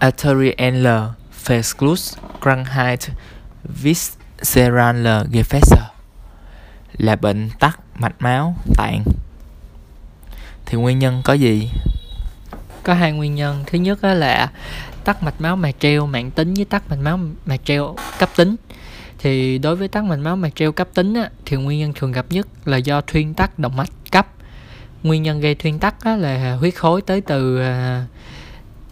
arterielle 0.00 1.14
Verschluss 1.44 2.16
Krankheit 2.42 3.00
Viscerale 3.64 5.24
Gefäße 5.32 5.80
là 6.98 7.16
bệnh 7.16 7.50
tắc 7.58 7.80
mạch 7.94 8.14
máu 8.18 8.56
tạng. 8.76 9.04
Thì 10.66 10.78
nguyên 10.78 10.98
nhân 10.98 11.22
có 11.24 11.32
gì? 11.32 11.70
Có 12.82 12.94
hai 12.94 13.12
nguyên 13.12 13.34
nhân. 13.34 13.64
Thứ 13.66 13.78
nhất 13.78 14.04
là 14.04 14.50
tắc 15.04 15.22
mạch 15.22 15.40
máu 15.40 15.56
mạc 15.56 15.74
treo 15.78 16.06
mạng 16.06 16.30
tính 16.30 16.54
với 16.54 16.64
tắc 16.64 16.90
mạch 16.90 16.98
máu 16.98 17.18
mạc 17.46 17.60
treo 17.64 17.96
cấp 18.18 18.30
tính. 18.36 18.56
Thì 19.18 19.58
đối 19.58 19.76
với 19.76 19.88
tắc 19.88 20.04
mạch 20.04 20.16
máu 20.16 20.36
mạc 20.36 20.54
treo 20.54 20.72
cấp 20.72 20.88
tính 20.94 21.14
á, 21.14 21.30
thì 21.46 21.56
nguyên 21.56 21.78
nhân 21.80 21.92
thường 21.94 22.12
gặp 22.12 22.26
nhất 22.30 22.46
là 22.64 22.76
do 22.76 23.00
thuyên 23.00 23.34
tắc 23.34 23.58
động 23.58 23.76
mạch 23.76 23.90
cấp. 24.10 24.26
Nguyên 25.02 25.22
nhân 25.22 25.40
gây 25.40 25.54
thuyên 25.54 25.78
tắc 25.78 26.04
á, 26.04 26.16
là 26.16 26.56
huyết 26.56 26.74
khối 26.74 27.02
tới 27.02 27.20
từ 27.20 27.60
à, 27.60 28.04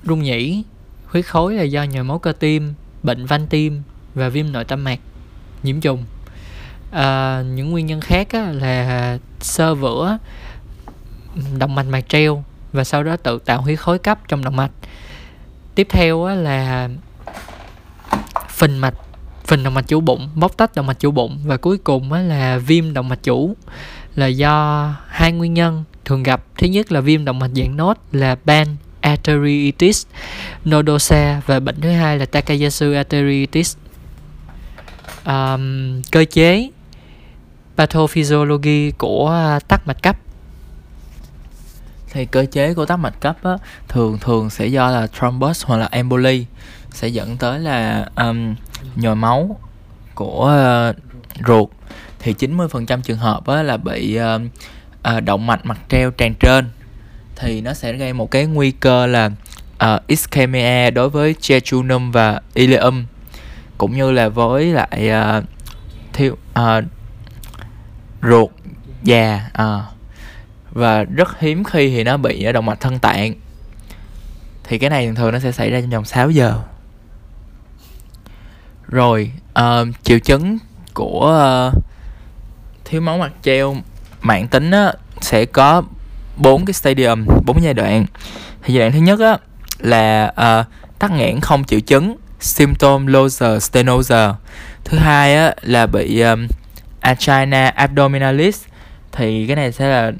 rung 0.04 0.22
nhĩ 0.22 0.64
huyết 1.08 1.26
khối 1.26 1.54
là 1.54 1.62
do 1.62 1.82
nhồi 1.82 2.04
máu 2.04 2.18
cơ 2.18 2.32
tim 2.32 2.74
bệnh 3.02 3.26
van 3.26 3.46
tim 3.46 3.82
và 4.14 4.28
viêm 4.28 4.52
nội 4.52 4.64
tâm 4.64 4.84
mạc 4.84 4.98
nhiễm 5.62 5.80
trùng. 5.80 6.04
À, 6.90 7.42
những 7.42 7.70
nguyên 7.70 7.86
nhân 7.86 8.00
khác 8.00 8.28
á, 8.32 8.52
là 8.52 9.18
sơ 9.40 9.74
vữa 9.74 10.18
động 11.58 11.74
mạch 11.74 11.86
mạc 11.86 12.08
treo 12.08 12.44
và 12.72 12.84
sau 12.84 13.02
đó 13.02 13.16
tự 13.16 13.38
tạo 13.38 13.62
huyết 13.62 13.80
khối 13.80 13.98
cấp 13.98 14.18
trong 14.28 14.44
động 14.44 14.56
mạch. 14.56 14.70
Tiếp 15.74 15.86
theo 15.90 16.24
á, 16.24 16.34
là 16.34 16.88
phình 18.48 18.80
mạch 18.80 18.94
phình 19.46 19.62
động 19.62 19.74
mạch 19.74 19.88
chủ 19.88 20.00
bụng 20.00 20.30
bóc 20.34 20.56
tách 20.56 20.74
động 20.74 20.86
mạch 20.86 21.00
chủ 21.00 21.10
bụng 21.10 21.38
và 21.44 21.56
cuối 21.56 21.78
cùng 21.78 22.12
á, 22.12 22.20
là 22.20 22.58
viêm 22.58 22.92
động 22.92 23.08
mạch 23.08 23.22
chủ 23.22 23.56
là 24.14 24.26
do 24.26 24.94
hai 25.08 25.32
nguyên 25.32 25.54
nhân 25.54 25.84
thường 26.04 26.22
gặp. 26.22 26.44
Thứ 26.58 26.66
nhất 26.66 26.92
là 26.92 27.00
viêm 27.00 27.24
động 27.24 27.38
mạch 27.38 27.50
dạng 27.54 27.76
nốt 27.76 27.98
là 28.12 28.36
ban 28.44 28.76
arteriitis 29.00 30.06
nodosa 30.64 31.40
và 31.46 31.60
bệnh 31.60 31.80
thứ 31.80 31.90
hai 31.90 32.18
là 32.18 32.26
Takayasu 32.26 32.94
arteritis. 32.94 33.76
um, 35.24 36.02
cơ 36.10 36.24
chế 36.30 36.70
pathophysiology 37.76 38.92
của 38.98 39.30
à, 39.30 39.60
tắc 39.68 39.86
mạch 39.86 40.02
cấp. 40.02 40.16
Thì 42.12 42.24
cơ 42.24 42.46
chế 42.52 42.74
của 42.74 42.86
tắc 42.86 42.98
mạch 42.98 43.20
cấp 43.20 43.36
á, 43.42 43.56
thường 43.88 44.18
thường 44.20 44.50
sẽ 44.50 44.66
do 44.66 44.90
là 44.90 45.06
thrombus 45.06 45.64
hoặc 45.64 45.76
là 45.76 45.88
emboli 45.90 46.46
sẽ 46.90 47.08
dẫn 47.08 47.36
tới 47.36 47.58
là 47.58 48.08
um, 48.16 48.54
nhồi 48.96 49.16
máu 49.16 49.60
của 50.14 50.52
uh, 50.90 50.96
ruột. 51.46 51.68
Thì 52.18 52.32
90% 52.32 53.00
trường 53.00 53.18
hợp 53.18 53.46
á, 53.46 53.62
là 53.62 53.76
bị 53.76 54.18
uh, 54.18 54.42
uh, 55.16 55.22
động 55.22 55.46
mạch 55.46 55.66
mặt 55.66 55.78
treo 55.88 56.10
tràn 56.10 56.34
trên 56.40 56.64
thì 57.38 57.60
nó 57.60 57.74
sẽ 57.74 57.92
gây 57.92 58.12
một 58.12 58.30
cái 58.30 58.46
nguy 58.46 58.70
cơ 58.70 59.06
là 59.06 59.30
uh, 59.84 60.06
ischemia 60.06 60.90
đối 60.90 61.08
với 61.08 61.34
jejunum 61.40 62.12
và 62.12 62.40
ileum 62.54 63.04
cũng 63.78 63.96
như 63.96 64.10
là 64.10 64.28
với 64.28 64.66
lại 64.66 65.08
ờ, 65.08 65.38
uh, 65.38 65.44
thiếu 66.12 66.32
uh, 66.32 66.38
ờ, 66.54 66.82
ruột 68.22 68.50
già 69.02 69.50
uh, 69.62 69.82
và 70.70 71.04
rất 71.04 71.40
hiếm 71.40 71.64
khi 71.64 71.90
thì 71.90 72.04
nó 72.04 72.16
bị 72.16 72.44
ở 72.44 72.52
động 72.52 72.66
mạch 72.66 72.80
thân 72.80 72.98
tạng. 72.98 73.34
Thì 74.64 74.78
cái 74.78 74.90
này 74.90 75.06
thường 75.06 75.14
thường 75.14 75.32
nó 75.32 75.38
sẽ 75.38 75.52
xảy 75.52 75.70
ra 75.70 75.80
trong 75.80 75.90
vòng 75.90 76.04
6 76.04 76.30
giờ. 76.30 76.60
Rồi 78.88 79.32
uh, 79.58 79.88
triệu 80.02 80.18
chứng 80.18 80.58
của 80.94 81.70
uh, 81.76 81.82
thiếu 82.84 83.00
máu 83.00 83.18
mặt 83.18 83.32
treo 83.42 83.76
mạng 84.20 84.48
tính 84.48 84.70
á, 84.70 84.92
sẽ 85.20 85.44
có 85.44 85.82
bốn 86.38 86.64
cái 86.64 86.74
stadium 86.74 87.26
bốn 87.46 87.62
giai 87.62 87.74
đoạn. 87.74 88.06
Thì 88.62 88.74
giai 88.74 88.80
đoạn 88.80 88.92
thứ 88.92 88.98
nhất 88.98 89.20
á, 89.20 89.38
là 89.78 90.32
uh, 90.60 90.66
tắc 90.98 91.10
nghẽn 91.10 91.40
không 91.40 91.64
triệu 91.64 91.80
chứng 91.80 92.16
symptom 92.40 93.06
loser 93.06 93.62
stenosis. 93.62 94.34
Thứ 94.84 94.98
hai 94.98 95.36
á, 95.36 95.54
là 95.62 95.86
bị 95.86 96.20
um, 96.20 96.46
angina 97.00 97.68
abdominalis. 97.68 98.64
Thì 99.12 99.46
cái 99.46 99.56
này 99.56 99.72
sẽ 99.72 99.88
là 99.88 100.12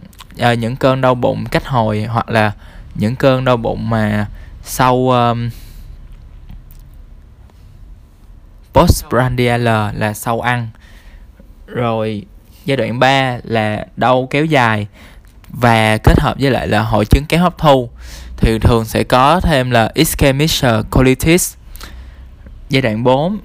uh, 0.52 0.58
những 0.58 0.76
cơn 0.76 1.00
đau 1.00 1.14
bụng 1.14 1.44
cách 1.50 1.66
hồi 1.66 2.04
hoặc 2.04 2.30
là 2.30 2.52
những 2.94 3.16
cơn 3.16 3.44
đau 3.44 3.56
bụng 3.56 3.90
mà 3.90 4.26
sau 4.62 5.10
um, 5.10 5.50
postprandial 8.72 9.60
là 9.94 10.14
sau 10.14 10.40
ăn. 10.40 10.68
Rồi 11.66 12.24
giai 12.64 12.76
đoạn 12.76 12.98
3 12.98 13.38
là 13.44 13.86
đau 13.96 14.26
kéo 14.30 14.44
dài 14.44 14.86
và 15.50 15.98
kết 15.98 16.20
hợp 16.20 16.36
với 16.40 16.50
lại 16.50 16.68
là 16.68 16.82
hội 16.82 17.04
chứng 17.04 17.24
kém 17.24 17.40
hấp 17.40 17.58
thu 17.58 17.90
thì 18.36 18.58
thường 18.58 18.84
sẽ 18.84 19.04
có 19.04 19.40
thêm 19.40 19.70
là 19.70 19.90
ischemic 19.94 20.50
colitis. 20.90 21.54
Giai 22.68 22.82
đoạn 22.82 23.04
4 23.04 23.38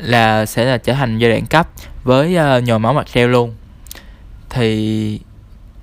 là 0.00 0.46
sẽ 0.46 0.64
là 0.64 0.78
trở 0.78 0.92
thành 0.92 1.18
giai 1.18 1.30
đoạn 1.30 1.46
cấp 1.46 1.68
với 2.04 2.36
uh, 2.58 2.64
nhồi 2.64 2.78
máu 2.78 2.92
mạch 2.92 3.06
treo 3.06 3.28
luôn. 3.28 3.54
Thì 4.50 5.20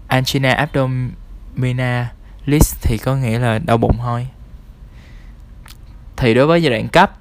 angina 0.08 0.54
abdominalis 0.54 2.06
thì 2.82 2.98
có 2.98 3.16
nghĩa 3.16 3.40
là 3.40 3.60
đau 3.60 3.78
bụng 3.78 3.98
thôi. 4.02 4.28
Thì 6.18 6.34
đối 6.34 6.48
với 6.48 6.64
giai 6.64 6.72
đoạn 6.72 6.88
cấp 6.88 7.12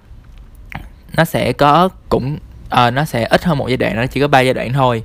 nó 1.16 1.24
sẽ 1.24 1.52
có 1.52 1.88
cũng 2.08 2.38
uh, 2.64 2.92
nó 2.92 3.04
sẽ 3.04 3.24
ít 3.24 3.44
hơn 3.44 3.58
một 3.58 3.68
giai 3.68 3.76
đoạn 3.76 3.96
nó 3.96 4.06
chỉ 4.06 4.20
có 4.20 4.28
ba 4.28 4.40
giai 4.40 4.54
đoạn 4.54 4.72
thôi. 4.72 5.04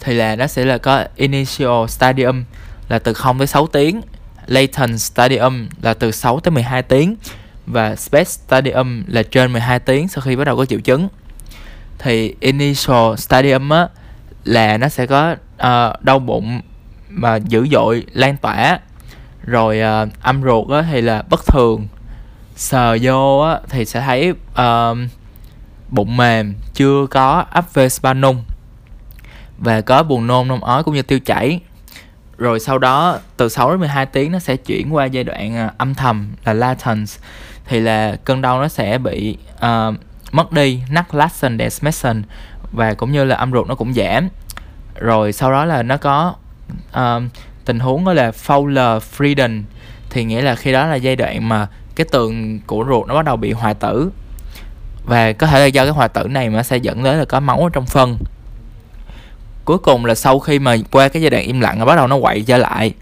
Thì 0.00 0.14
là 0.14 0.36
nó 0.36 0.46
sẽ 0.46 0.64
là 0.64 0.78
có 0.78 1.04
initial 1.16 1.86
stadium 1.88 2.44
là 2.92 2.98
từ 2.98 3.12
0 3.14 3.38
tới 3.38 3.46
6 3.46 3.66
tiếng. 3.66 4.00
Leighton 4.46 4.98
stadium 4.98 5.68
là 5.82 5.94
từ 5.94 6.10
6 6.10 6.40
tới 6.40 6.52
12 6.52 6.82
tiếng. 6.82 7.16
Và 7.66 7.96
space 7.96 8.24
stadium 8.24 9.04
là 9.06 9.22
trên 9.22 9.52
12 9.52 9.78
tiếng 9.78 10.08
sau 10.08 10.22
khi 10.22 10.36
bắt 10.36 10.44
đầu 10.44 10.56
có 10.56 10.64
triệu 10.64 10.80
chứng. 10.80 11.08
Thì 11.98 12.34
initial 12.40 13.16
stadium 13.16 13.68
á 13.68 13.88
là 14.44 14.78
nó 14.78 14.88
sẽ 14.88 15.06
có 15.06 15.32
uh, 15.32 16.02
đau 16.02 16.18
bụng 16.18 16.60
mà 17.08 17.36
dữ 17.36 17.66
dội 17.72 18.04
lan 18.12 18.36
tỏa. 18.36 18.78
Rồi 19.44 19.80
uh, 20.04 20.08
âm 20.22 20.42
ruột 20.42 20.68
á 20.70 20.84
thì 20.90 21.00
là 21.00 21.22
bất 21.30 21.46
thường. 21.46 21.88
Sờ 22.56 22.98
vô 23.02 23.38
á 23.38 23.60
thì 23.68 23.84
sẽ 23.84 24.00
thấy 24.00 24.30
uh, 24.30 24.98
bụng 25.88 26.16
mềm 26.16 26.54
chưa 26.74 27.06
có 27.10 27.44
áp 27.50 27.74
vespanum 27.74 28.36
và 29.58 29.80
có 29.80 30.02
buồn 30.02 30.26
nôn 30.26 30.48
nôn 30.48 30.60
ói 30.60 30.84
cũng 30.84 30.94
như 30.94 31.02
tiêu 31.02 31.20
chảy 31.20 31.60
rồi 32.42 32.60
sau 32.60 32.78
đó 32.78 33.18
từ 33.36 33.48
6 33.48 33.70
đến 33.70 33.80
12 33.80 34.06
tiếng 34.06 34.32
nó 34.32 34.38
sẽ 34.38 34.56
chuyển 34.56 34.94
qua 34.94 35.04
giai 35.04 35.24
đoạn 35.24 35.66
uh, 35.66 35.78
âm 35.78 35.94
thầm 35.94 36.32
là 36.44 36.52
latence. 36.52 37.12
Thì 37.64 37.80
là 37.80 38.16
cơn 38.24 38.42
đau 38.42 38.60
nó 38.60 38.68
sẽ 38.68 38.98
bị 38.98 39.36
uh, 39.54 39.94
mất 40.32 40.52
đi 40.52 40.80
nắc 40.90 41.14
lassen 41.14 41.58
desmessen 41.58 42.22
và 42.72 42.94
cũng 42.94 43.12
như 43.12 43.24
là 43.24 43.36
âm 43.36 43.52
ruột 43.52 43.68
nó 43.68 43.74
cũng 43.74 43.94
giảm. 43.94 44.28
Rồi 44.94 45.32
sau 45.32 45.52
đó 45.52 45.64
là 45.64 45.82
nó 45.82 45.96
có 45.96 46.34
uh, 46.90 47.22
tình 47.64 47.80
huống 47.80 48.04
đó 48.04 48.12
là 48.12 48.30
Fowler 48.30 49.00
Frieden 49.16 49.62
thì 50.10 50.24
nghĩa 50.24 50.42
là 50.42 50.54
khi 50.54 50.72
đó 50.72 50.86
là 50.86 50.96
giai 50.96 51.16
đoạn 51.16 51.48
mà 51.48 51.66
cái 51.94 52.06
tường 52.12 52.60
của 52.66 52.84
ruột 52.88 53.08
nó 53.08 53.14
bắt 53.14 53.24
đầu 53.24 53.36
bị 53.36 53.52
hoại 53.52 53.74
tử. 53.74 54.10
Và 55.04 55.32
có 55.32 55.46
thể 55.46 55.60
là 55.60 55.66
do 55.66 55.84
cái 55.84 55.92
hoại 55.92 56.08
tử 56.08 56.28
này 56.28 56.50
mà 56.50 56.62
sẽ 56.62 56.76
dẫn 56.76 57.02
đến 57.02 57.18
là 57.18 57.24
có 57.24 57.40
máu 57.40 57.58
ở 57.58 57.68
trong 57.72 57.86
phân 57.86 58.18
cuối 59.64 59.78
cùng 59.78 60.04
là 60.04 60.14
sau 60.14 60.38
khi 60.38 60.58
mà 60.58 60.76
qua 60.90 61.08
cái 61.08 61.22
giai 61.22 61.30
đoạn 61.30 61.44
im 61.44 61.60
lặng 61.60 61.86
bắt 61.86 61.96
đầu 61.96 62.06
nó 62.06 62.20
quậy 62.20 62.42
trở 62.42 62.58
lại 62.58 62.92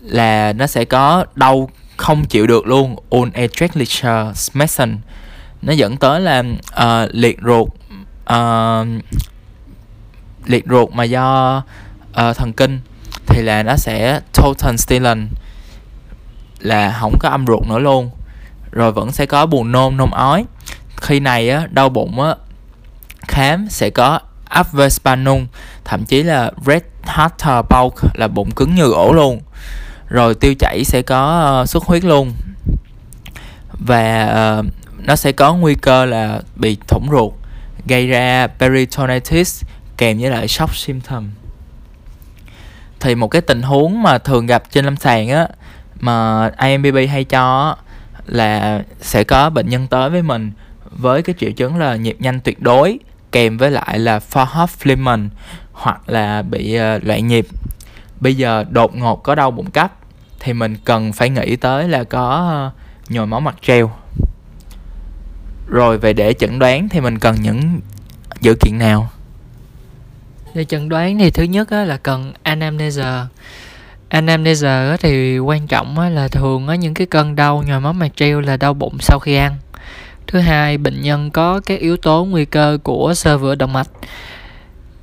là 0.00 0.52
nó 0.52 0.66
sẽ 0.66 0.84
có 0.84 1.24
đau 1.34 1.70
không 1.96 2.24
chịu 2.24 2.46
được 2.46 2.66
luôn. 2.66 2.96
Unetricliture 3.10 4.32
smesson 4.34 4.98
nó 5.62 5.72
dẫn 5.72 5.96
tới 5.96 6.20
là 6.20 6.42
uh, 6.82 7.10
liệt 7.12 7.38
ruột 7.44 7.68
uh, 8.32 8.86
liệt 10.46 10.64
ruột 10.68 10.90
mà 10.90 11.04
do 11.04 11.56
uh, 12.10 12.36
thần 12.36 12.52
kinh 12.52 12.80
thì 13.26 13.42
là 13.42 13.62
nó 13.62 13.76
sẽ 13.76 14.20
total 14.32 14.76
stillen 14.76 15.28
là 16.60 16.96
không 17.00 17.18
có 17.20 17.28
âm 17.28 17.46
ruột 17.46 17.66
nữa 17.66 17.78
luôn. 17.78 18.10
Rồi 18.72 18.92
vẫn 18.92 19.12
sẽ 19.12 19.26
có 19.26 19.46
buồn 19.46 19.72
nôn 19.72 19.96
nôn 19.96 20.10
ói. 20.10 20.44
Khi 20.96 21.20
này 21.20 21.50
á 21.50 21.66
đau 21.70 21.88
bụng 21.88 22.20
á 22.20 22.34
khám 23.28 23.66
sẽ 23.70 23.90
có 23.90 24.20
Avespanum 24.44 25.46
thậm 25.84 26.04
chí 26.04 26.22
là 26.22 26.50
red 26.66 26.82
heart 27.04 27.32
bulk 27.70 27.94
là 28.14 28.28
bụng 28.28 28.50
cứng 28.50 28.74
như 28.74 28.92
ổ 28.92 29.12
luôn. 29.12 29.40
Rồi 30.08 30.34
tiêu 30.34 30.54
chảy 30.58 30.84
sẽ 30.84 31.02
có 31.02 31.60
uh, 31.62 31.68
xuất 31.68 31.84
huyết 31.84 32.04
luôn. 32.04 32.32
Và 33.72 34.58
uh, 34.58 34.66
nó 34.98 35.16
sẽ 35.16 35.32
có 35.32 35.54
nguy 35.54 35.74
cơ 35.74 36.04
là 36.04 36.40
bị 36.56 36.76
thủng 36.88 37.08
ruột 37.10 37.32
gây 37.86 38.06
ra 38.06 38.46
peritonitis 38.46 39.64
kèm 39.96 40.18
với 40.18 40.30
lại 40.30 40.48
shock 40.48 40.74
symptom. 40.74 41.30
Thì 43.00 43.14
một 43.14 43.28
cái 43.28 43.42
tình 43.42 43.62
huống 43.62 44.02
mà 44.02 44.18
thường 44.18 44.46
gặp 44.46 44.62
trên 44.70 44.84
lâm 44.84 44.96
sàng 44.96 45.28
á 45.28 45.48
mà 46.00 46.50
IMBB 46.62 46.96
hay 47.10 47.24
cho 47.24 47.76
là 48.26 48.82
sẽ 49.00 49.24
có 49.24 49.50
bệnh 49.50 49.68
nhân 49.68 49.86
tới 49.86 50.10
với 50.10 50.22
mình 50.22 50.52
với 50.90 51.22
cái 51.22 51.34
triệu 51.38 51.50
chứng 51.50 51.76
là 51.76 51.96
nhịp 51.96 52.16
nhanh 52.18 52.40
tuyệt 52.40 52.62
đối 52.62 52.98
kèm 53.32 53.56
với 53.56 53.70
lại 53.70 53.98
là 53.98 54.20
Forhoff 54.32 54.66
Fleeman 54.82 55.28
hoặc 55.74 56.08
là 56.08 56.42
bị 56.42 56.74
ờ, 56.74 56.98
loạn 57.02 57.26
nhịp. 57.26 57.46
Bây 58.20 58.34
giờ 58.34 58.64
đột 58.70 58.96
ngột 58.96 59.22
có 59.22 59.34
đau 59.34 59.50
bụng 59.50 59.70
cấp 59.70 59.92
thì 60.40 60.52
mình 60.52 60.76
cần 60.84 61.12
phải 61.12 61.30
nghĩ 61.30 61.56
tới 61.56 61.88
là 61.88 62.04
có 62.04 62.28
ờ, 62.50 62.70
nhồi 63.08 63.26
máu 63.26 63.40
mặt 63.40 63.56
treo. 63.62 63.90
Rồi 65.68 65.98
về 65.98 66.12
để 66.12 66.32
chẩn 66.32 66.58
đoán 66.58 66.88
thì 66.88 67.00
mình 67.00 67.18
cần 67.18 67.36
những 67.40 67.80
dữ 68.40 68.54
kiện 68.60 68.78
nào? 68.78 69.10
Để 70.54 70.64
chẩn 70.64 70.88
đoán 70.88 71.18
thì 71.18 71.30
thứ 71.30 71.42
nhất 71.42 71.72
là 71.72 71.96
cần 71.96 72.32
anamnesia 72.42 73.26
anamnesia 74.08 74.96
thì 75.00 75.38
quan 75.38 75.66
trọng 75.66 75.98
là 75.98 76.28
thường 76.28 76.66
những 76.80 76.94
cái 76.94 77.06
cơn 77.06 77.36
đau, 77.36 77.62
nhồi 77.66 77.80
máu 77.80 77.92
mạch 77.92 78.16
treo 78.16 78.40
là 78.40 78.56
đau 78.56 78.74
bụng 78.74 78.96
sau 79.00 79.18
khi 79.18 79.34
ăn. 79.34 79.56
Thứ 80.26 80.38
hai, 80.38 80.78
bệnh 80.78 81.02
nhân 81.02 81.30
có 81.30 81.60
các 81.66 81.80
yếu 81.80 81.96
tố 81.96 82.24
nguy 82.24 82.44
cơ 82.44 82.78
của 82.82 83.14
sơ 83.14 83.38
vữa 83.38 83.54
động 83.54 83.72
mạch 83.72 83.88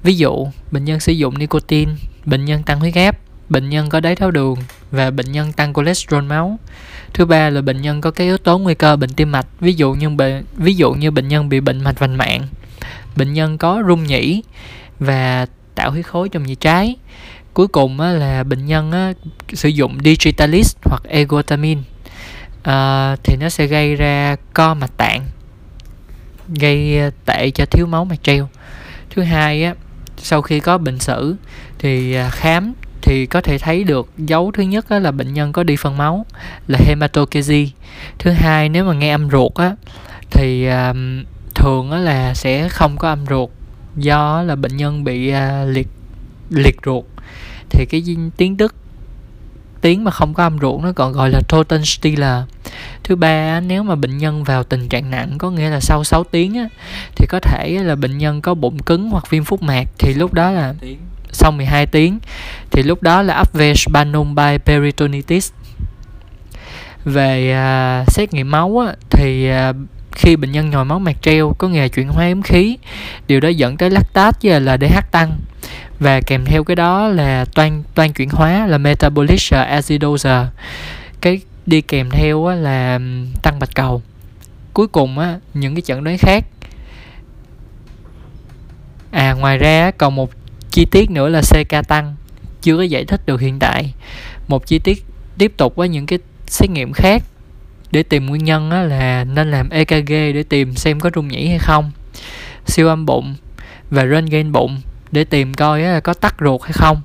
ví 0.03 0.15
dụ 0.15 0.47
bệnh 0.71 0.85
nhân 0.85 0.99
sử 0.99 1.11
dụng 1.11 1.37
nicotine 1.37 1.91
bệnh 2.25 2.45
nhân 2.45 2.63
tăng 2.63 2.79
huyết 2.79 2.95
áp 2.95 3.17
bệnh 3.49 3.69
nhân 3.69 3.89
có 3.89 3.99
đái 3.99 4.15
tháo 4.15 4.31
đường 4.31 4.55
và 4.91 5.11
bệnh 5.11 5.31
nhân 5.31 5.51
tăng 5.51 5.73
cholesterol 5.73 6.23
máu. 6.23 6.59
Thứ 7.13 7.25
ba 7.25 7.49
là 7.49 7.61
bệnh 7.61 7.81
nhân 7.81 8.01
có 8.01 8.11
các 8.11 8.23
yếu 8.23 8.37
tố 8.37 8.57
nguy 8.57 8.75
cơ 8.75 8.95
bệnh 8.95 9.09
tim 9.09 9.31
mạch 9.31 9.47
ví 9.59 9.73
dụ 9.73 9.93
như 9.93 10.09
bệnh 10.09 10.43
ví 10.57 10.75
dụ 10.75 10.93
như 10.93 11.11
bệnh 11.11 11.27
nhân 11.27 11.49
bị 11.49 11.59
bệnh 11.59 11.83
mạch 11.83 11.99
vành 11.99 12.17
mạng 12.17 12.47
bệnh 13.15 13.33
nhân 13.33 13.57
có 13.57 13.83
rung 13.87 14.03
nhĩ 14.03 14.43
và 14.99 15.45
tạo 15.75 15.91
huyết 15.91 16.05
khối 16.05 16.29
trong 16.29 16.43
nhĩ 16.43 16.55
trái. 16.55 16.95
Cuối 17.53 17.67
cùng 17.67 17.99
là 17.99 18.43
bệnh 18.43 18.65
nhân 18.65 19.13
sử 19.53 19.69
dụng 19.69 19.97
digitalis 20.03 20.75
hoặc 20.83 21.03
egotamin 21.03 21.77
à, 21.77 22.73
ờ, 22.73 23.15
thì 23.23 23.35
nó 23.35 23.49
sẽ 23.49 23.67
gây 23.67 23.95
ra 23.95 24.35
co 24.53 24.73
mạch 24.73 24.97
tạng 24.97 25.25
gây 26.59 26.99
ờ, 26.99 27.11
tệ 27.25 27.51
cho 27.51 27.65
thiếu 27.65 27.85
máu 27.85 28.05
mạch 28.05 28.23
treo. 28.23 28.49
Thứ 29.09 29.21
hai 29.21 29.63
á 29.63 29.75
sau 30.23 30.41
khi 30.41 30.59
có 30.59 30.77
bệnh 30.77 30.99
sử 30.99 31.35
thì 31.79 32.13
à, 32.13 32.29
khám 32.29 32.73
thì 33.01 33.25
có 33.25 33.41
thể 33.41 33.57
thấy 33.57 33.83
được 33.83 34.09
dấu 34.17 34.51
thứ 34.51 34.63
nhất 34.63 34.91
là 34.91 35.11
bệnh 35.11 35.33
nhân 35.33 35.53
có 35.53 35.63
đi 35.63 35.75
phân 35.75 35.97
máu 35.97 36.25
là 36.67 36.79
hematochezi 36.87 37.67
thứ 38.19 38.31
hai 38.31 38.69
nếu 38.69 38.85
mà 38.85 38.93
nghe 38.93 39.11
âm 39.11 39.29
ruột 39.29 39.53
á 39.55 39.75
thì 40.31 40.67
um, 40.67 41.23
thường 41.55 41.91
á 41.91 41.97
là 41.97 42.33
sẽ 42.33 42.69
không 42.69 42.97
có 42.97 43.09
âm 43.09 43.25
ruột 43.29 43.49
do 43.95 44.41
là 44.41 44.55
bệnh 44.55 44.77
nhân 44.77 45.03
bị 45.03 45.33
uh, 45.33 45.35
liệt 45.67 45.87
liệt 46.49 46.75
ruột. 46.85 47.03
Thì 47.69 47.85
cái 47.85 48.03
tiếng 48.37 48.57
Đức 48.57 48.75
tiếng 49.81 50.03
mà 50.03 50.11
không 50.11 50.33
có 50.33 50.43
âm 50.43 50.57
ruột 50.61 50.83
nó 50.83 50.91
còn 50.91 51.13
gọi 51.13 51.29
là 51.29 51.41
Totenstiller 51.47 52.43
thứ 53.03 53.15
ba 53.15 53.59
nếu 53.59 53.83
mà 53.83 53.95
bệnh 53.95 54.17
nhân 54.17 54.43
vào 54.43 54.63
tình 54.63 54.89
trạng 54.89 55.11
nặng 55.11 55.37
có 55.37 55.51
nghĩa 55.51 55.69
là 55.69 55.79
sau 55.79 56.03
6 56.03 56.23
tiếng 56.23 56.57
á, 56.57 56.67
thì 57.15 57.25
có 57.29 57.39
thể 57.39 57.79
là 57.83 57.95
bệnh 57.95 58.17
nhân 58.17 58.41
có 58.41 58.53
bụng 58.53 58.79
cứng 58.79 59.09
hoặc 59.09 59.29
viêm 59.29 59.43
phúc 59.43 59.63
mạc 59.63 59.87
thì 59.97 60.13
lúc 60.13 60.33
đó 60.33 60.51
là 60.51 60.73
sau 61.31 61.51
12 61.51 61.85
tiếng 61.85 62.19
thì 62.71 62.83
lúc 62.83 63.03
đó 63.03 63.21
là 63.21 63.41
upve 63.41 63.73
spanum 63.73 64.35
by 64.35 64.57
peritonitis. 64.65 65.51
Về 67.05 67.51
à, 67.51 68.05
xét 68.07 68.33
nghiệm 68.33 68.51
máu 68.51 68.85
á, 68.87 68.93
thì 69.09 69.49
à, 69.49 69.73
khi 70.11 70.35
bệnh 70.35 70.51
nhân 70.51 70.69
nhồi 70.69 70.85
máu 70.85 70.99
mạc 70.99 71.21
treo 71.21 71.53
có 71.57 71.67
nghề 71.67 71.89
chuyển 71.89 72.07
hóa 72.07 72.27
yếm 72.27 72.41
khí 72.41 72.77
điều 73.27 73.39
đó 73.39 73.49
dẫn 73.49 73.77
tới 73.77 73.89
lactate 73.89 74.59
là 74.59 74.75
LDH 74.75 75.11
tăng 75.11 75.37
và 75.99 76.21
kèm 76.21 76.45
theo 76.45 76.63
cái 76.63 76.75
đó 76.75 77.07
là 77.07 77.45
toan 77.45 77.83
toan 77.95 78.13
chuyển 78.13 78.29
hóa 78.29 78.67
là 78.67 78.77
metabolic 78.77 79.51
acidosis. 79.51 80.31
Cái 81.21 81.41
đi 81.65 81.81
kèm 81.81 82.09
theo 82.09 82.47
là 82.47 82.99
tăng 83.41 83.59
bạch 83.59 83.75
cầu. 83.75 84.01
Cuối 84.73 84.87
cùng 84.87 85.19
á, 85.19 85.39
những 85.53 85.75
cái 85.75 85.81
chẩn 85.81 86.03
đoán 86.03 86.17
khác. 86.17 86.45
À 89.11 89.33
ngoài 89.33 89.57
ra 89.57 89.91
còn 89.91 90.15
một 90.15 90.31
chi 90.71 90.85
tiết 90.85 91.11
nữa 91.11 91.29
là 91.29 91.41
CK 91.41 91.87
tăng. 91.87 92.15
Chưa 92.61 92.77
có 92.77 92.83
giải 92.83 93.05
thích 93.05 93.25
được 93.25 93.41
hiện 93.41 93.59
tại. 93.59 93.93
Một 94.47 94.67
chi 94.67 94.79
tiết 94.79 95.05
tiếp 95.37 95.53
tục 95.57 95.75
với 95.75 95.89
những 95.89 96.05
cái 96.05 96.19
xét 96.47 96.69
nghiệm 96.69 96.93
khác 96.93 97.23
để 97.91 98.03
tìm 98.03 98.25
nguyên 98.25 98.43
nhân 98.43 98.71
á, 98.71 98.81
là 98.83 99.23
nên 99.23 99.51
làm 99.51 99.69
EKG 99.69 100.09
để 100.09 100.43
tìm 100.49 100.75
xem 100.75 100.99
có 100.99 101.09
rung 101.15 101.27
nhĩ 101.27 101.47
hay 101.47 101.59
không. 101.59 101.91
Siêu 102.65 102.87
âm 102.87 103.05
bụng 103.05 103.35
và 103.89 104.05
röntgen 104.05 104.51
bụng 104.51 104.81
để 105.11 105.23
tìm 105.23 105.53
coi 105.53 106.01
có 106.03 106.13
tắc 106.13 106.35
ruột 106.39 106.61
hay 106.61 106.73
không. 106.73 107.01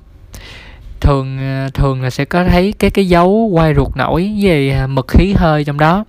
Thường 0.99 1.37
ờ, 1.39 1.69
thường 1.73 2.01
là 2.01 2.09
sẽ 2.09 2.25
có 2.25 2.43
thấy 2.43 2.73
cái 2.79 2.89
cái 2.89 3.07
dấu 3.07 3.49
quay 3.53 3.73
ruột 3.75 3.95
nổi 3.95 4.33
về 4.41 4.69
à, 4.69 4.87
mực 4.87 5.07
khí 5.07 5.33
hơi 5.37 5.63
trong 5.63 5.79
đó. 5.79 6.05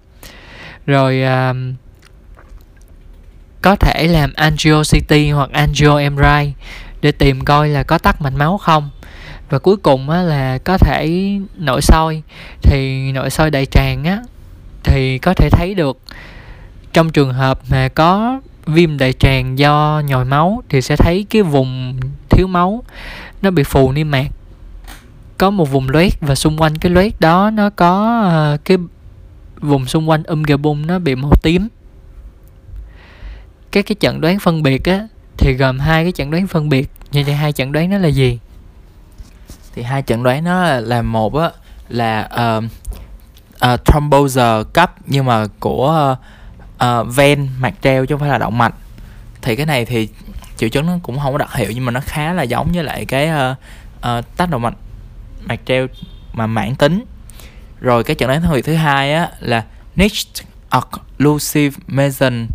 Rồi 0.86 1.22
à, 1.22 1.54
có 3.62 3.76
thể 3.76 4.08
làm 4.08 4.32
angio 4.34 4.82
CT 4.82 5.14
hoặc 5.34 5.50
angio 5.52 6.10
MRI 6.10 6.52
để 7.00 7.12
tìm 7.12 7.44
coi 7.44 7.68
là 7.68 7.82
có 7.82 7.98
tắc 7.98 8.22
mạch 8.22 8.34
máu 8.36 8.58
không. 8.58 8.90
Và 9.50 9.58
cuối 9.58 9.76
cùng 9.76 10.10
á, 10.10 10.22
là 10.22 10.58
có 10.58 10.78
thể 10.78 11.32
nội 11.58 11.82
soi. 11.82 12.22
Thì 12.62 13.12
nội 13.12 13.30
soi 13.30 13.50
đại 13.50 13.66
tràng 13.66 14.04
á 14.04 14.22
thì 14.82 15.18
có 15.18 15.34
thể 15.34 15.48
thấy 15.50 15.74
được. 15.74 15.98
Trong 16.92 17.10
trường 17.10 17.32
hợp 17.32 17.60
mà 17.70 17.88
có 17.88 18.40
viêm 18.68 18.98
đại 18.98 19.12
tràng 19.12 19.58
do 19.58 20.02
nhồi 20.06 20.24
máu 20.24 20.62
thì 20.68 20.82
sẽ 20.82 20.96
thấy 20.96 21.26
cái 21.30 21.42
vùng 21.42 22.00
thiếu 22.28 22.46
máu 22.46 22.82
nó 23.42 23.50
bị 23.50 23.62
phù 23.62 23.92
niêm 23.92 24.10
mạc. 24.10 24.26
Có 25.38 25.50
một 25.50 25.70
vùng 25.70 25.88
loét 25.90 26.12
và 26.20 26.34
xung 26.34 26.60
quanh 26.60 26.78
cái 26.78 26.92
loét 26.92 27.20
đó 27.20 27.50
nó 27.50 27.70
có 27.70 28.22
uh, 28.54 28.64
cái 28.64 28.76
vùng 29.60 29.86
xung 29.86 30.10
quanh 30.10 30.22
um 30.22 30.42
bung 30.62 30.86
nó 30.86 30.98
bị 30.98 31.14
màu 31.14 31.32
tím. 31.42 31.68
Các 33.72 33.86
cái 33.86 33.96
chẩn 34.00 34.20
đoán 34.20 34.38
phân 34.38 34.62
biệt 34.62 34.84
á 34.84 35.08
thì 35.36 35.54
gồm 35.54 35.78
hai 35.78 36.04
cái 36.04 36.12
chẩn 36.12 36.30
đoán 36.30 36.46
phân 36.46 36.68
biệt. 36.68 36.90
Như 37.12 37.22
vậy 37.26 37.34
hai 37.34 37.52
chẩn 37.52 37.72
đoán 37.72 37.90
đó 37.90 37.98
là 37.98 38.08
gì? 38.08 38.38
Thì 39.74 39.82
hai 39.82 40.02
chẩn 40.02 40.22
đoán 40.22 40.44
nó 40.44 40.62
là, 40.62 40.80
là 40.80 41.02
một 41.02 41.34
á 41.34 41.50
là 41.88 42.22
ờ, 42.22 42.62
ờ, 43.58 43.72
uh, 43.72 43.80
uh, 43.80 43.84
thrombosis 43.84 44.66
cấp 44.72 44.94
nhưng 45.06 45.24
mà 45.24 45.46
của 45.60 46.12
uh, 46.12 46.18
uh, 46.84 47.14
ven 47.16 47.48
mạch 47.58 47.74
treo 47.82 48.06
chứ 48.06 48.14
không 48.14 48.20
phải 48.20 48.28
là 48.28 48.38
động 48.38 48.58
mạch. 48.58 48.74
Thì 49.42 49.56
cái 49.56 49.66
này 49.66 49.84
thì 49.84 50.08
triệu 50.56 50.68
chứng 50.68 50.86
nó 50.86 50.92
cũng 51.02 51.18
không 51.18 51.32
có 51.32 51.38
đặc 51.38 51.54
hiệu 51.54 51.70
nhưng 51.74 51.84
mà 51.84 51.92
nó 51.92 52.00
khá 52.04 52.32
là 52.32 52.42
giống 52.42 52.72
với 52.72 52.84
lại 52.84 53.04
cái 53.04 53.28
uh, 53.28 53.56
uh, 53.98 54.36
tách 54.36 54.50
động 54.50 54.62
mạch 54.62 54.74
mạch 55.44 55.60
treo 55.66 55.86
mà 56.32 56.46
mãn 56.46 56.74
tính. 56.74 57.04
Rồi 57.80 58.04
cái 58.04 58.16
chẩn 58.16 58.28
đoán 58.28 58.42
phân 58.42 58.62
thứ 58.62 58.74
hai 58.74 59.12
á 59.12 59.28
là 59.40 59.64
niche 59.96 60.44
occlusive 60.70 61.76
meson 61.86 62.46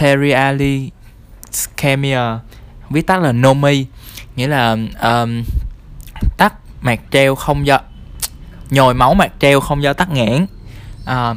teriali 0.00 0.90
ischemia 1.50 2.20
viết 2.90 3.06
tắt 3.06 3.22
là 3.22 3.32
NOMI 3.32 3.86
nghĩa 4.36 4.46
là 4.46 4.76
um, 5.02 5.42
tắc 6.36 6.54
mạc 6.80 7.00
treo 7.10 7.34
không 7.34 7.66
do 7.66 7.78
nhồi 8.70 8.94
máu 8.94 9.14
mạc 9.14 9.32
treo 9.40 9.60
không 9.60 9.82
do 9.82 9.92
tắc 9.92 10.10
nghẽn. 10.10 10.46
À, 11.06 11.34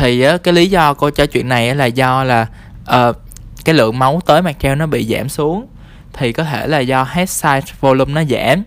thì 0.00 0.28
uh, 0.34 0.42
cái 0.42 0.54
lý 0.54 0.70
do 0.70 0.94
cô 0.94 1.10
cho 1.10 1.26
chuyện 1.26 1.48
này 1.48 1.74
là 1.74 1.84
do 1.84 2.24
là 2.24 2.46
uh, 2.82 3.16
cái 3.64 3.74
lượng 3.74 3.98
máu 3.98 4.20
tới 4.26 4.42
mặt 4.42 4.56
treo 4.60 4.74
nó 4.74 4.86
bị 4.86 5.04
giảm 5.04 5.28
xuống. 5.28 5.66
Thì 6.12 6.32
có 6.32 6.44
thể 6.44 6.66
là 6.66 6.78
do 6.78 7.04
head 7.10 7.28
size 7.28 7.60
volume 7.80 8.12
nó 8.12 8.22
giảm. 8.24 8.62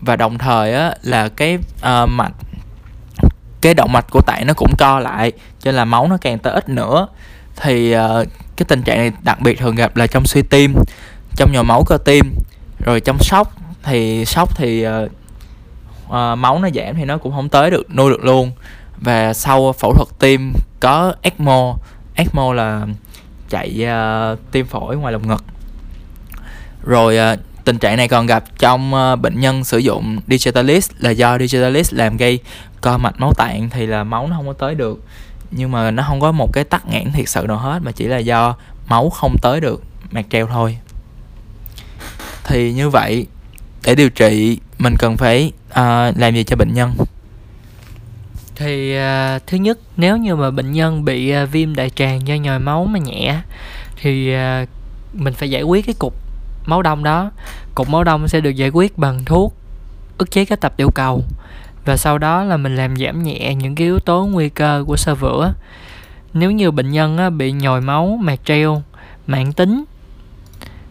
Và 0.00 0.16
đồng 0.16 0.38
thời 0.38 0.74
á, 0.74 0.94
là 1.02 1.28
cái 1.28 1.58
uh, 1.78 2.08
mạch 2.08 2.32
cái 3.60 3.74
động 3.74 3.92
mạch 3.92 4.06
của 4.10 4.20
tạng 4.20 4.46
nó 4.46 4.54
cũng 4.54 4.72
co 4.78 4.98
lại 5.00 5.32
cho 5.32 5.70
nên 5.70 5.74
là 5.74 5.84
máu 5.84 6.08
nó 6.08 6.16
càng 6.20 6.38
tới 6.38 6.52
ít 6.52 6.68
nữa. 6.68 7.08
Thì 7.56 7.96
uh, 7.96 8.28
cái 8.56 8.66
tình 8.68 8.82
trạng 8.82 8.98
này 8.98 9.12
đặc 9.22 9.40
biệt 9.40 9.58
thường 9.58 9.74
gặp 9.74 9.96
là 9.96 10.06
trong 10.06 10.26
suy 10.26 10.42
tim 10.42 10.74
trong 11.36 11.52
nhồi 11.52 11.64
máu 11.64 11.84
cơ 11.84 11.98
tim 12.04 12.34
rồi 12.84 13.00
trong 13.00 13.18
sốc. 13.20 13.52
Thì 13.82 14.24
sốc 14.24 14.56
thì 14.56 14.86
uh, 14.86 15.10
uh, 16.06 16.38
máu 16.38 16.58
nó 16.58 16.68
giảm 16.74 16.94
thì 16.96 17.04
nó 17.04 17.18
cũng 17.18 17.32
không 17.32 17.48
tới 17.48 17.70
được 17.70 17.94
nuôi 17.94 18.10
được 18.10 18.24
luôn. 18.24 18.52
Và 18.96 19.34
sau 19.34 19.72
phẫu 19.72 19.94
thuật 19.94 20.08
tim 20.18 20.52
có 20.80 21.14
ECMO. 21.22 21.76
ECMO 22.14 22.52
là 22.52 22.86
chạy 23.48 23.86
uh, 24.32 24.38
tim 24.52 24.66
phổi 24.66 24.96
ngoài 24.96 25.12
lồng 25.12 25.28
ngực. 25.28 25.44
Rồi 26.84 27.18
uh, 27.34 27.38
tình 27.64 27.78
trạng 27.78 27.96
này 27.96 28.08
còn 28.08 28.26
gặp 28.26 28.44
trong 28.58 28.94
uh, 28.94 29.20
bệnh 29.20 29.40
nhân 29.40 29.64
sử 29.64 29.78
dụng 29.78 30.20
digitalis 30.28 30.90
là 30.98 31.10
do 31.10 31.38
digitalis 31.38 31.94
làm 31.94 32.16
gây 32.16 32.38
co 32.80 32.98
mạch 32.98 33.20
máu 33.20 33.34
tạng 33.34 33.70
thì 33.70 33.86
là 33.86 34.04
máu 34.04 34.26
nó 34.26 34.36
không 34.36 34.46
có 34.46 34.52
tới 34.52 34.74
được. 34.74 35.04
Nhưng 35.50 35.72
mà 35.72 35.90
nó 35.90 36.04
không 36.06 36.20
có 36.20 36.32
một 36.32 36.52
cái 36.52 36.64
tắc 36.64 36.86
nghẽn 36.86 37.12
thiệt 37.12 37.28
sự 37.28 37.44
nào 37.48 37.56
hết 37.56 37.82
mà 37.82 37.92
chỉ 37.92 38.06
là 38.06 38.18
do 38.18 38.56
máu 38.88 39.10
không 39.10 39.36
tới 39.42 39.60
được 39.60 39.82
mạc 40.10 40.26
treo 40.30 40.46
thôi. 40.46 40.78
Thì 42.44 42.72
như 42.72 42.90
vậy 42.90 43.26
để 43.84 43.94
điều 43.94 44.10
trị 44.10 44.58
mình 44.78 44.94
cần 44.98 45.16
phải 45.16 45.52
uh, 45.70 45.76
làm 46.16 46.34
gì 46.34 46.44
cho 46.44 46.56
bệnh 46.56 46.74
nhân? 46.74 46.92
Thì 48.58 48.98
uh, 48.98 49.46
thứ 49.46 49.56
nhất 49.56 49.78
nếu 49.96 50.16
như 50.16 50.36
mà 50.36 50.50
bệnh 50.50 50.72
nhân 50.72 51.04
bị 51.04 51.34
uh, 51.42 51.50
viêm 51.50 51.74
đại 51.74 51.90
tràng 51.90 52.26
do 52.26 52.34
nhồi 52.34 52.58
máu 52.58 52.84
mà 52.84 52.98
nhẹ 52.98 53.40
thì 53.96 54.34
uh, 54.34 54.68
mình 55.12 55.34
phải 55.34 55.50
giải 55.50 55.62
quyết 55.62 55.86
cái 55.86 55.94
cục 55.98 56.14
máu 56.66 56.82
đông 56.82 57.04
đó. 57.04 57.30
Cục 57.74 57.88
máu 57.88 58.04
đông 58.04 58.28
sẽ 58.28 58.40
được 58.40 58.50
giải 58.50 58.68
quyết 58.68 58.98
bằng 58.98 59.24
thuốc 59.24 59.54
ức 60.18 60.30
chế 60.30 60.44
các 60.44 60.60
tập 60.60 60.72
tiểu 60.76 60.90
cầu. 60.94 61.24
Và 61.84 61.96
sau 61.96 62.18
đó 62.18 62.44
là 62.44 62.56
mình 62.56 62.76
làm 62.76 62.96
giảm 62.96 63.22
nhẹ 63.22 63.54
những 63.54 63.74
cái 63.74 63.86
yếu 63.86 63.98
tố 63.98 64.26
nguy 64.26 64.48
cơ 64.48 64.84
của 64.86 64.96
sơ 64.96 65.14
vữa. 65.14 65.54
Nếu 66.32 66.50
như 66.50 66.70
bệnh 66.70 66.90
nhân 66.90 67.38
bị 67.38 67.52
nhồi 67.52 67.80
máu 67.80 68.18
mạc 68.22 68.40
treo 68.44 68.82
mạng 69.26 69.52
tính 69.52 69.84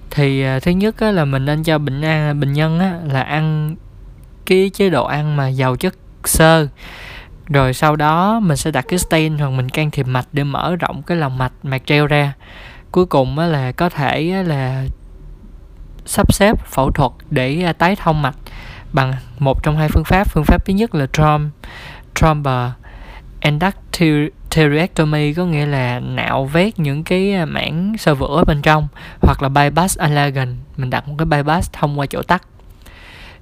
thì 0.10 0.44
thứ 0.62 0.72
nhất 0.72 1.02
là 1.02 1.26
mình 1.26 1.46
nên 1.46 1.64
cho 1.64 1.78
bệnh 1.78 2.02
an 2.02 2.40
bệnh 2.40 2.54
nhân 2.54 2.80
là 3.12 3.22
ăn 3.22 3.76
cái 4.46 4.72
chế 4.74 4.90
độ 4.90 5.06
ăn 5.06 5.36
mà 5.36 5.48
giàu 5.48 5.76
chất 5.76 5.96
xơ 6.24 6.68
rồi 7.50 7.74
sau 7.74 7.96
đó 7.96 8.40
mình 8.40 8.58
sẽ 8.58 8.72
đặt 8.72 8.86
cái 8.88 9.00
stent 9.00 9.40
hoặc 9.40 9.50
mình 9.50 9.70
can 9.70 9.92
thiệp 9.92 10.08
mạch 10.08 10.28
để 10.32 10.44
mở 10.44 10.76
rộng 10.76 11.04
cái 11.04 11.18
lòng 11.18 11.38
mạch 11.38 11.54
mạch 11.64 11.86
treo 11.86 12.08
ra. 12.08 12.34
Cuối 12.92 13.06
cùng 13.06 13.40
là 13.40 13.72
có 13.72 13.90
thể 13.90 14.44
là 14.46 14.86
sắp 16.06 16.34
xếp 16.34 16.66
phẫu 16.66 16.92
thuật 16.92 17.12
để 17.30 17.64
à, 17.64 17.74
tái 17.74 17.96
thông 17.96 18.22
mạch 18.22 18.36
bằng 18.94 19.14
một 19.40 19.64
trong 19.64 19.78
hai 19.78 19.90
phương 19.90 20.04
pháp. 20.04 20.30
Phương 20.30 20.44
pháp 20.44 20.66
thứ 20.66 20.74
nhất 20.74 20.96
là 20.96 21.08
trom 21.14 21.50
tromber 22.16 22.54
à, 22.54 22.74
endarterectomy 23.40 25.34
có 25.34 25.46
nghĩa 25.46 25.66
là 25.66 26.00
nạo 26.00 26.46
vét 26.46 26.80
những 26.80 27.04
cái 27.04 27.34
à, 27.34 27.46
mảng 27.46 27.96
sơ 27.98 28.16
vữa 28.16 28.44
bên 28.48 28.62
trong 28.62 28.88
hoặc 29.22 29.44
là 29.44 29.50
bypass 29.50 29.98
allergen 29.98 30.56
mình 30.78 30.90
đặt 30.90 31.08
một 31.08 31.16
cái 31.18 31.26
bypass 31.26 31.74
thông 31.74 32.00
qua 32.00 32.06
chỗ 32.06 32.22
tắc 32.22 32.44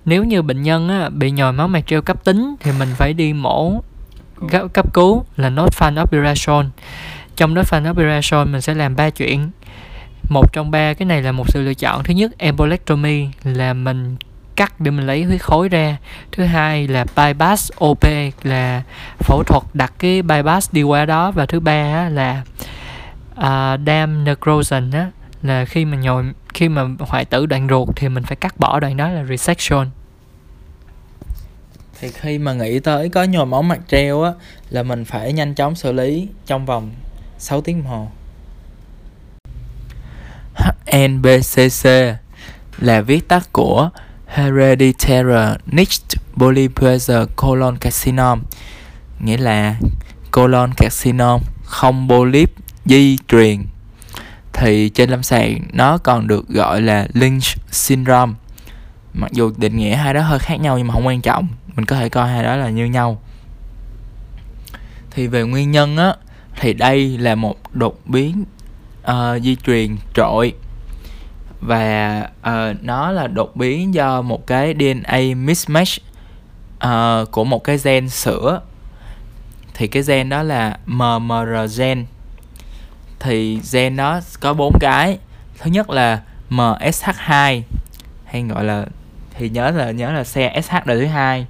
nếu 0.06 0.24
như 0.24 0.42
bệnh 0.42 0.62
nhân 0.62 0.90
á, 0.90 1.10
bị 1.10 1.32
nhồi 1.32 1.54
máu 1.54 1.68
mạch 1.68 1.88
treo 1.88 2.02
cấp 2.02 2.24
tính 2.24 2.56
thì 2.60 2.72
mình 2.80 2.90
phải 2.96 3.14
đi 3.14 3.34
mổ 3.34 3.82
cấp, 4.50 4.68
cấp 4.74 4.94
cứu 4.94 5.25
là 5.38 5.50
nốt 5.50 5.70
fan 5.80 6.01
operation. 6.01 6.70
Trong 7.36 7.54
nốt 7.54 7.63
fan 7.72 7.92
operation 7.92 8.51
mình 8.51 8.62
sẽ 8.62 8.74
làm 8.74 8.96
ba 8.96 9.10
chuyện. 9.10 9.50
Một 10.30 10.54
trong 10.54 10.72
ba 10.72 10.94
cái 10.94 11.06
này 11.06 11.22
là 11.22 11.32
một 11.32 11.50
sự 11.50 11.62
lựa 11.62 11.74
chọn. 11.74 12.04
Thứ 12.04 12.13
nhất 12.13 12.32
embolectomy 12.38 13.27
là 13.44 13.74
mình 13.74 14.15
cắt 14.56 14.80
để 14.80 14.92
mình 14.92 15.08
lấy 15.08 15.24
huyết 15.24 15.42
khối 15.42 15.70
ra. 15.70 15.98
Thứ 16.32 16.46
hai 16.46 16.88
là 16.88 17.06
bypass 17.15 17.72
op 17.80 18.00
là 18.44 18.84
phẫu 19.20 19.44
thuật 19.44 19.63
đặt 19.74 19.94
cái 20.00 20.22
bypass 20.22 20.74
đi 20.74 20.84
qua 20.84 21.06
đó. 21.06 21.32
Và 21.32 21.46
thứ 21.46 21.60
ba 21.60 22.10
là 22.10 22.42
uh, 23.39 23.80
dam 23.88 24.24
necrosion 24.24 24.92
á 24.92 25.08
là 25.42 25.65
khi 25.65 25.86
mà 25.86 25.98
nhồi 25.98 26.24
khi 26.54 26.70
mà 26.70 26.84
hoại 27.00 27.25
tử 27.25 27.46
đoạn 27.46 27.68
ruột 27.70 27.89
thì 27.96 28.10
mình 28.10 28.24
phải 28.24 28.36
cắt 28.36 28.60
bỏ 28.60 28.80
đoạn 28.80 28.98
đó 28.98 29.10
là 29.10 29.24
resection 29.24 29.89
thì 32.00 32.10
khi 32.10 32.38
mà 32.38 32.54
nghĩ 32.54 32.80
tới 32.80 33.10
có 33.10 33.24
nhồi 33.24 33.46
máu 33.46 33.62
mạch 33.62 33.82
treo 33.88 34.22
á, 34.22 34.32
là 34.70 34.84
mình 34.84 35.06
phải 35.06 35.34
nhanh 35.34 35.56
chóng 35.56 35.75
xử 35.75 35.92
lý 35.92 36.28
trong 36.46 36.66
vòng 36.66 36.92
6 37.38 37.62
tiếng 37.62 37.84
đồng 37.84 37.92
hồ. 37.92 38.08
HNBCC 40.86 41.90
là 42.78 43.02
viết 43.02 43.28
tắt 43.28 43.50
của 43.52 43.90
Hereditary 44.28 45.58
Niche 45.66 46.06
Polyposis 46.38 47.12
Colon 47.36 47.78
Carcinoma, 47.78 48.42
nghĩa 49.20 49.38
là 49.38 49.75
colon 50.32 50.74
carcinoma 50.78 51.44
không 51.64 52.10
polyp 52.10 52.52
di 52.86 53.18
truyền. 53.28 53.66
Thì 54.54 54.90
trên 54.90 55.10
lâm 55.10 55.24
sàng 55.24 55.60
nó 55.74 55.98
còn 55.98 56.28
được 56.28 56.48
gọi 56.50 56.82
là 56.82 57.08
Lynch 57.14 57.44
syndrome, 57.72 58.34
mặc 59.14 59.32
dù 59.32 59.52
định 59.58 59.78
nghĩa 59.78 59.96
hai 59.96 60.14
đó 60.14 60.22
hơi 60.22 60.40
khác 60.40 60.56
nhau 60.56 60.78
nhưng 60.78 60.88
mà 60.88 60.94
không 60.94 61.08
quan 61.08 61.22
trọng 61.22 61.48
mình 61.75 61.86
có 61.86 61.96
thể 61.96 62.10
coi 62.10 62.29
hai 62.29 62.44
đó 62.44 62.55
là 62.55 62.70
như 62.70 62.86
nhau. 62.86 63.22
Thì 65.12 65.27
về 65.27 65.44
nguyên 65.44 65.72
nhân 65.72 65.98
á 65.98 66.15
thì 66.60 66.74
đây 66.74 67.17
là 67.17 67.36
một 67.36 67.58
đột 67.74 68.00
biến 68.05 68.46
uh, 69.12 69.41
di 69.44 69.55
truyền 69.55 69.98
trội. 70.13 70.53
Và 71.62 72.22
uh, 72.39 72.84
nó 72.84 73.12
là 73.12 73.27
đột 73.27 73.55
biến 73.55 73.94
do 73.94 74.22
một 74.22 74.48
cái 74.48 74.75
DNA 74.79 75.20
mismatch 75.36 76.01
uh, 76.86 77.32
của 77.32 77.44
một 77.44 77.63
cái 77.63 77.77
gen 77.84 78.10
sữa. 78.10 78.62
Thì 79.74 79.88
cái 79.88 80.03
gen 80.03 80.29
đó 80.29 80.44
là 80.44 80.77
MMR 80.86 81.79
gen. 81.79 82.05
Thì 83.20 83.60
gen 83.72 83.96
nó 83.96 84.20
có 84.39 84.53
bốn 84.53 84.74
cái. 84.79 85.17
Thứ 85.58 85.72
nhất 85.72 85.89
là 85.89 86.22
MSH2 86.50 87.62
hay 88.25 88.44
gọi 88.44 88.63
là 88.63 88.86
thì 89.38 89.50
nhớ 89.50 89.72
là 89.72 89.92
nhớ 89.92 90.12
là 90.12 90.24
xe 90.24 90.62
SH 90.62 90.86
đời 90.86 91.00
thứ 91.00 91.06
hai 91.06 91.48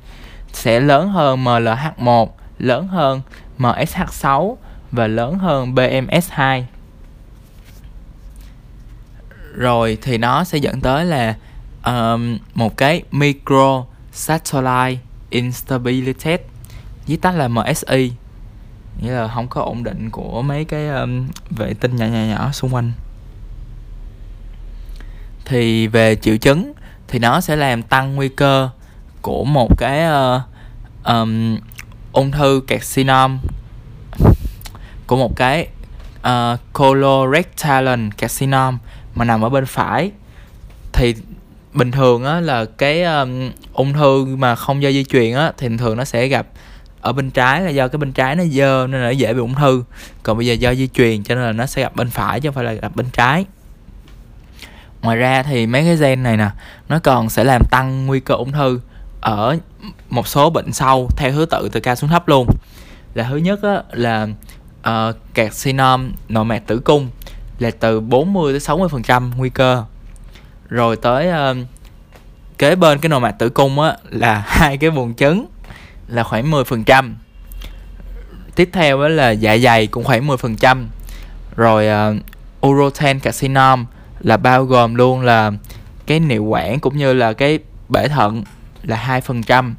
sẽ 0.53 0.79
lớn 0.79 1.09
hơn 1.09 1.43
MLH1 1.43 2.27
lớn 2.59 2.87
hơn 2.87 3.21
MSH6 3.59 4.55
và 4.91 5.07
lớn 5.07 5.37
hơn 5.37 5.75
BMS2 5.75 6.63
rồi 9.53 9.97
thì 10.01 10.17
nó 10.17 10.43
sẽ 10.43 10.57
dẫn 10.57 10.81
tới 10.81 11.05
là 11.05 11.35
um, 11.85 12.37
một 12.53 12.77
cái 12.77 13.03
micro 13.11 13.85
satellite 14.11 15.01
instability 15.29 16.37
viết 17.07 17.21
tắt 17.21 17.35
là 17.35 17.47
MSI 17.47 18.11
nghĩa 19.01 19.11
là 19.11 19.27
không 19.27 19.47
có 19.47 19.61
ổn 19.61 19.83
định 19.83 20.09
của 20.09 20.41
mấy 20.41 20.65
cái 20.65 20.87
um, 20.87 21.27
vệ 21.49 21.73
tinh 21.73 21.95
nhỏ 21.95 22.05
nhỏ 22.05 22.19
nhỏ 22.19 22.51
xung 22.51 22.73
quanh. 22.73 22.91
Thì 25.45 25.87
về 25.87 26.15
triệu 26.15 26.37
chứng 26.37 26.73
thì 27.07 27.19
nó 27.19 27.41
sẽ 27.41 27.55
làm 27.55 27.83
tăng 27.83 28.15
nguy 28.15 28.29
cơ 28.29 28.69
của 29.21 29.43
một 29.43 29.77
cái 29.77 30.05
uh, 30.35 30.41
um, 31.03 31.57
ung 32.11 32.31
thư 32.31 32.61
carcinom 32.67 33.39
của 35.07 35.15
một 35.15 35.35
cái 35.35 35.67
uh, 36.27 36.59
colorectal 36.73 37.99
carcinom 38.17 38.77
mà 39.15 39.25
nằm 39.25 39.41
ở 39.41 39.49
bên 39.49 39.65
phải. 39.65 40.11
Thì 40.93 41.15
bình 41.73 41.91
thường 41.91 42.25
á 42.25 42.39
là 42.39 42.65
cái 42.65 43.03
um, 43.03 43.51
ung 43.73 43.93
thư 43.93 44.25
mà 44.25 44.55
không 44.55 44.81
do 44.81 44.91
di 44.91 45.03
truyền 45.03 45.33
á 45.33 45.51
thì 45.57 45.69
thường 45.77 45.97
nó 45.97 46.03
sẽ 46.03 46.27
gặp 46.27 46.47
ở 47.01 47.13
bên 47.13 47.31
trái 47.31 47.61
là 47.61 47.69
do 47.69 47.87
cái 47.87 47.97
bên 47.97 48.11
trái 48.11 48.35
nó 48.35 48.43
dơ 48.45 48.87
nên 48.87 49.01
là 49.01 49.07
nó 49.07 49.11
dễ 49.11 49.33
bị 49.33 49.39
ung 49.39 49.55
thư. 49.55 49.83
Còn 50.23 50.37
bây 50.37 50.45
giờ 50.45 50.53
do 50.53 50.73
di 50.73 50.87
truyền 50.87 51.23
cho 51.23 51.35
nên 51.35 51.43
là 51.43 51.51
nó 51.51 51.65
sẽ 51.65 51.81
gặp 51.81 51.95
bên 51.95 52.09
phải 52.09 52.39
chứ 52.39 52.49
không 52.49 52.55
phải 52.55 52.63
là 52.63 52.73
gặp 52.73 52.95
bên 52.95 53.05
trái 53.13 53.45
ngoài 55.05 55.17
ra 55.17 55.43
thì 55.43 55.67
mấy 55.67 55.83
cái 55.83 55.95
gen 55.95 56.23
này 56.23 56.37
nè 56.37 56.49
nó 56.89 56.99
còn 56.99 57.29
sẽ 57.29 57.43
làm 57.43 57.61
tăng 57.71 58.05
nguy 58.05 58.19
cơ 58.19 58.35
ung 58.35 58.51
thư 58.51 58.79
ở 59.21 59.57
một 60.09 60.27
số 60.27 60.49
bệnh 60.49 60.73
sau 60.73 61.09
theo 61.17 61.31
thứ 61.31 61.45
tự 61.45 61.69
từ 61.71 61.79
cao 61.79 61.95
xuống 61.95 62.09
thấp 62.09 62.27
luôn. 62.27 62.47
Là 63.13 63.23
thứ 63.29 63.37
nhất 63.37 63.59
á, 63.63 63.83
là 63.91 64.27
ờ, 64.81 65.09
uh, 65.09 65.33
carcinom 65.33 66.11
nội 66.29 66.45
mạc 66.45 66.67
tử 66.67 66.79
cung 66.79 67.09
là 67.59 67.71
từ 67.79 67.99
40 67.99 68.53
tới 68.53 68.59
60 68.59 68.89
phần 68.89 69.03
trăm 69.03 69.31
nguy 69.37 69.49
cơ. 69.49 69.83
Rồi 70.69 70.95
tới 70.95 71.51
uh, 71.51 71.57
kế 72.57 72.75
bên 72.75 72.99
cái 72.99 73.09
nội 73.09 73.19
mạc 73.19 73.31
tử 73.31 73.49
cung 73.49 73.79
á 73.79 73.97
là 74.09 74.43
hai 74.47 74.77
cái 74.77 74.91
buồng 74.91 75.15
trứng 75.15 75.45
là 76.07 76.23
khoảng 76.23 76.51
10 76.51 76.63
phần 76.63 76.83
trăm. 76.83 77.15
Tiếp 78.55 78.69
theo 78.73 79.01
á, 79.01 79.09
là 79.09 79.31
dạ 79.31 79.57
dày 79.57 79.87
cũng 79.87 80.03
khoảng 80.03 80.27
10 80.27 80.37
phần 80.37 80.55
trăm. 80.55 80.89
Rồi 81.55 81.87
ờ, 81.87 82.09
uh, 82.09 82.67
urothel 82.67 83.17
carcinom 83.19 83.85
là 84.25 84.37
bao 84.37 84.65
gồm 84.65 84.95
luôn 84.95 85.21
là 85.21 85.51
cái 86.05 86.19
niệu 86.19 86.43
quản 86.43 86.79
cũng 86.79 86.97
như 86.97 87.13
là 87.13 87.33
cái 87.33 87.59
bể 87.89 88.07
thận 88.07 88.43
là 88.83 88.95
hai 88.95 89.21
phần 89.21 89.43
trăm. 89.43 89.75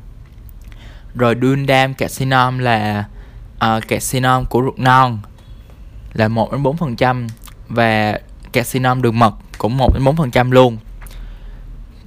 Rồi 1.14 1.34
duodenum 1.42 1.94
carcinom 1.94 2.58
là 2.58 3.04
ờ, 3.58 3.76
uh, 3.76 3.88
carcinom 3.88 4.44
của 4.44 4.62
ruột 4.62 4.78
non 4.78 5.18
là 6.12 6.28
1 6.28 6.52
đến 6.52 6.62
4 6.62 6.76
phần 6.76 6.96
trăm 6.96 7.26
và 7.68 8.18
carcinom 8.52 9.02
đường 9.02 9.18
mật 9.18 9.34
cũng 9.58 9.76
1 9.76 9.94
đến 9.94 10.04
4 10.04 10.16
phần 10.16 10.30
trăm 10.30 10.50
luôn. 10.50 10.78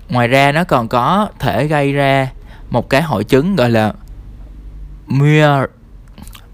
Ngoài 0.10 0.27
ra 0.27 0.51
nó 0.51 0.63
còn 0.63 0.88
có 0.88 1.27
thể 1.39 1.67
gây 1.67 1.93
ra 1.93 2.29
một 2.69 2.89
cái 2.89 3.01
hội 3.01 3.24
chứng 3.24 3.55
gọi 3.55 3.69
là 3.69 3.93
Muir 5.08 5.46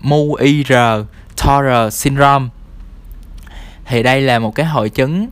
Muir 0.01 0.71
Torre 1.37 1.89
syndrome. 1.91 2.47
Thì 3.85 4.03
đây 4.03 4.21
là 4.21 4.39
một 4.39 4.55
cái 4.55 4.65
hội 4.65 4.89
chứng 4.89 5.29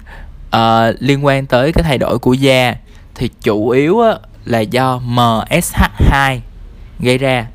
uh, 0.57 0.95
liên 0.99 1.25
quan 1.25 1.45
tới 1.45 1.71
cái 1.73 1.83
thay 1.83 1.97
đổi 1.97 2.19
của 2.19 2.33
da 2.33 2.75
thì 3.15 3.29
chủ 3.41 3.69
yếu 3.69 4.01
á, 4.01 4.15
là 4.45 4.59
do 4.59 5.01
MSH2 5.07 6.39
gây 6.99 7.17
ra. 7.17 7.47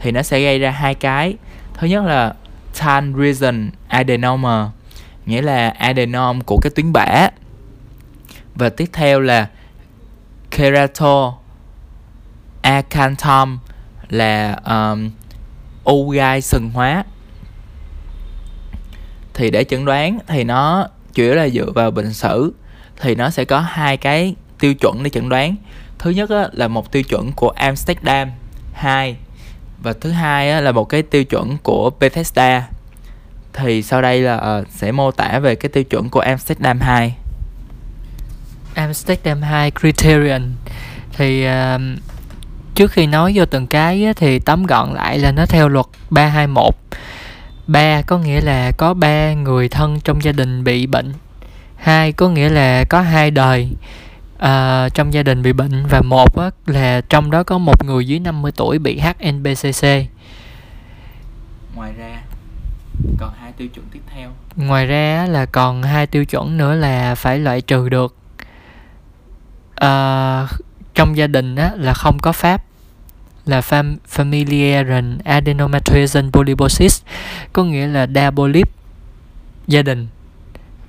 Thì 0.00 0.10
nó 0.10 0.22
sẽ 0.22 0.40
gây 0.40 0.58
ra 0.58 0.70
hai 0.70 0.94
cái. 0.94 1.34
Thứ 1.74 1.86
nhất 1.86 2.04
là 2.04 2.34
tan 2.78 3.14
region 3.18 3.70
adenoma 3.88 4.70
nghĩa 5.26 5.42
là 5.42 5.68
adenom 5.68 6.40
của 6.40 6.58
cái 6.58 6.70
tuyến 6.70 6.92
bã 6.92 7.28
và 8.54 8.68
tiếp 8.68 8.88
theo 8.92 9.20
là 9.20 9.48
kerato 10.50 11.34
acanthum 12.62 13.58
là 14.08 14.52
um, 14.66 15.10
u 15.84 16.10
gai 16.10 16.42
sừng 16.42 16.70
hóa. 16.70 17.04
Thì 19.34 19.50
để 19.50 19.64
chẩn 19.64 19.84
đoán 19.84 20.18
thì 20.26 20.44
nó 20.44 20.88
chủ 21.14 21.22
yếu 21.22 21.34
là 21.34 21.48
dựa 21.48 21.70
vào 21.74 21.90
bệnh 21.90 22.12
sử 22.12 22.52
thì 23.00 23.14
nó 23.14 23.30
sẽ 23.30 23.44
có 23.44 23.60
hai 23.60 23.96
cái 23.96 24.34
tiêu 24.60 24.74
chuẩn 24.74 25.02
để 25.02 25.10
chẩn 25.10 25.28
đoán. 25.28 25.56
Thứ 25.98 26.10
nhất 26.10 26.30
á, 26.30 26.48
là 26.52 26.68
một 26.68 26.92
tiêu 26.92 27.02
chuẩn 27.02 27.32
của 27.32 27.48
Amsterdam 27.48 28.30
2 28.72 29.16
và 29.82 29.92
thứ 30.00 30.10
hai 30.10 30.50
á, 30.50 30.60
là 30.60 30.72
một 30.72 30.84
cái 30.84 31.02
tiêu 31.02 31.24
chuẩn 31.24 31.56
của 31.62 31.90
Bethesda. 32.00 32.68
Thì 33.52 33.82
sau 33.82 34.02
đây 34.02 34.20
là 34.20 34.58
uh, 34.60 34.66
sẽ 34.70 34.92
mô 34.92 35.10
tả 35.10 35.38
về 35.38 35.54
cái 35.54 35.68
tiêu 35.68 35.84
chuẩn 35.84 36.08
của 36.08 36.20
Amsterdam 36.20 36.80
2 36.80 37.16
Amsterdam 38.74 39.42
2 39.42 39.70
criterion. 39.70 40.42
Thì 41.12 41.46
uh, 41.46 41.80
trước 42.74 42.92
khi 42.92 43.06
nói 43.06 43.32
vô 43.34 43.46
từng 43.46 43.66
cái 43.66 44.04
á, 44.04 44.12
thì 44.16 44.38
tóm 44.38 44.66
gọn 44.66 44.94
lại 44.94 45.18
là 45.18 45.32
nó 45.32 45.46
theo 45.46 45.68
luật 45.68 45.86
321 46.10 46.74
ba 47.66 48.02
có 48.02 48.18
nghĩa 48.18 48.40
là 48.40 48.70
có 48.78 48.94
ba 48.94 49.32
người 49.32 49.68
thân 49.68 50.00
trong 50.00 50.22
gia 50.22 50.32
đình 50.32 50.64
bị 50.64 50.86
bệnh. 50.86 51.12
Hai 51.76 52.12
có 52.12 52.28
nghĩa 52.28 52.48
là 52.48 52.84
có 52.90 53.00
hai 53.00 53.30
đời 53.30 53.68
uh, 54.36 54.94
trong 54.94 55.12
gia 55.12 55.22
đình 55.22 55.42
bị 55.42 55.52
bệnh. 55.52 55.86
Và 55.86 56.00
một 56.00 56.38
á, 56.38 56.50
là 56.66 57.00
trong 57.00 57.30
đó 57.30 57.42
có 57.42 57.58
một 57.58 57.84
người 57.84 58.06
dưới 58.06 58.18
50 58.18 58.52
tuổi 58.56 58.78
bị 58.78 59.00
HNBCC 59.00 59.86
ngoài 61.74 61.92
ra 61.98 62.22
còn 63.18 63.32
hai 63.40 63.52
tiêu 63.52 63.68
chuẩn 63.68 63.86
tiếp 63.92 64.00
theo. 64.14 64.30
Ngoài 64.56 64.86
ra 64.86 65.26
là 65.30 65.46
còn 65.46 65.82
hai 65.82 66.06
tiêu 66.06 66.24
chuẩn 66.24 66.56
nữa 66.56 66.74
là 66.74 67.14
phải 67.14 67.38
loại 67.38 67.60
trừ 67.60 67.88
được. 67.88 68.16
Uh, 69.84 70.50
trong 70.94 71.16
gia 71.16 71.26
đình 71.26 71.56
á, 71.56 71.70
là 71.76 71.94
không 71.94 72.18
có 72.22 72.32
pháp 72.32 72.63
là 73.46 73.60
fam 73.60 73.96
familial 74.14 75.18
adenomatosis 75.24 76.16
polyposis, 76.32 77.02
có 77.52 77.64
nghĩa 77.64 77.86
là 77.86 78.06
đa 78.06 78.30
polyp 78.30 78.68
gia 79.66 79.82
đình, 79.82 80.06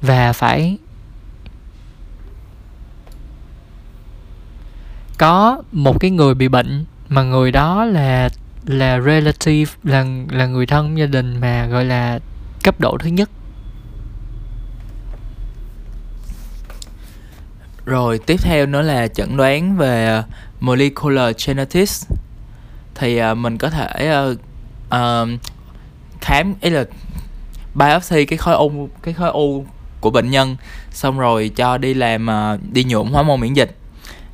và 0.02 0.34
phải 0.34 0.78
có 5.18 5.64
một 5.72 6.00
cái 6.00 6.12
người 6.12 6.34
bị 6.34 6.48
bệnh, 6.48 6.86
mà 7.10 7.24
người 7.24 7.52
đó 7.52 7.86
là 7.86 8.30
là 8.66 9.02
relative, 9.02 9.72
là 9.84 10.06
là 10.30 10.46
người 10.46 10.66
thân 10.66 10.98
gia 10.98 11.06
đình 11.06 11.40
mà 11.42 11.68
gọi 11.68 11.86
là 11.86 12.20
cấp 12.64 12.80
độ 12.80 12.98
thứ 13.00 13.10
nhất. 13.10 13.30
Rồi, 17.86 18.20
tiếp 18.26 18.38
theo 18.42 18.66
nữa 18.66 18.82
là 18.82 19.08
chẩn 19.08 19.38
đoán 19.38 19.78
về 19.78 20.24
molecular 20.60 21.48
genetics 21.48 22.08
thì 22.96 23.22
uh, 23.32 23.38
mình 23.38 23.58
có 23.58 23.70
thể 23.70 24.18
uh, 24.32 24.38
uh, 24.88 25.40
khám 26.22 26.54
ý 26.62 26.70
là 26.70 26.86
biopsy 27.74 28.26
cái 28.26 28.38
khối 28.38 28.56
u 28.56 28.90
cái 29.04 29.14
khối 29.14 29.30
u 29.30 29.66
của 30.02 30.10
bệnh 30.10 30.30
nhân 30.30 30.58
xong 30.92 31.20
rồi 31.20 31.52
cho 31.56 31.78
đi 31.78 31.94
làm 31.94 32.28
uh, 32.28 32.74
đi 32.74 32.84
nhuộm 32.84 33.12
hóa 33.12 33.24
môn 33.24 33.40
miễn 33.40 33.54
dịch. 33.54 33.78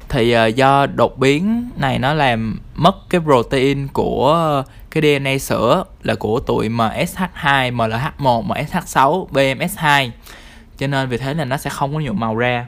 Thì 0.09 0.35
uh, 0.37 0.55
do 0.55 0.85
đột 0.85 1.17
biến 1.17 1.69
này 1.77 1.99
nó 1.99 2.13
làm 2.13 2.59
mất 2.75 3.09
cái 3.09 3.21
protein 3.21 3.87
của 3.87 4.63
cái 4.91 5.03
DNA 5.03 5.37
sữa 5.37 5.83
là 6.03 6.15
của 6.15 6.39
tụi 6.39 6.69
MSH2, 6.69 7.75
MLH1, 7.75 8.47
MSH6, 8.47 9.27
BMS2 9.27 10.09
cho 10.77 10.87
nên 10.87 11.09
vì 11.09 11.17
thế 11.17 11.33
là 11.33 11.45
nó 11.45 11.57
sẽ 11.57 11.69
không 11.69 11.93
có 11.93 11.99
nhuộm 11.99 12.19
màu 12.19 12.35
ra. 12.35 12.65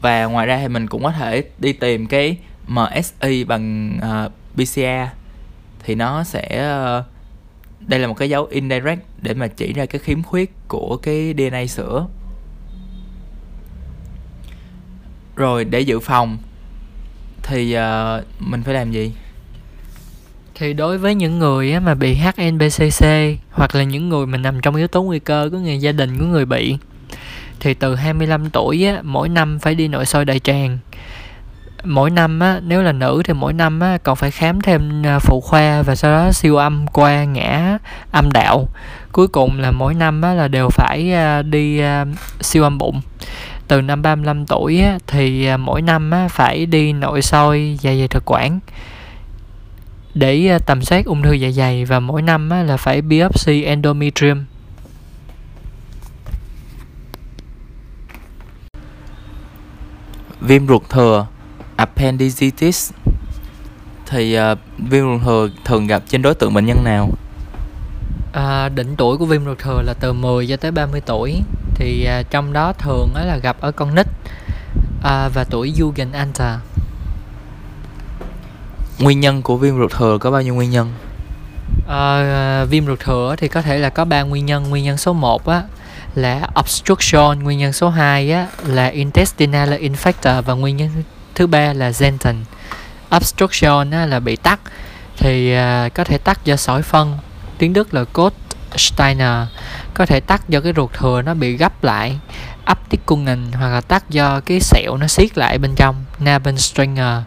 Và 0.00 0.24
ngoài 0.24 0.46
ra 0.46 0.58
thì 0.58 0.68
mình 0.68 0.86
cũng 0.86 1.02
có 1.02 1.10
thể 1.10 1.44
đi 1.58 1.72
tìm 1.72 2.06
cái 2.06 2.36
MSI 2.68 3.44
bằng 3.44 3.98
à, 4.02 4.24
uh, 4.24 4.32
PCR 4.54 5.16
thì 5.84 5.94
nó 5.94 6.24
sẽ 6.24 6.72
uh, 6.98 7.04
đây 7.88 8.00
là 8.00 8.06
một 8.06 8.14
cái 8.14 8.28
dấu 8.28 8.46
indirect 8.46 9.00
để 9.22 9.34
mà 9.34 9.46
chỉ 9.46 9.72
ra 9.72 9.86
cái 9.86 9.98
khiếm 9.98 10.22
khuyết 10.22 10.52
của 10.68 10.96
cái 11.02 11.34
DNA 11.38 11.66
sữa. 11.66 12.06
Rồi 15.36 15.64
để 15.64 15.80
dự 15.80 16.00
phòng 16.00 16.38
thì 17.42 17.76
uh, 17.76 18.24
mình 18.38 18.62
phải 18.62 18.74
làm 18.74 18.92
gì? 18.92 19.12
Thì 20.54 20.72
đối 20.72 20.98
với 20.98 21.14
những 21.14 21.38
người 21.38 21.80
mà 21.80 21.94
bị 21.94 22.14
HNBCC 22.14 23.06
hoặc 23.50 23.74
là 23.74 23.82
những 23.82 24.08
người 24.08 24.26
mà 24.26 24.38
nằm 24.38 24.60
trong 24.60 24.76
yếu 24.76 24.88
tố 24.88 25.02
nguy 25.02 25.18
cơ 25.18 25.48
của 25.52 25.58
người 25.58 25.78
gia 25.78 25.92
đình 25.92 26.18
của 26.18 26.24
người 26.24 26.44
bị 26.44 26.76
thì 27.60 27.74
từ 27.74 27.94
25 27.94 28.50
tuổi 28.50 28.86
á, 28.86 29.00
mỗi 29.02 29.28
năm 29.28 29.58
phải 29.58 29.74
đi 29.74 29.88
nội 29.88 30.06
soi 30.06 30.24
đại 30.24 30.38
tràng 30.38 30.78
mỗi 31.84 32.10
năm 32.10 32.40
á, 32.40 32.60
nếu 32.64 32.82
là 32.82 32.92
nữ 32.92 33.22
thì 33.24 33.32
mỗi 33.32 33.52
năm 33.52 33.80
á, 33.80 33.98
còn 34.02 34.16
phải 34.16 34.30
khám 34.30 34.60
thêm 34.60 35.06
à, 35.06 35.18
phụ 35.18 35.40
khoa 35.40 35.82
và 35.82 35.94
sau 35.94 36.10
đó 36.10 36.32
siêu 36.32 36.56
âm 36.56 36.86
qua 36.86 37.24
ngã 37.24 37.78
âm 38.10 38.32
đạo. 38.32 38.68
Cuối 39.12 39.28
cùng 39.28 39.60
là 39.60 39.70
mỗi 39.70 39.94
năm 39.94 40.22
á, 40.22 40.34
là 40.34 40.48
đều 40.48 40.68
phải 40.68 41.12
à, 41.12 41.42
đi 41.42 41.78
à, 41.78 42.04
siêu 42.40 42.62
âm 42.62 42.78
bụng. 42.78 43.00
Từ 43.68 43.80
năm 43.80 44.02
35 44.02 44.46
tuổi 44.46 44.80
á, 44.80 44.98
thì 45.06 45.56
mỗi 45.56 45.82
năm 45.82 46.10
á, 46.10 46.28
phải 46.30 46.66
đi 46.66 46.92
nội 46.92 47.22
soi 47.22 47.78
dạ 47.80 47.90
dày 47.94 48.08
thực 48.08 48.22
quản. 48.26 48.60
Để 50.14 50.58
tầm 50.66 50.82
soát 50.82 51.06
ung 51.06 51.22
thư 51.22 51.32
dạ 51.32 51.50
dày 51.50 51.84
và 51.84 52.00
mỗi 52.00 52.22
năm 52.22 52.50
á, 52.50 52.62
là 52.62 52.76
phải 52.76 53.02
biopsy 53.02 53.62
endometrium. 53.62 54.44
Viêm 60.40 60.66
ruột 60.66 60.82
thừa 60.88 61.26
appendicitis 61.78 62.92
thì 64.06 64.38
uh, 64.38 64.58
viêm 64.78 65.04
ruột 65.04 65.22
thừa 65.24 65.48
thường 65.64 65.86
gặp 65.86 66.02
trên 66.08 66.22
đối 66.22 66.34
tượng 66.34 66.54
bệnh 66.54 66.66
nhân 66.66 66.84
nào? 66.84 67.10
À, 68.32 68.68
đỉnh 68.68 68.96
tuổi 68.96 69.16
của 69.16 69.26
viêm 69.26 69.44
ruột 69.44 69.58
thừa 69.58 69.82
là 69.82 69.94
từ 70.00 70.12
10 70.12 70.46
cho 70.46 70.56
tới 70.56 70.70
30 70.70 71.00
tuổi 71.06 71.42
thì 71.74 72.04
à, 72.04 72.22
trong 72.30 72.52
đó 72.52 72.72
thường 72.72 73.08
là 73.14 73.36
gặp 73.36 73.56
ở 73.60 73.72
con 73.72 73.94
nít 73.94 74.06
à, 75.02 75.28
và 75.28 75.44
tuổi 75.44 75.72
Jugendalter. 75.76 76.56
Nguyên 78.98 79.20
nhân 79.20 79.42
của 79.42 79.56
viêm 79.56 79.78
ruột 79.78 79.92
thừa 79.92 80.18
có 80.18 80.30
bao 80.30 80.42
nhiêu 80.42 80.54
nguyên 80.54 80.70
nhân? 80.70 80.92
À, 81.88 82.64
viêm 82.64 82.86
ruột 82.86 83.00
thừa 83.00 83.34
thì 83.38 83.48
có 83.48 83.62
thể 83.62 83.78
là 83.78 83.90
có 83.90 84.04
ba 84.04 84.22
nguyên 84.22 84.46
nhân. 84.46 84.70
Nguyên 84.70 84.84
nhân 84.84 84.96
số 84.96 85.12
1 85.12 85.48
á 85.48 85.62
là 86.14 86.48
obstruction, 86.60 87.42
nguyên 87.42 87.58
nhân 87.58 87.72
số 87.72 87.88
2 87.88 88.32
á 88.32 88.46
là 88.66 88.86
intestinal 88.86 89.72
infector 89.72 90.42
và 90.42 90.54
nguyên 90.54 90.76
nhân 90.76 90.90
thứ 91.38 91.46
ba 91.46 91.72
là 91.72 91.90
Zenton. 91.90 92.34
Obstruction 93.16 93.90
á, 93.90 94.06
là 94.06 94.20
bị 94.20 94.36
tắc 94.36 94.60
thì 95.16 95.52
à, 95.52 95.88
có 95.94 96.04
thể 96.04 96.18
tắc 96.18 96.44
do 96.44 96.56
sỏi 96.56 96.82
phân. 96.82 97.18
Tiếng 97.58 97.72
Đức 97.72 97.94
là 97.94 98.04
cốt 98.04 98.32
Steiner 98.76 99.48
có 99.94 100.06
thể 100.06 100.20
tắc 100.20 100.48
do 100.48 100.60
cái 100.60 100.72
ruột 100.76 100.92
thừa 100.92 101.22
nó 101.22 101.34
bị 101.34 101.56
gấp 101.56 101.84
lại. 101.84 102.18
Abtikungen 102.64 103.52
hoặc 103.52 103.68
là 103.68 103.80
tắc 103.80 104.10
do 104.10 104.40
cái 104.40 104.60
sẹo 104.60 104.96
nó 104.96 105.06
siết 105.06 105.38
lại 105.38 105.58
bên 105.58 105.74
trong 105.76 106.04
Nabenstringer 106.18 107.22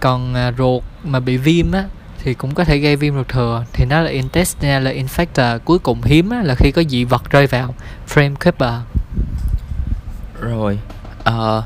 còn 0.00 0.34
à, 0.34 0.52
ruột 0.58 0.82
mà 1.04 1.20
bị 1.20 1.36
viêm 1.36 1.72
á 1.72 1.84
thì 2.24 2.34
cũng 2.34 2.54
có 2.54 2.64
thể 2.64 2.78
gây 2.78 2.96
viêm 2.96 3.14
ruột 3.14 3.28
thừa. 3.28 3.64
Thì 3.72 3.84
nó 3.84 4.00
là 4.00 4.10
intestinal 4.10 4.86
infector. 4.86 5.58
Cuối 5.58 5.78
cùng 5.78 6.02
hiếm 6.02 6.30
á, 6.30 6.42
là 6.42 6.54
khi 6.54 6.70
có 6.70 6.82
dị 6.88 7.04
vật 7.04 7.30
rơi 7.30 7.46
vào. 7.46 7.74
Frame 8.08 8.36
keeper 8.36 8.74
rồi 10.40 10.78
uh, 11.28 11.64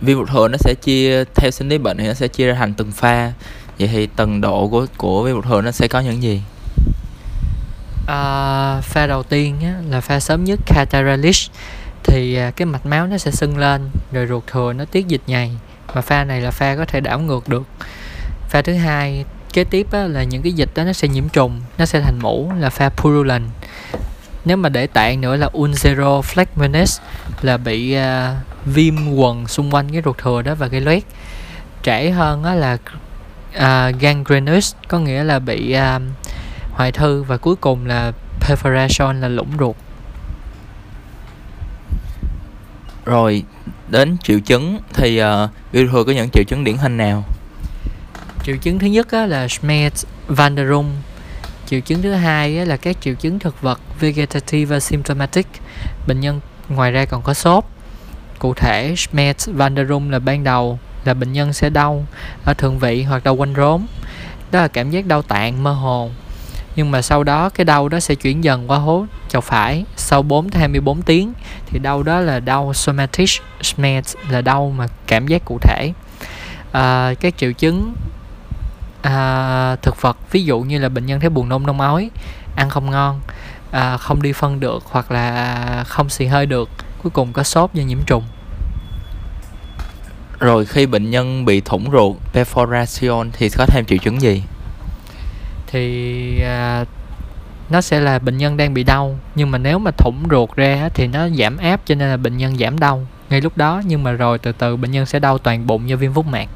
vi 0.00 0.14
một 0.14 0.28
thừa 0.32 0.48
nó 0.48 0.56
sẽ 0.60 0.74
chia 0.74 1.24
theo 1.34 1.50
sinh 1.50 1.68
lý 1.68 1.78
bệnh 1.78 1.96
thì 1.96 2.06
nó 2.06 2.14
sẽ 2.14 2.28
chia 2.28 2.46
ra 2.46 2.54
thành 2.54 2.74
từng 2.74 2.92
pha. 2.92 3.32
Vậy 3.78 3.88
thì 3.92 4.06
tầng 4.06 4.40
độ 4.40 4.68
của 4.68 4.86
của 4.96 5.22
vi 5.22 5.32
một 5.32 5.44
thừa 5.44 5.60
nó 5.60 5.70
sẽ 5.70 5.88
có 5.88 6.00
những 6.00 6.22
gì? 6.22 6.42
À, 8.06 8.80
pha 8.82 9.06
đầu 9.06 9.22
tiên 9.22 9.56
á, 9.62 9.74
là 9.90 10.00
pha 10.00 10.20
sớm 10.20 10.44
nhất 10.44 10.60
cataralis 10.66 11.46
thì 12.04 12.34
à, 12.34 12.50
cái 12.50 12.66
mạch 12.66 12.86
máu 12.86 13.06
nó 13.06 13.18
sẽ 13.18 13.30
sưng 13.30 13.58
lên 13.58 13.90
rồi 14.12 14.26
ruột 14.26 14.42
thừa 14.46 14.72
nó 14.72 14.84
tiết 14.84 15.08
dịch 15.08 15.22
nhầy. 15.26 15.50
Mà 15.94 16.00
pha 16.00 16.24
này 16.24 16.40
là 16.40 16.50
pha 16.50 16.76
có 16.76 16.84
thể 16.84 17.00
đảo 17.00 17.18
ngược 17.18 17.48
được. 17.48 17.62
Pha 18.48 18.62
thứ 18.62 18.74
hai 18.74 19.24
kế 19.52 19.64
tiếp 19.64 19.86
á, 19.92 20.04
là 20.04 20.22
những 20.22 20.42
cái 20.42 20.52
dịch 20.52 20.68
đó 20.74 20.84
nó 20.84 20.92
sẽ 20.92 21.08
nhiễm 21.08 21.28
trùng 21.28 21.60
nó 21.78 21.86
sẽ 21.86 22.00
thành 22.00 22.18
mũ 22.22 22.52
là 22.58 22.70
pha 22.70 22.88
purulent. 22.88 23.44
Nếu 24.44 24.56
mà 24.56 24.68
để 24.68 24.86
tạng 24.86 25.20
nữa 25.20 25.36
là 25.36 25.48
ulcero 25.58 26.20
phlegmonis 26.20 26.98
là 27.42 27.56
bị 27.56 27.96
uh, 27.96 28.02
viêm 28.64 29.14
quần 29.14 29.46
xung 29.46 29.74
quanh 29.74 29.92
cái 29.92 30.02
ruột 30.04 30.18
thừa 30.18 30.42
đó 30.42 30.54
và 30.54 30.66
gây 30.66 30.80
loét. 30.80 31.02
Trễ 31.82 32.10
hơn 32.10 32.44
á 32.44 32.54
là 32.54 32.72
uh, 33.56 34.00
gangrenous 34.00 34.74
có 34.88 34.98
nghĩa 34.98 35.24
là 35.24 35.38
bị 35.38 35.76
uh, 35.76 36.02
hoại 36.72 36.92
thư 36.92 37.22
và 37.22 37.36
cuối 37.36 37.56
cùng 37.56 37.86
là 37.86 38.12
perforation 38.40 39.20
là 39.20 39.28
lũng 39.28 39.50
ruột. 39.58 39.76
Rồi 43.04 43.44
đến 43.88 44.16
triệu 44.22 44.40
chứng 44.40 44.80
thì 44.94 45.22
uh, 45.22 45.50
viêm 45.72 45.88
thừa 45.88 46.04
có 46.04 46.12
những 46.12 46.30
triệu 46.30 46.44
chứng 46.44 46.64
điển 46.64 46.76
hình 46.76 46.96
nào? 46.96 47.24
Triệu 48.44 48.56
chứng 48.56 48.78
thứ 48.78 48.86
nhất 48.86 49.10
á, 49.10 49.26
là 49.26 49.46
Schmerz 49.46 50.04
van 50.26 50.56
der 50.56 50.68
Rohe. 50.68 50.88
Triệu 51.66 51.80
chứng 51.80 52.02
thứ 52.02 52.12
hai 52.12 52.58
á, 52.58 52.64
là 52.64 52.76
các 52.76 52.96
triệu 53.00 53.14
chứng 53.14 53.38
thực 53.38 53.62
vật 53.62 53.80
vegetative 54.00 54.80
symptomatic. 54.80 55.46
Bệnh 56.06 56.20
nhân 56.20 56.40
ngoài 56.68 56.92
ra 56.92 57.04
còn 57.04 57.22
có 57.22 57.34
sốt 57.34 57.64
cụ 58.38 58.54
thể 58.54 58.94
Schmerz 58.94 59.52
van 59.52 59.76
der 59.76 59.88
Rum 59.88 60.08
là 60.10 60.18
ban 60.18 60.44
đầu 60.44 60.78
là 61.04 61.14
bệnh 61.14 61.32
nhân 61.32 61.52
sẽ 61.52 61.70
đau 61.70 62.06
ở 62.44 62.54
thượng 62.54 62.78
vị 62.78 63.02
hoặc 63.02 63.24
đau 63.24 63.34
quanh 63.34 63.54
rốn. 63.56 63.86
Đó 64.50 64.60
là 64.60 64.68
cảm 64.68 64.90
giác 64.90 65.06
đau 65.06 65.22
tạng 65.22 65.62
mơ 65.62 65.72
hồ. 65.72 66.10
Nhưng 66.76 66.90
mà 66.90 67.02
sau 67.02 67.24
đó 67.24 67.48
cái 67.48 67.64
đau 67.64 67.88
đó 67.88 68.00
sẽ 68.00 68.14
chuyển 68.14 68.44
dần 68.44 68.70
qua 68.70 68.78
hố 68.78 69.06
chậu 69.28 69.40
phải. 69.40 69.84
Sau 69.96 70.22
4 70.22 70.50
tới 70.50 70.58
24 70.58 71.02
tiếng 71.02 71.32
thì 71.66 71.78
đau 71.78 72.02
đó 72.02 72.20
là 72.20 72.40
đau 72.40 72.74
somatic. 72.74 73.28
Schmerz 73.62 74.14
là 74.30 74.40
đau 74.40 74.72
mà 74.76 74.86
cảm 75.06 75.26
giác 75.26 75.44
cụ 75.44 75.58
thể. 75.62 75.92
À, 76.72 77.14
các 77.20 77.36
triệu 77.36 77.52
chứng 77.52 77.94
à, 79.02 79.76
thực 79.82 80.02
vật 80.02 80.16
ví 80.30 80.44
dụ 80.44 80.60
như 80.60 80.78
là 80.78 80.88
bệnh 80.88 81.06
nhân 81.06 81.20
thấy 81.20 81.30
buồn 81.30 81.48
nôn 81.48 81.66
nôn 81.66 81.78
ói 81.78 82.10
ăn 82.56 82.70
không 82.70 82.90
ngon 82.90 83.20
à, 83.70 83.96
không 83.96 84.22
đi 84.22 84.32
phân 84.32 84.60
được 84.60 84.82
hoặc 84.90 85.10
là 85.10 85.84
không 85.86 86.08
xì 86.08 86.26
hơi 86.26 86.46
được 86.46 86.70
cuối 87.02 87.10
cùng 87.10 87.32
có 87.32 87.42
sốt 87.42 87.74
do 87.74 87.82
nhiễm 87.82 87.98
trùng. 88.06 88.24
Rồi 90.38 90.66
khi 90.66 90.86
bệnh 90.86 91.10
nhân 91.10 91.44
bị 91.44 91.60
thủng 91.60 91.90
ruột 91.92 92.16
perforation 92.32 93.30
thì 93.32 93.48
có 93.48 93.66
thêm 93.66 93.84
triệu 93.84 93.98
chứng 93.98 94.20
gì? 94.20 94.42
Thì 95.66 96.42
à, 96.42 96.84
nó 97.70 97.80
sẽ 97.80 98.00
là 98.00 98.18
bệnh 98.18 98.38
nhân 98.38 98.56
đang 98.56 98.74
bị 98.74 98.82
đau 98.82 99.18
nhưng 99.34 99.50
mà 99.50 99.58
nếu 99.58 99.78
mà 99.78 99.90
thủng 99.90 100.22
ruột 100.30 100.56
ra 100.56 100.88
thì 100.94 101.06
nó 101.06 101.28
giảm 101.28 101.56
áp 101.56 101.80
cho 101.86 101.94
nên 101.94 102.08
là 102.08 102.16
bệnh 102.16 102.36
nhân 102.36 102.58
giảm 102.58 102.78
đau. 102.78 103.06
Ngay 103.30 103.40
lúc 103.40 103.56
đó 103.56 103.82
nhưng 103.86 104.02
mà 104.02 104.12
rồi 104.12 104.38
từ 104.38 104.52
từ 104.52 104.76
bệnh 104.76 104.90
nhân 104.90 105.06
sẽ 105.06 105.18
đau 105.18 105.38
toàn 105.38 105.66
bụng 105.66 105.88
do 105.88 105.96
viêm 105.96 106.12
phúc 106.12 106.26
mạc. 106.26 106.48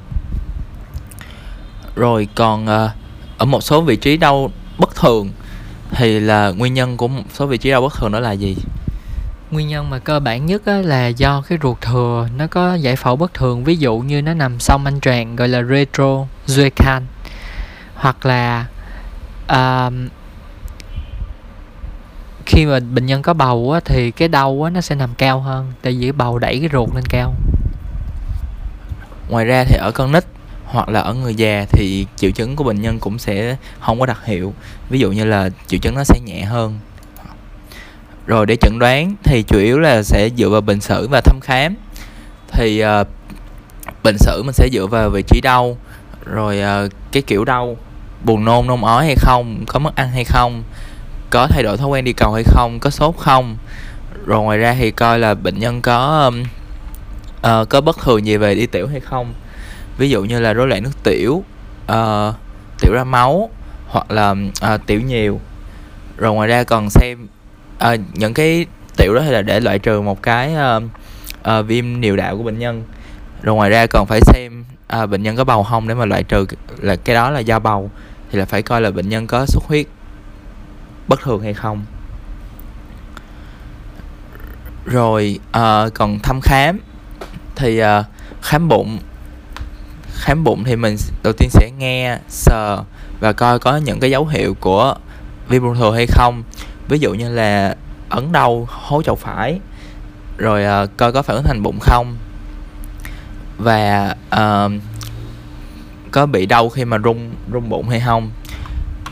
Rồi 1.97 2.29
còn 2.35 2.65
uh, 2.65 2.91
ở 3.39 3.47
một 3.47 3.61
số 3.61 3.81
vị 3.81 3.97
trí 3.97 4.17
đau 4.17 4.51
bất 4.79 4.95
thường 4.95 5.31
thì 5.91 6.21
là 6.21 6.51
nguyên 6.51 6.75
nhân 6.75 6.97
của 6.97 7.09
một 7.09 7.23
số 7.33 7.47
vị 7.47 7.59
trí 7.59 7.71
đau 7.71 7.81
bất 7.81 7.95
thường 7.95 8.13
đó 8.13 8.21
là 8.21 8.33
gì 8.33 8.57
nguyên 9.53 9.69
nhân 9.69 9.91
mà 9.91 9.99
cơ 9.99 10.21
bản 10.21 10.47
nhất 10.47 10.63
á, 10.67 10.79
là 10.79 11.07
do 11.07 11.43
cái 11.49 11.59
ruột 11.63 11.81
thừa 11.81 12.29
nó 12.37 12.47
có 12.47 12.75
giải 12.75 12.97
phẫu 12.97 13.17
bất 13.17 13.35
thường 13.35 13.65
ví 13.65 13.77
dụ 13.77 13.99
như 13.99 14.23
nó 14.23 14.35
nằm 14.35 14.61
sau 14.61 14.79
manh 14.79 15.01
tràng 15.01 15.37
gọi 15.37 15.49
là 15.49 15.63
retro 15.63 16.27
zuekan 16.47 17.03
hoặc 17.95 18.27
là 18.27 18.67
uh, 19.53 19.93
khi 22.47 22.67
mà 22.67 22.81
bệnh 22.81 23.07
nhân 23.07 23.23
có 23.23 23.35
bầu 23.35 23.73
á, 23.73 23.81
thì 23.85 24.11
cái 24.11 24.29
đau 24.29 24.63
á, 24.63 24.71
nó 24.71 24.81
sẽ 24.81 24.95
nằm 24.95 25.15
cao 25.15 25.41
hơn 25.41 25.73
tại 25.83 25.93
vì 25.93 26.03
cái 26.03 26.13
bầu 26.13 26.39
đẩy 26.39 26.59
cái 26.61 26.69
ruột 26.73 26.95
lên 26.95 27.05
cao. 27.09 27.35
Ngoài 29.29 29.45
ra 29.45 29.65
thì 29.65 29.77
ở 29.77 29.91
con 29.91 30.13
nít 30.13 30.25
hoặc 30.65 30.89
là 30.89 31.01
ở 31.01 31.15
người 31.15 31.35
già 31.35 31.67
thì 31.73 32.07
triệu 32.17 32.31
chứng 32.31 32.57
của 32.57 32.65
bệnh 32.65 32.83
nhân 32.83 32.99
cũng 32.99 33.19
sẽ 33.19 33.57
không 33.81 34.01
có 34.01 34.07
đặc 34.07 34.25
hiệu. 34.25 34.55
Ví 34.91 34.99
dụ 34.99 35.13
như 35.13 35.25
là 35.25 35.49
triệu 35.67 35.81
chứng 35.81 35.95
nó 35.95 36.05
sẽ 36.05 36.21
nhẹ 36.21 36.45
hơn 36.45 36.79
rồi 38.27 38.47
để 38.47 38.57
chẩn 38.57 38.79
đoán 38.79 39.15
thì 39.23 39.43
chủ 39.43 39.59
yếu 39.59 39.79
là 39.79 40.03
sẽ 40.03 40.31
dựa 40.37 40.49
vào 40.49 40.61
bệnh 40.61 40.81
sử 40.81 41.09
và 41.09 41.21
thăm 41.21 41.41
khám. 41.41 41.75
Thì 42.49 42.85
uh, 42.85 43.07
bệnh 44.03 44.19
sử 44.19 44.43
mình 44.43 44.53
sẽ 44.53 44.69
dựa 44.73 44.87
vào 44.87 45.11
vị 45.11 45.23
trí 45.23 45.41
đau 45.41 45.77
rồi 46.25 46.63
uh, 46.85 46.93
cái 47.13 47.23
kiểu 47.23 47.45
đau 47.45 47.77
buồn 48.25 48.45
nôn 48.45 48.67
nôn 48.67 48.81
ói 48.81 49.05
hay 49.07 49.17
không 49.17 49.65
có 49.67 49.79
mất 49.79 49.97
ăn 49.97 50.11
hay 50.11 50.25
không 50.25 50.63
có 51.31 51.47
thay 51.47 51.63
đổi 51.63 51.77
thói 51.77 51.89
quen 51.89 52.05
đi 52.05 52.13
cầu 52.13 52.33
hay 52.33 52.45
không 52.45 52.79
có 52.81 52.91
sốt 52.91 53.15
không. 53.19 53.57
Rồi 54.27 54.43
ngoài 54.43 54.59
ra 54.59 54.75
thì 54.79 54.91
coi 54.91 55.19
là 55.19 55.35
bệnh 55.35 55.59
nhân 55.59 55.83
có 55.83 56.25
um, 56.25 56.43
uh, 56.43 57.69
có 57.69 57.81
bất 57.81 57.99
thường 57.99 58.27
gì 58.27 58.37
về 58.37 58.55
đi 58.55 58.67
tiểu 58.67 58.87
hay 58.87 59.01
không. 59.01 59.35
Ví 59.99 60.11
dụ 60.11 60.25
như 60.25 60.41
là 60.41 60.53
rối 60.53 60.67
loạn 60.67 60.83
nước 60.83 61.03
tiểu 61.03 61.45
uh, 61.93 62.35
tiểu 62.81 62.93
ra 62.93 63.05
máu 63.05 63.51
hoặc 63.89 64.11
là 64.11 64.35
uh, 64.75 64.87
tiểu 64.87 65.01
nhiều. 65.01 65.41
Rồi 66.17 66.35
ngoài 66.35 66.49
ra 66.49 66.65
còn 66.65 66.91
xem 66.91 67.27
à, 67.83 67.97
những 68.15 68.35
cái 68.35 68.67
tiểu 68.97 69.15
đó 69.15 69.23
là 69.23 69.43
để 69.43 69.61
loại 69.61 69.79
trừ 69.79 70.01
một 70.01 70.23
cái 70.23 70.55
uh, 70.77 70.83
uh, 71.59 71.67
viêm 71.67 72.01
niệu 72.01 72.17
đạo 72.17 72.37
của 72.37 72.43
bệnh 72.43 72.59
nhân. 72.59 72.83
Rồi 73.43 73.55
ngoài 73.57 73.71
ra 73.71 73.87
còn 73.87 74.07
phải 74.07 74.21
xem 74.21 74.65
uh, 75.03 75.11
bệnh 75.11 75.23
nhân 75.23 75.37
có 75.37 75.45
bầu 75.45 75.63
không 75.63 75.89
để 75.89 75.95
mà 75.95 76.05
loại 76.05 76.23
trừ 76.23 76.47
là 76.79 76.97
cái 76.97 77.15
đó 77.15 77.31
là 77.31 77.41
do 77.41 77.59
bầu 77.59 77.91
thì 78.31 78.39
là 78.39 78.45
phải 78.45 78.63
coi 78.63 78.81
là 78.81 78.91
bệnh 78.91 79.09
nhân 79.09 79.27
có 79.27 79.47
xuất 79.47 79.65
huyết 79.65 79.87
bất 81.09 81.21
thường 81.21 81.43
hay 81.43 81.55
không. 81.55 81.85
Rồi 84.87 85.39
uh, 85.49 85.95
còn 85.95 86.19
thăm 86.19 86.41
khám 86.41 86.79
thì 87.57 87.83
uh, 87.83 87.87
khám 88.43 88.69
bụng. 88.69 88.99
Khám 90.15 90.45
bụng 90.45 90.65
thì 90.65 90.77
mình 90.77 90.97
đầu 91.23 91.33
tiên 91.33 91.51
sẽ 91.51 91.71
nghe 91.79 92.19
sờ 92.29 92.79
và 93.21 93.33
coi 93.33 93.59
có 93.59 93.77
những 93.77 94.01
cái 94.01 94.11
dấu 94.11 94.27
hiệu 94.27 94.57
của 94.61 94.95
viêm 95.49 95.63
ruột 95.63 95.77
thừa 95.79 95.95
hay 95.95 96.07
không 96.07 96.43
ví 96.93 96.99
dụ 96.99 97.15
như 97.15 97.31
là 97.31 97.77
ấn 98.09 98.33
đau 98.33 98.67
hố 98.71 99.03
chậu 99.03 99.15
phải 99.15 99.61
rồi 100.39 100.85
uh, 100.85 100.91
coi 100.97 101.13
có 101.13 101.23
phản 101.23 101.37
ứng 101.37 101.45
thành 101.45 101.63
bụng 101.63 101.79
không? 101.81 102.17
Và 103.59 104.17
uh, 104.35 104.73
có 106.11 106.27
bị 106.27 106.47
đau 106.47 106.69
khi 106.69 106.85
mà 106.85 106.99
rung 107.05 107.31
rung 107.53 107.69
bụng 107.69 107.89
hay 107.89 108.01
không? 108.01 108.31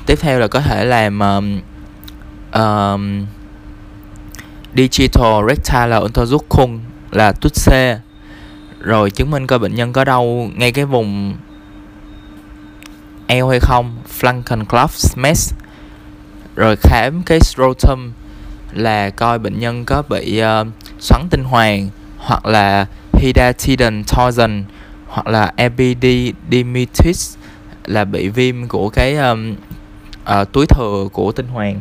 Tiếp 0.06 0.18
theo 0.20 0.38
là 0.38 0.46
có 0.46 0.60
thể 0.60 0.84
làm 0.84 1.18
um, 1.18 1.60
um, 2.52 3.26
digital 4.74 5.48
rectal 5.48 6.04
ultrasound 6.04 6.80
là 7.10 7.32
tút 7.32 7.52
C 7.52 7.72
rồi 8.80 9.10
chứng 9.10 9.30
minh 9.30 9.46
coi 9.46 9.58
bệnh 9.58 9.74
nhân 9.74 9.92
có 9.92 10.04
đau 10.04 10.50
ngay 10.56 10.72
cái 10.72 10.84
vùng 10.84 11.36
eo 13.26 13.48
hay 13.48 13.60
không? 13.60 13.96
Flankenclove 14.20 14.86
smash 14.86 15.54
rồi 16.60 16.76
khám 16.76 17.22
cái 17.22 17.40
scrotum 17.40 18.12
là 18.72 19.10
coi 19.10 19.38
bệnh 19.38 19.58
nhân 19.58 19.84
có 19.84 20.02
bị 20.08 20.42
uh, 20.42 20.66
xoắn 20.98 21.28
tinh 21.30 21.44
hoàn 21.44 21.88
hoặc 22.18 22.46
là 22.46 22.86
Hidatidan 23.12 24.04
torsion 24.04 24.64
hoặc 25.06 25.26
là 25.26 25.52
epididymitis 25.56 27.36
là 27.84 28.04
bị 28.04 28.28
viêm 28.28 28.68
của 28.68 28.88
cái 28.88 29.16
um, 29.16 29.54
uh, 30.40 30.52
túi 30.52 30.66
thừa 30.66 31.08
của 31.12 31.32
tinh 31.32 31.46
hoàn. 31.46 31.80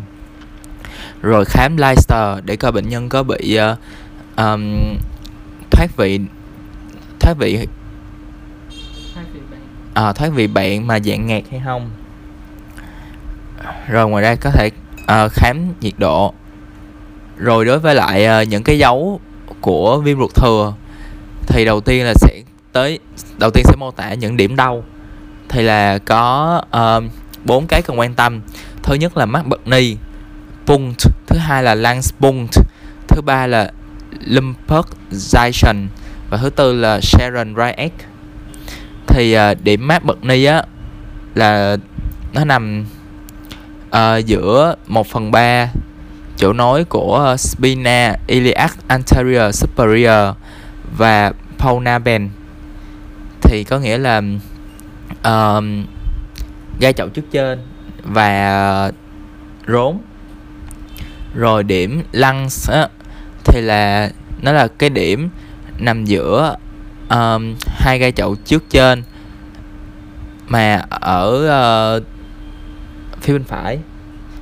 Rồi 1.21 1.45
khám 1.45 1.77
Leicester 1.77 2.43
để 2.43 2.55
coi 2.55 2.71
bệnh 2.71 2.89
nhân 2.89 3.09
có 3.09 3.23
bị 3.23 3.59
uh, 3.71 3.77
um, 4.37 4.95
thoát 5.71 5.97
vị 5.97 6.19
thoát 7.19 7.33
vị 7.37 7.67
à, 9.93 10.13
thoát 10.13 10.29
vị 10.29 10.47
bạn 10.47 10.87
mà 10.87 10.99
dạng 10.99 11.27
ngạt 11.27 11.43
hay 11.51 11.61
không 11.65 11.89
rồi 13.87 14.09
ngoài 14.09 14.23
ra 14.23 14.35
có 14.35 14.51
thể 14.51 14.71
uh, 15.01 15.31
khám 15.31 15.73
nhiệt 15.81 15.93
độ. 15.97 16.33
Rồi 17.37 17.65
đối 17.65 17.79
với 17.79 17.95
lại 17.95 18.41
uh, 18.43 18.47
những 18.47 18.63
cái 18.63 18.77
dấu 18.77 19.19
của 19.61 19.99
viêm 19.99 20.19
ruột 20.19 20.35
thừa 20.35 20.73
thì 21.47 21.65
đầu 21.65 21.81
tiên 21.81 22.05
là 22.05 22.13
sẽ 22.13 22.41
tới 22.71 22.99
đầu 23.37 23.51
tiên 23.53 23.63
sẽ 23.65 23.75
mô 23.77 23.91
tả 23.91 24.13
những 24.13 24.37
điểm 24.37 24.55
đau. 24.55 24.83
Thì 25.49 25.61
là 25.61 25.97
có 25.97 26.61
ờ, 26.69 27.01
bốn 27.45 27.63
uh, 27.63 27.69
cái 27.69 27.81
cần 27.81 27.99
quan 27.99 28.13
tâm. 28.13 28.41
Thứ 28.83 28.95
nhất 28.95 29.17
là 29.17 29.25
mắt 29.25 29.47
bật 29.47 29.67
ni 29.67 29.97
punct. 30.65 31.07
Thứ 31.27 31.37
hai 31.37 31.63
là 31.63 31.75
Langspunct 31.75 32.53
thứ 33.07 33.21
ba 33.21 33.47
là 33.47 33.71
Lumpurgisation 34.25 35.87
và 36.29 36.37
thứ 36.37 36.49
tư 36.49 36.73
là 36.73 36.99
Sharon 37.01 37.55
Ryack 37.55 37.93
thì 39.07 39.37
uh, 39.37 39.57
điểm 39.63 39.87
mát 39.87 40.05
bật 40.05 40.23
ni 40.23 40.43
á 40.43 40.63
là 41.35 41.77
nó 42.33 42.45
nằm 42.45 42.85
uh, 43.89 44.25
giữa 44.25 44.75
1 44.87 45.07
phần 45.07 45.31
3 45.31 45.69
chỗ 46.37 46.53
nối 46.53 46.83
của 46.83 47.35
spina 47.37 48.15
iliac 48.27 48.87
anterior 48.87 49.55
superior 49.55 50.35
và 50.97 51.31
Pauna 51.57 51.99
Ben 51.99 52.29
thì 53.41 53.63
có 53.63 53.79
nghĩa 53.79 53.97
là 53.97 54.21
uh, 55.27 55.63
gai 56.79 56.93
chậu 56.93 57.09
trước 57.09 57.31
trên 57.31 57.59
và 58.03 58.91
rốn. 59.67 59.97
Rồi 61.35 61.63
điểm 61.63 62.03
lungs 62.11 62.69
á, 62.69 62.87
thì 63.45 63.61
là 63.61 64.09
nó 64.41 64.51
là 64.51 64.67
cái 64.67 64.89
điểm 64.89 65.29
nằm 65.79 66.05
giữa 66.05 66.55
um, 67.09 67.55
hai 67.65 67.99
gai 67.99 68.11
chậu 68.11 68.35
trước 68.35 68.63
trên 68.69 69.03
mà 70.47 70.81
ở 70.89 71.97
uh, 71.97 72.03
phía 73.21 73.33
bên 73.33 73.43
phải. 73.43 73.79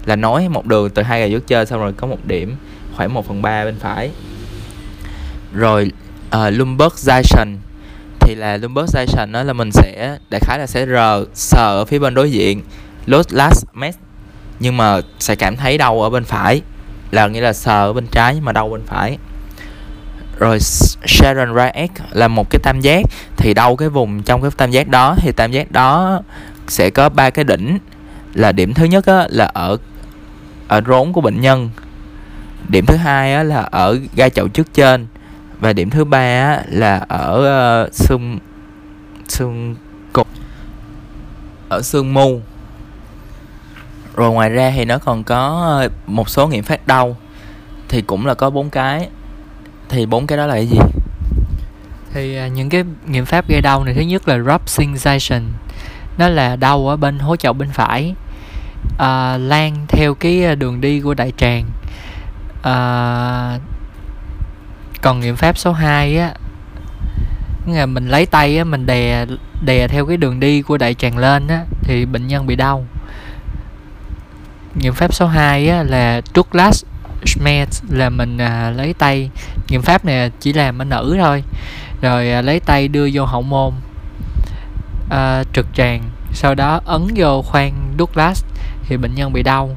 Là 0.05 0.15
nối 0.15 0.49
một 0.49 0.65
đường 0.65 0.89
từ 0.89 1.01
hai 1.01 1.19
gai 1.19 1.31
dốt 1.31 1.41
chơi 1.47 1.65
xong 1.65 1.79
rồi 1.79 1.93
có 1.93 2.07
một 2.07 2.25
điểm 2.25 2.55
khoảng 2.95 3.13
1 3.13 3.27
phần 3.27 3.41
ba 3.41 3.65
bên 3.65 3.75
phải. 3.79 4.11
Rồi 5.53 5.91
ờ, 6.29 6.47
uh, 6.47 6.53
lumbarization 6.53 7.55
thì 8.19 8.35
là 8.35 8.57
lumbarization 8.57 9.31
đó 9.31 9.43
là 9.43 9.53
mình 9.53 9.71
sẽ 9.71 10.17
đại 10.29 10.41
khái 10.43 10.59
là 10.59 10.67
sẽ 10.67 10.85
rờ 10.85 11.25
sờ 11.33 11.77
ở 11.79 11.85
phía 11.85 11.99
bên 11.99 12.13
đối 12.13 12.31
diện 12.31 12.61
Los 13.05 13.25
last 13.29 13.65
mess. 13.73 13.97
Nhưng 14.59 14.77
mà 14.77 15.01
sẽ 15.19 15.35
cảm 15.35 15.55
thấy 15.55 15.77
đau 15.77 16.01
ở 16.01 16.09
bên 16.09 16.23
phải 16.23 16.61
là 17.11 17.27
nghĩa 17.27 17.41
là 17.41 17.53
sờ 17.53 17.85
ở 17.89 17.93
bên 17.93 18.07
trái 18.11 18.41
mà 18.41 18.51
đau 18.51 18.69
bên 18.69 18.81
phải. 18.85 19.17
Rồi 20.39 20.59
Sharon 21.05 21.55
Ryack 21.55 21.93
là 22.11 22.27
một 22.27 22.49
cái 22.49 22.59
tam 22.63 22.81
giác. 22.81 23.05
Thì 23.37 23.53
đâu 23.53 23.75
cái 23.75 23.89
vùng 23.89 24.23
trong 24.23 24.41
cái 24.41 24.51
tam 24.57 24.71
giác 24.71 24.87
đó 24.87 25.15
thì 25.17 25.31
tam 25.31 25.51
giác 25.51 25.71
đó 25.71 26.21
sẽ 26.67 26.89
có 26.89 27.09
ba 27.09 27.29
cái 27.29 27.45
đỉnh 27.45 27.77
là 28.37 28.51
điểm 28.51 28.73
thứ 28.73 28.85
nhất 28.85 29.05
á, 29.05 29.27
là 29.29 29.45
ở 29.45 29.77
ở 30.67 30.81
rốn 30.87 31.13
của 31.13 31.21
bệnh 31.21 31.41
nhân. 31.41 31.69
Điểm 32.69 32.85
thứ 32.85 32.95
hai 32.95 33.33
á, 33.33 33.43
là 33.43 33.61
ở 33.61 33.99
gai 34.15 34.29
chậu 34.29 34.47
trước 34.47 34.73
trên. 34.73 35.07
Và 35.59 35.73
điểm 35.73 35.89
thứ 35.89 36.03
ba 36.03 36.19
á, 36.19 36.63
là 36.69 37.05
ở 37.07 37.85
uh, 37.87 37.93
xương 37.93 38.39
xương 39.27 39.75
cục 40.13 40.27
ở 41.69 41.81
xương 41.81 42.13
mu. 42.13 42.41
Rồi 44.15 44.31
ngoài 44.31 44.49
ra 44.49 44.71
thì 44.75 44.85
nó 44.85 44.97
còn 44.97 45.23
có 45.23 45.63
ờ, 45.81 45.89
một 46.07 46.29
số 46.29 46.47
nghiệm 46.47 46.63
phát 46.63 46.87
đau. 46.87 47.17
Thì 47.87 48.01
cũng 48.01 48.25
là 48.25 48.33
có 48.33 48.49
bốn 48.49 48.69
cái. 48.69 49.09
Thì 49.89 50.05
bốn 50.05 50.27
cái 50.27 50.37
đó 50.37 50.45
là 50.45 50.53
cái 50.53 50.67
gì? 50.67 50.79
Thì 52.13 52.39
uh, 52.45 52.51
những 52.51 52.69
cái 52.69 52.83
nghiệm 53.07 53.25
pháp 53.25 53.49
gây 53.49 53.61
đau 53.61 53.83
này 53.83 53.93
thứ 53.93 54.01
nhất 54.01 54.27
là 54.27 54.39
drop 54.39 54.69
sensation. 54.69 55.43
Nó 56.17 56.27
là 56.29 56.55
đau 56.55 56.89
ở 56.89 56.97
bên 56.97 57.19
hố 57.19 57.35
chậu 57.35 57.53
bên 57.53 57.69
phải 57.73 58.15
uh, 58.93 59.41
lan 59.41 59.85
theo 59.87 60.13
cái 60.13 60.45
à, 60.45 60.55
đường 60.55 60.81
đi 60.81 60.99
của 60.99 61.13
đại 61.13 61.33
tràng. 61.37 61.65
Uh, 62.59 63.61
còn 65.01 65.19
nghiệm 65.19 65.35
pháp 65.35 65.57
số 65.57 65.71
2 65.71 66.17
á 66.17 66.33
là 67.67 67.85
mình 67.85 68.07
lấy 68.07 68.25
tay 68.25 68.57
á 68.57 68.63
mình 68.63 68.85
đè 68.85 69.25
đè 69.65 69.87
theo 69.87 70.05
cái 70.05 70.17
đường 70.17 70.39
đi 70.39 70.61
của 70.61 70.77
đại 70.77 70.93
tràng 70.93 71.17
lên 71.17 71.47
á 71.47 71.63
thì 71.81 72.05
bệnh 72.05 72.27
nhân 72.27 72.47
bị 72.47 72.55
đau. 72.55 72.85
Nghiệm 74.75 74.93
pháp 74.93 75.13
số 75.13 75.27
2 75.27 75.69
á 75.69 75.83
là 75.83 76.21
Douglas 76.35 76.83
Schmerz 77.25 77.83
là 77.89 78.09
mình 78.09 78.37
à, 78.37 78.73
lấy 78.77 78.93
tay. 78.93 79.29
Nghiệm 79.67 79.81
pháp 79.81 80.05
này 80.05 80.31
chỉ 80.39 80.53
làm 80.53 80.81
ở 80.81 80.85
nữ 80.85 81.17
thôi 81.19 81.43
rồi 82.01 82.31
à, 82.31 82.41
lấy 82.41 82.59
tay 82.59 82.87
đưa 82.87 83.09
vô 83.13 83.25
hậu 83.25 83.41
môn 83.41 83.73
à, 85.09 85.43
trực 85.53 85.65
tràng 85.73 86.03
sau 86.33 86.55
đó 86.55 86.81
ấn 86.85 87.07
vô 87.15 87.41
khoang 87.41 87.95
Douglas 87.99 88.43
thì 88.87 88.97
bệnh 88.97 89.15
nhân 89.15 89.33
bị 89.33 89.43
đau. 89.43 89.69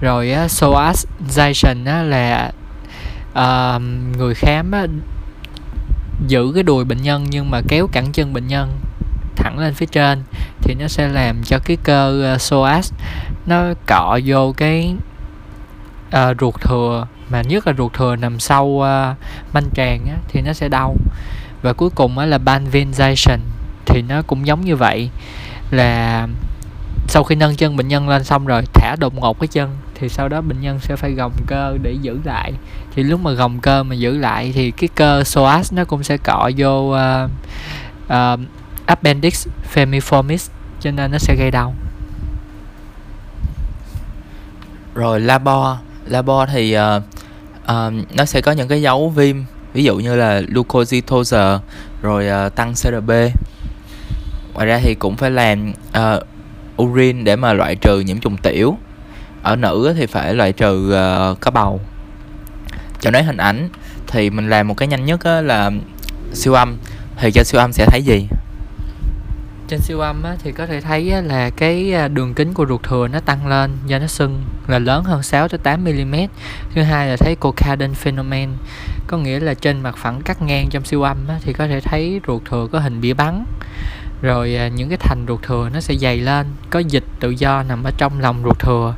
Rồi 0.00 0.34
uh, 0.44 0.50
psoasization 0.50 1.80
uh, 1.82 2.10
là 2.10 2.52
uh, 3.32 3.82
người 4.18 4.34
khám 4.34 4.72
uh, 4.84 4.90
giữ 6.26 6.52
cái 6.54 6.62
đùi 6.62 6.84
bệnh 6.84 7.02
nhân 7.02 7.26
nhưng 7.30 7.50
mà 7.50 7.60
kéo 7.68 7.88
cẳng 7.92 8.12
chân 8.12 8.32
bệnh 8.32 8.46
nhân 8.46 8.78
thẳng 9.36 9.58
lên 9.58 9.74
phía 9.74 9.86
trên 9.86 10.22
thì 10.60 10.74
nó 10.74 10.88
sẽ 10.88 11.08
làm 11.08 11.42
cho 11.44 11.58
cái 11.64 11.76
cơ 11.84 12.32
uh, 12.34 12.40
psoas 12.40 12.92
nó 13.46 13.62
cọ 13.86 14.18
vô 14.24 14.54
cái 14.56 14.94
uh, 16.08 16.36
ruột 16.40 16.60
thừa 16.60 17.06
mà 17.30 17.42
nhất 17.42 17.66
là 17.66 17.72
ruột 17.78 17.92
thừa 17.92 18.16
nằm 18.16 18.40
sau 18.40 18.64
uh, 18.66 19.16
manh 19.54 19.70
tràng 19.74 20.06
á, 20.06 20.16
thì 20.28 20.40
nó 20.40 20.52
sẽ 20.52 20.68
đau. 20.68 20.96
Và 21.62 21.72
cuối 21.72 21.90
cùng 21.90 22.18
á, 22.18 22.26
là 22.26 22.38
banvinization 22.38 23.38
thì 23.86 24.02
nó 24.02 24.22
cũng 24.22 24.46
giống 24.46 24.64
như 24.64 24.76
vậy 24.76 25.10
là 25.70 26.26
sau 27.12 27.24
khi 27.24 27.34
nâng 27.34 27.56
chân 27.56 27.76
bệnh 27.76 27.88
nhân 27.88 28.08
lên 28.08 28.24
xong 28.24 28.46
rồi 28.46 28.62
thả 28.74 28.96
đột 29.00 29.14
ngột 29.14 29.40
cái 29.40 29.48
chân 29.48 29.76
thì 29.94 30.08
sau 30.08 30.28
đó 30.28 30.40
bệnh 30.40 30.60
nhân 30.60 30.80
sẽ 30.80 30.96
phải 30.96 31.12
gồng 31.12 31.32
cơ 31.46 31.76
để 31.82 31.92
giữ 31.92 32.20
lại. 32.24 32.52
Thì 32.94 33.02
lúc 33.02 33.20
mà 33.20 33.30
gồng 33.32 33.60
cơ 33.60 33.82
mà 33.82 33.94
giữ 33.94 34.18
lại 34.18 34.52
thì 34.54 34.70
cái 34.70 34.88
cơ 34.94 35.22
psoas 35.24 35.72
nó 35.72 35.84
cũng 35.84 36.02
sẽ 36.02 36.16
cọ 36.16 36.50
vô 36.56 36.94
uh, 36.94 37.30
uh, 38.06 38.40
appendix 38.86 39.48
femiformis 39.74 40.50
cho 40.80 40.90
nên 40.90 41.10
nó 41.10 41.18
sẽ 41.18 41.36
gây 41.38 41.50
đau. 41.50 41.74
Rồi 44.94 45.20
labo 45.20 45.78
labo 46.06 46.46
thì 46.46 46.76
uh, 46.78 47.02
uh, 47.64 48.16
nó 48.16 48.24
sẽ 48.24 48.40
có 48.40 48.52
những 48.52 48.68
cái 48.68 48.82
dấu 48.82 49.08
viêm 49.10 49.36
ví 49.72 49.84
dụ 49.84 49.96
như 49.96 50.16
là 50.16 50.42
leukocytosis 50.48 51.60
rồi 52.02 52.46
uh, 52.46 52.54
tăng 52.54 52.74
CRP 52.74 53.10
ngoài 54.54 54.66
ra 54.66 54.80
thì 54.82 54.94
cũng 54.94 55.16
phải 55.16 55.30
làm 55.30 55.72
uh, 55.98 56.22
urine 56.82 57.22
để 57.22 57.36
mà 57.36 57.52
loại 57.52 57.76
trừ 57.76 58.00
nhiễm 58.00 58.18
trùng 58.18 58.36
tiểu. 58.36 58.76
Ở 59.42 59.56
nữ 59.56 59.94
thì 59.96 60.06
phải 60.06 60.34
loại 60.34 60.52
trừ 60.52 60.88
uh, 60.88 61.40
có 61.40 61.50
bầu. 61.50 61.80
Cho 63.00 63.10
nói 63.10 63.22
hình 63.22 63.36
ảnh 63.36 63.68
thì 64.06 64.30
mình 64.30 64.50
làm 64.50 64.68
một 64.68 64.74
cái 64.74 64.88
nhanh 64.88 65.04
nhất 65.04 65.26
là 65.26 65.70
siêu 66.32 66.54
âm. 66.54 66.76
Thì 67.16 67.30
cho 67.30 67.42
siêu 67.44 67.60
âm 67.60 67.72
sẽ 67.72 67.86
thấy 67.86 68.02
gì? 68.02 68.28
Trên 69.72 69.80
siêu 69.80 70.00
âm 70.00 70.22
á, 70.22 70.36
thì 70.42 70.52
có 70.52 70.66
thể 70.66 70.80
thấy 70.80 71.10
á, 71.10 71.20
là 71.20 71.50
cái 71.50 71.92
ờ, 71.92 72.08
đường 72.08 72.34
kính 72.34 72.54
của 72.54 72.66
ruột 72.68 72.82
thừa 72.82 73.08
nó 73.08 73.20
tăng 73.20 73.46
lên 73.46 73.70
do 73.86 73.98
nó 73.98 74.06
sưng 74.06 74.44
là 74.66 74.78
lớn 74.78 75.04
hơn 75.04 75.22
6 75.22 75.48
tới 75.48 75.58
8 75.58 75.84
mm. 75.84 76.14
Thứ 76.74 76.82
hai 76.82 77.08
là 77.08 77.16
thấy 77.16 77.36
Cocaden 77.36 77.94
phenomen 77.94 78.50
có 79.06 79.18
nghĩa 79.18 79.40
là 79.40 79.54
trên 79.54 79.80
mặt 79.80 79.96
phẳng 79.96 80.20
cắt 80.22 80.42
ngang 80.42 80.68
trong 80.70 80.84
siêu 80.84 81.02
âm 81.02 81.28
á, 81.28 81.38
thì 81.42 81.52
có 81.52 81.66
thể 81.66 81.80
thấy 81.80 82.20
ruột 82.26 82.42
thừa 82.50 82.68
có 82.72 82.78
hình 82.78 83.00
bỉa 83.00 83.14
bắn 83.14 83.44
rồi 84.22 84.56
à, 84.56 84.68
những 84.68 84.88
cái 84.88 84.98
thành 84.98 85.24
ruột 85.28 85.42
thừa 85.42 85.68
nó 85.74 85.80
sẽ 85.80 85.94
dày 85.96 86.16
lên. 86.16 86.46
Có 86.70 86.78
dịch 86.78 87.04
tự 87.20 87.30
do 87.30 87.62
nằm 87.62 87.84
ở 87.84 87.90
trong 87.96 88.20
lòng 88.20 88.42
ruột 88.44 88.58
thừa. 88.58 88.94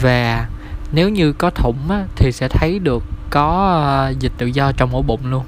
Và 0.00 0.46
nếu 0.92 1.08
như 1.08 1.32
có 1.32 1.50
thủng 1.50 1.90
á, 1.90 2.04
thì 2.16 2.32
sẽ 2.32 2.48
thấy 2.48 2.78
được 2.78 3.02
có 3.30 3.80
à, 3.86 4.10
dịch 4.10 4.32
tự 4.38 4.46
do 4.46 4.72
trong 4.72 4.94
ổ 4.94 5.02
bụng 5.02 5.20
luôn. 5.24 5.44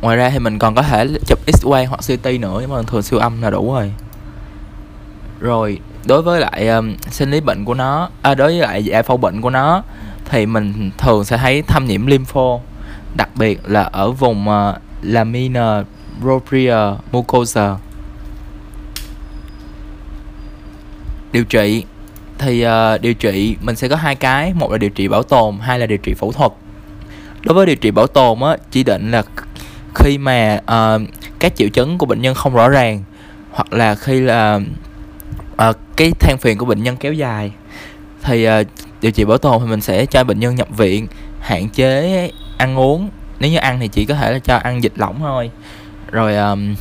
Ngoài 0.00 0.16
ra 0.16 0.30
thì 0.30 0.38
mình 0.38 0.58
còn 0.58 0.74
có 0.74 0.82
thể 0.82 1.06
chụp 1.26 1.38
x-quang 1.46 1.86
hoặc 1.86 2.00
CT 2.00 2.26
nữa 2.40 2.58
nhưng 2.60 2.70
mà 2.70 2.82
thường 2.82 3.02
siêu 3.02 3.18
âm 3.18 3.42
là 3.42 3.50
đủ 3.50 3.74
rồi. 3.74 3.92
Rồi 5.40 5.78
đối 6.06 6.22
với 6.22 6.40
lại 6.40 6.68
um, 6.68 6.96
sinh 7.10 7.30
lý 7.30 7.40
bệnh 7.40 7.64
của 7.64 7.74
nó 7.74 8.08
à, 8.22 8.34
đối 8.34 8.48
với 8.48 8.60
lại 8.60 8.84
giải 8.84 9.02
phẫu 9.02 9.16
bệnh 9.16 9.40
của 9.40 9.50
nó 9.50 9.82
thì 10.24 10.46
mình 10.46 10.90
thường 10.98 11.24
sẽ 11.24 11.36
thấy 11.36 11.62
thâm 11.62 11.84
nhiễm 11.84 12.06
lympho. 12.06 12.58
Đặc 13.16 13.28
biệt 13.34 13.60
là 13.64 13.82
ở 13.82 14.10
vùng 14.10 14.48
uh, 14.48 14.76
lamina 15.02 15.84
propria 16.20 16.76
mucosa. 17.12 17.76
Điều 21.32 21.44
trị 21.44 21.84
thì 22.38 22.66
uh, 22.66 23.00
điều 23.00 23.14
trị 23.14 23.56
mình 23.60 23.76
sẽ 23.76 23.88
có 23.88 23.96
hai 23.96 24.14
cái. 24.14 24.52
Một 24.54 24.72
là 24.72 24.78
điều 24.78 24.90
trị 24.90 25.08
bảo 25.08 25.22
tồn 25.22 25.58
hai 25.60 25.78
là 25.78 25.86
điều 25.86 25.98
trị 25.98 26.14
phẫu 26.14 26.32
thuật. 26.32 26.52
Đối 27.42 27.54
với 27.54 27.66
điều 27.66 27.76
trị 27.76 27.90
bảo 27.90 28.06
tồn 28.06 28.40
á 28.40 28.56
chỉ 28.70 28.84
định 28.84 29.10
là 29.10 29.22
khi 29.94 30.18
mà 30.18 30.60
uh, 30.62 31.02
các 31.38 31.56
triệu 31.56 31.68
chứng 31.68 31.98
của 31.98 32.06
bệnh 32.06 32.22
nhân 32.22 32.34
không 32.34 32.54
rõ 32.54 32.68
ràng 32.68 33.02
hoặc 33.50 33.72
là 33.72 33.94
khi 33.94 34.20
là 34.20 34.60
uh, 35.68 35.76
cái 35.96 36.10
than 36.20 36.38
phiền 36.38 36.58
của 36.58 36.66
bệnh 36.66 36.82
nhân 36.82 36.96
kéo 36.96 37.12
dài 37.12 37.52
thì 38.22 38.48
uh, 38.48 38.66
điều 39.02 39.12
trị 39.12 39.24
bảo 39.24 39.38
tồn 39.38 39.60
thì 39.62 39.70
mình 39.70 39.80
sẽ 39.80 40.06
cho 40.06 40.24
bệnh 40.24 40.40
nhân 40.40 40.54
nhập 40.54 40.68
viện 40.76 41.06
hạn 41.40 41.68
chế 41.68 42.30
ăn 42.58 42.78
uống 42.78 43.10
nếu 43.40 43.50
như 43.50 43.56
ăn 43.56 43.80
thì 43.80 43.88
chỉ 43.88 44.04
có 44.04 44.14
thể 44.14 44.32
là 44.32 44.38
cho 44.38 44.56
ăn 44.56 44.82
dịch 44.82 44.92
lỏng 44.96 45.16
thôi. 45.18 45.50
Rồi 46.10 46.36
um, 46.36 46.74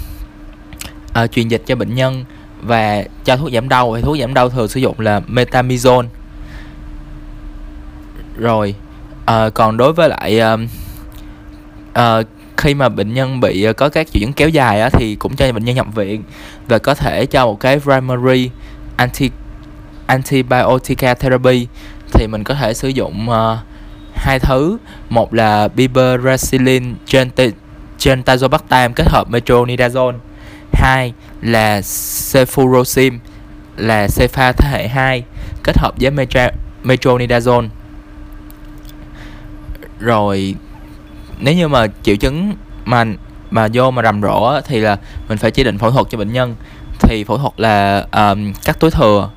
uh, 1.23 1.31
truyền 1.31 1.47
dịch 1.47 1.63
cho 1.65 1.75
bệnh 1.75 1.95
nhân 1.95 2.25
và 2.61 3.03
cho 3.25 3.37
thuốc 3.37 3.51
giảm 3.51 3.69
đau. 3.69 3.95
Thì 3.95 4.01
thuốc 4.01 4.17
giảm 4.19 4.33
đau 4.33 4.49
thường 4.49 4.67
sử 4.67 4.79
dụng 4.79 4.99
là 4.99 5.21
metamizone. 5.27 6.07
Rồi 8.37 8.75
uh, 9.31 9.53
còn 9.53 9.77
đối 9.77 9.93
với 9.93 10.09
lại 10.09 10.41
uh, 10.53 10.59
uh, 11.99 12.27
khi 12.57 12.73
mà 12.73 12.89
bệnh 12.89 13.13
nhân 13.13 13.39
bị 13.39 13.73
có 13.73 13.89
các 13.89 14.07
triệu 14.07 14.21
chứng 14.21 14.33
kéo 14.33 14.49
dài 14.49 14.81
á, 14.81 14.89
thì 14.89 15.15
cũng 15.15 15.35
cho 15.35 15.51
bệnh 15.51 15.65
nhân 15.65 15.75
nhập 15.75 15.87
viện 15.95 16.23
và 16.67 16.77
có 16.77 16.95
thể 16.95 17.25
cho 17.25 17.45
một 17.45 17.59
cái 17.59 17.79
primary 17.79 18.49
anti 18.97 19.31
antibiotic 20.07 20.99
therapy. 20.99 21.67
Thì 22.13 22.27
mình 22.27 22.43
có 22.43 22.53
thể 22.53 22.73
sử 22.73 22.87
dụng 22.87 23.27
uh, 23.29 23.57
hai 24.19 24.39
thứ. 24.39 24.77
Một 25.09 25.33
là 25.33 25.67
biberacillin 25.67 26.95
trên 27.05 27.29
trên 27.97 28.21
tazobactam 28.21 28.93
kết 28.93 29.07
hợp 29.07 29.29
metronidazole. 29.29 30.17
Hai 30.73 31.13
là 31.41 31.79
cefurosim 31.79 33.19
là 33.77 34.07
cefa 34.07 34.53
thế 34.53 34.69
hệ 34.69 34.87
2 34.87 35.23
kết 35.63 35.77
hợp 35.77 35.93
với 35.99 36.11
metronidazole. 36.83 37.67
Rồi 39.99 40.55
nếu 41.39 41.53
như 41.53 41.67
mà 41.67 41.87
triệu 42.03 42.15
chứng 42.15 42.53
mà 42.85 43.05
mà 43.51 43.67
vô 43.73 43.91
mà 43.91 44.03
rầm 44.03 44.21
rộ 44.21 44.61
thì 44.65 44.79
là 44.79 44.97
mình 45.27 45.37
phải 45.37 45.51
chỉ 45.51 45.63
định 45.63 45.77
phẫu 45.77 45.91
thuật 45.91 46.07
cho 46.09 46.17
bệnh 46.17 46.33
nhân. 46.33 46.55
Thì 46.99 47.23
phẫu 47.23 47.37
thuật 47.37 47.53
là 47.57 48.05
um, 48.11 48.53
cắt 48.65 48.79
túi 48.79 48.91
thừa. 48.91 49.29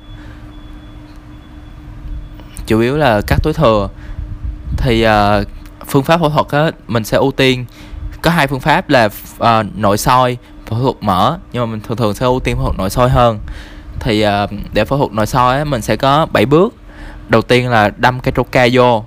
Chủ 2.65 2.79
yếu 2.79 2.97
là 2.97 3.21
cắt 3.27 3.39
túi 3.43 3.53
thừa 3.53 3.89
thì 4.83 5.05
uh, 5.07 5.47
phương 5.87 6.03
pháp 6.03 6.19
phẫu 6.19 6.29
thuật 6.29 6.47
á 6.47 6.71
mình 6.87 7.03
sẽ 7.03 7.17
ưu 7.17 7.31
tiên. 7.31 7.65
Có 8.21 8.31
hai 8.31 8.47
phương 8.47 8.59
pháp 8.59 8.89
là 8.89 9.05
uh, 9.05 9.49
nội 9.75 9.97
soi 9.97 10.37
phẫu 10.65 10.79
thuật 10.79 10.95
mở 11.01 11.37
nhưng 11.53 11.65
mà 11.65 11.71
mình 11.71 11.81
thường 11.81 11.97
thường 11.97 12.13
sẽ 12.13 12.25
ưu 12.25 12.39
tiên 12.39 12.55
phẫu 12.55 12.65
thuật 12.65 12.77
nội 12.77 12.89
soi 12.89 13.09
hơn. 13.09 13.39
Thì 13.99 14.25
uh, 14.27 14.49
để 14.73 14.85
phẫu 14.85 14.97
thuật 14.97 15.11
nội 15.11 15.25
soi 15.25 15.57
á 15.57 15.63
mình 15.63 15.81
sẽ 15.81 15.95
có 15.95 16.27
7 16.31 16.45
bước. 16.45 16.75
Đầu 17.29 17.41
tiên 17.41 17.69
là 17.69 17.91
đâm 17.97 18.19
cái 18.19 18.31
troca 18.35 18.67
vô 18.71 19.03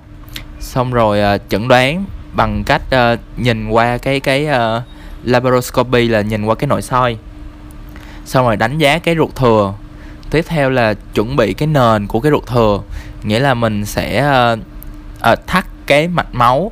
xong 0.59 0.91
rồi 0.91 1.35
uh, 1.35 1.41
chẩn 1.49 1.67
đoán 1.67 2.05
bằng 2.33 2.63
cách 2.65 2.81
uh, 3.13 3.19
nhìn 3.37 3.69
qua 3.69 3.97
cái 3.97 4.19
cái 4.19 4.47
uh, 4.47 4.83
laparoscopy 5.23 6.07
là 6.07 6.21
nhìn 6.21 6.45
qua 6.45 6.55
cái 6.55 6.67
nội 6.67 6.81
soi. 6.81 7.17
Xong 8.25 8.45
rồi 8.45 8.55
đánh 8.55 8.77
giá 8.77 8.97
cái 8.99 9.15
ruột 9.15 9.35
thừa. 9.35 9.73
Tiếp 10.31 10.45
theo 10.47 10.69
là 10.69 10.93
chuẩn 11.13 11.35
bị 11.35 11.53
cái 11.53 11.67
nền 11.67 12.07
của 12.07 12.19
cái 12.19 12.31
ruột 12.31 12.47
thừa 12.47 12.79
nghĩa 13.23 13.39
là 13.39 13.53
mình 13.53 13.85
sẽ 13.85 14.31
uh, 14.53 14.59
uh, 15.31 15.47
thắt 15.47 15.65
cái 15.85 16.07
mạch 16.07 16.35
máu 16.35 16.71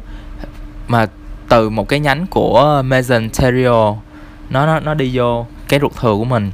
mà 0.87 1.05
từ 1.49 1.69
một 1.69 1.89
cái 1.89 1.99
nhánh 1.99 2.27
của 2.27 2.81
mesenterial 2.85 3.93
nó 4.49 4.65
nó 4.65 4.79
nó 4.79 4.93
đi 4.93 5.11
vô 5.13 5.47
cái 5.67 5.79
ruột 5.79 5.91
thừa 6.01 6.15
của 6.15 6.25
mình. 6.25 6.51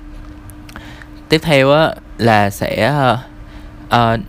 Tiếp 1.30 1.42
theo 1.44 1.72
á 1.72 1.96
là 2.18 2.50
sẽ 2.50 2.94
uh, 3.12 3.20
uh, 3.96 4.20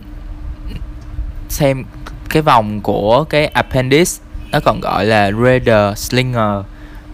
xem 1.49 1.83
cái 2.29 2.41
vòng 2.41 2.81
của 2.81 3.23
cái 3.23 3.45
appendix 3.45 4.21
nó 4.51 4.59
còn 4.59 4.79
gọi 4.79 5.05
là 5.05 5.31
radar 5.31 5.97
Slinger. 5.97 6.65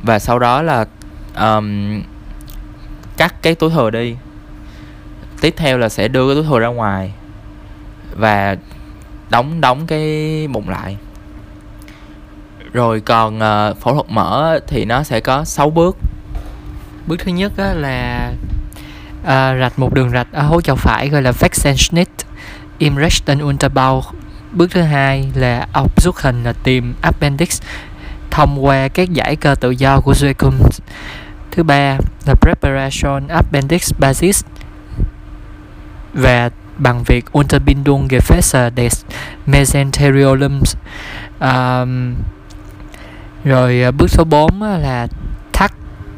Và 0.04 0.20
sau 0.20 0.40
đó 0.40 0.62
là 0.62 0.86
um, 1.40 2.02
cắt 3.18 3.36
cái 3.42 3.56
túi 3.56 3.70
thừa 3.70 3.90
đi. 3.90 4.16
Tiếp 5.42 5.54
theo 5.58 5.78
là 5.78 5.90
sẽ 5.90 6.08
đưa 6.08 6.28
cái 6.28 6.36
túi 6.36 6.44
thừa 6.44 6.60
ra 6.60 6.68
ngoài. 6.68 7.14
Và 8.16 8.56
đóng 9.30 9.62
đóng 9.62 9.88
cái 9.88 10.48
bụng 10.48 10.70
lại. 10.70 10.98
Rồi 12.74 13.02
còn 13.02 13.38
uh, 13.38 13.78
phẫu 13.78 13.94
thuật 13.94 14.06
mở 14.10 14.60
thì 14.68 14.86
nó 14.86 15.04
sẽ 15.04 15.20
có 15.20 15.46
6 15.46 15.70
bước. 15.70 15.98
Bước 17.08 17.20
thứ 17.20 17.32
nhất 17.32 17.52
á, 17.58 17.74
là 17.74 18.32
uh, 19.22 19.60
rạch 19.60 19.80
một 19.80 19.94
đường 19.94 20.10
rạch 20.10 20.28
ở 20.32 20.44
hố 20.44 20.62
chậu 20.62 20.76
phải 20.76 21.10
gọi 21.10 21.22
là 21.22 21.32
Vexenschnitt 21.32 22.10
im 22.78 22.96
rechten 22.98 23.40
Unterbauch. 23.40 24.06
Bước 24.52 24.72
thứ 24.72 24.82
hai 24.82 25.32
là 25.36 25.68
ốc 25.74 26.02
xuất 26.02 26.22
hình 26.22 26.44
là 26.44 26.54
tìm 26.64 26.94
appendix 27.02 27.62
thông 28.32 28.66
qua 28.66 28.88
các 28.88 29.10
giải 29.10 29.36
cơ 29.36 29.56
tự 29.56 29.70
do 29.70 30.00
của 30.00 30.14
Zuecum. 30.14 30.54
Thứ 31.52 31.64
ba 31.64 31.98
là 32.26 32.34
preparation 32.42 33.28
appendix 33.28 33.94
basis 34.00 34.44
và 36.14 36.50
bằng 36.80 37.04
việc 37.04 37.26
Unterbindung 37.32 38.08
Gefäße 38.08 38.70
des 38.76 39.06
Mesenteriolums. 39.46 40.76
Um, 41.40 42.16
rồi 43.44 43.84
à, 43.84 43.92
bước 43.92 44.10
số 44.10 44.24
4 44.24 44.62
là 44.62 45.08
thắt 45.54 45.72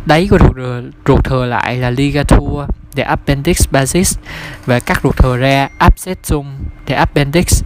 đáy 0.05 0.27
của 0.29 0.37
ruột 0.39 0.55
thừa, 0.55 0.81
ruột 1.05 1.25
thừa 1.25 1.45
lại 1.45 1.77
là 1.77 1.89
ligature 1.89 2.65
để 2.95 3.03
appendix 3.03 3.67
basis 3.71 4.17
và 4.65 4.79
cắt 4.79 4.99
ruột 5.03 5.17
thừa 5.17 5.37
ra 5.37 5.69
abscessum 5.77 6.45
để 6.87 6.95
appendix 6.95 7.63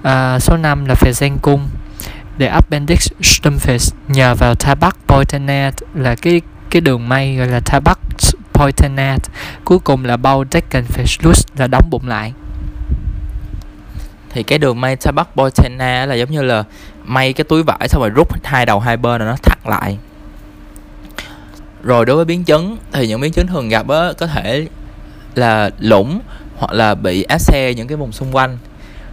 uh, 0.00 0.42
số 0.42 0.56
5 0.56 0.84
là 0.84 0.94
fesencum 0.94 1.58
để 2.38 2.46
appendix 2.46 3.08
stymphus 3.22 3.92
nhờ 4.08 4.34
vào 4.34 4.54
tabac 4.54 4.96
poitonate 5.06 5.86
là 5.94 6.14
cái 6.14 6.40
cái 6.70 6.80
đường 6.80 7.08
may 7.08 7.36
gọi 7.36 7.46
là 7.46 7.60
tabac 7.60 7.98
poitonate 8.54 9.28
cuối 9.64 9.78
cùng 9.78 10.04
là 10.04 10.16
Bowdecken 10.16 10.82
Festus 10.96 11.42
là 11.56 11.66
đóng 11.66 11.90
bụng 11.90 12.08
lại. 12.08 12.32
Thì 14.30 14.42
cái 14.42 14.58
đường 14.58 14.80
may 14.80 14.96
tabac 14.96 15.28
poitonate 15.34 16.06
là 16.06 16.14
giống 16.14 16.30
như 16.30 16.42
là 16.42 16.64
may 17.04 17.32
cái 17.32 17.44
túi 17.44 17.62
vải 17.62 17.88
xong 17.88 18.02
rồi 18.02 18.10
rút 18.10 18.44
hai 18.44 18.66
đầu 18.66 18.80
hai 18.80 18.96
bên 18.96 19.18
rồi 19.18 19.28
nó 19.28 19.36
thắt 19.36 19.58
lại. 19.66 19.98
Rồi 21.82 22.06
đối 22.06 22.16
với 22.16 22.24
biến 22.24 22.44
chứng 22.44 22.76
thì 22.92 23.08
những 23.08 23.20
biến 23.20 23.32
chứng 23.32 23.46
thường 23.46 23.68
gặp 23.68 23.88
á, 23.88 24.12
có 24.18 24.26
thể 24.26 24.66
là 25.34 25.70
lũng 25.78 26.20
hoặc 26.56 26.72
là 26.72 26.94
bị 26.94 27.22
áp 27.22 27.38
xe 27.38 27.74
những 27.74 27.88
cái 27.88 27.96
vùng 27.96 28.12
xung 28.12 28.36
quanh. 28.36 28.58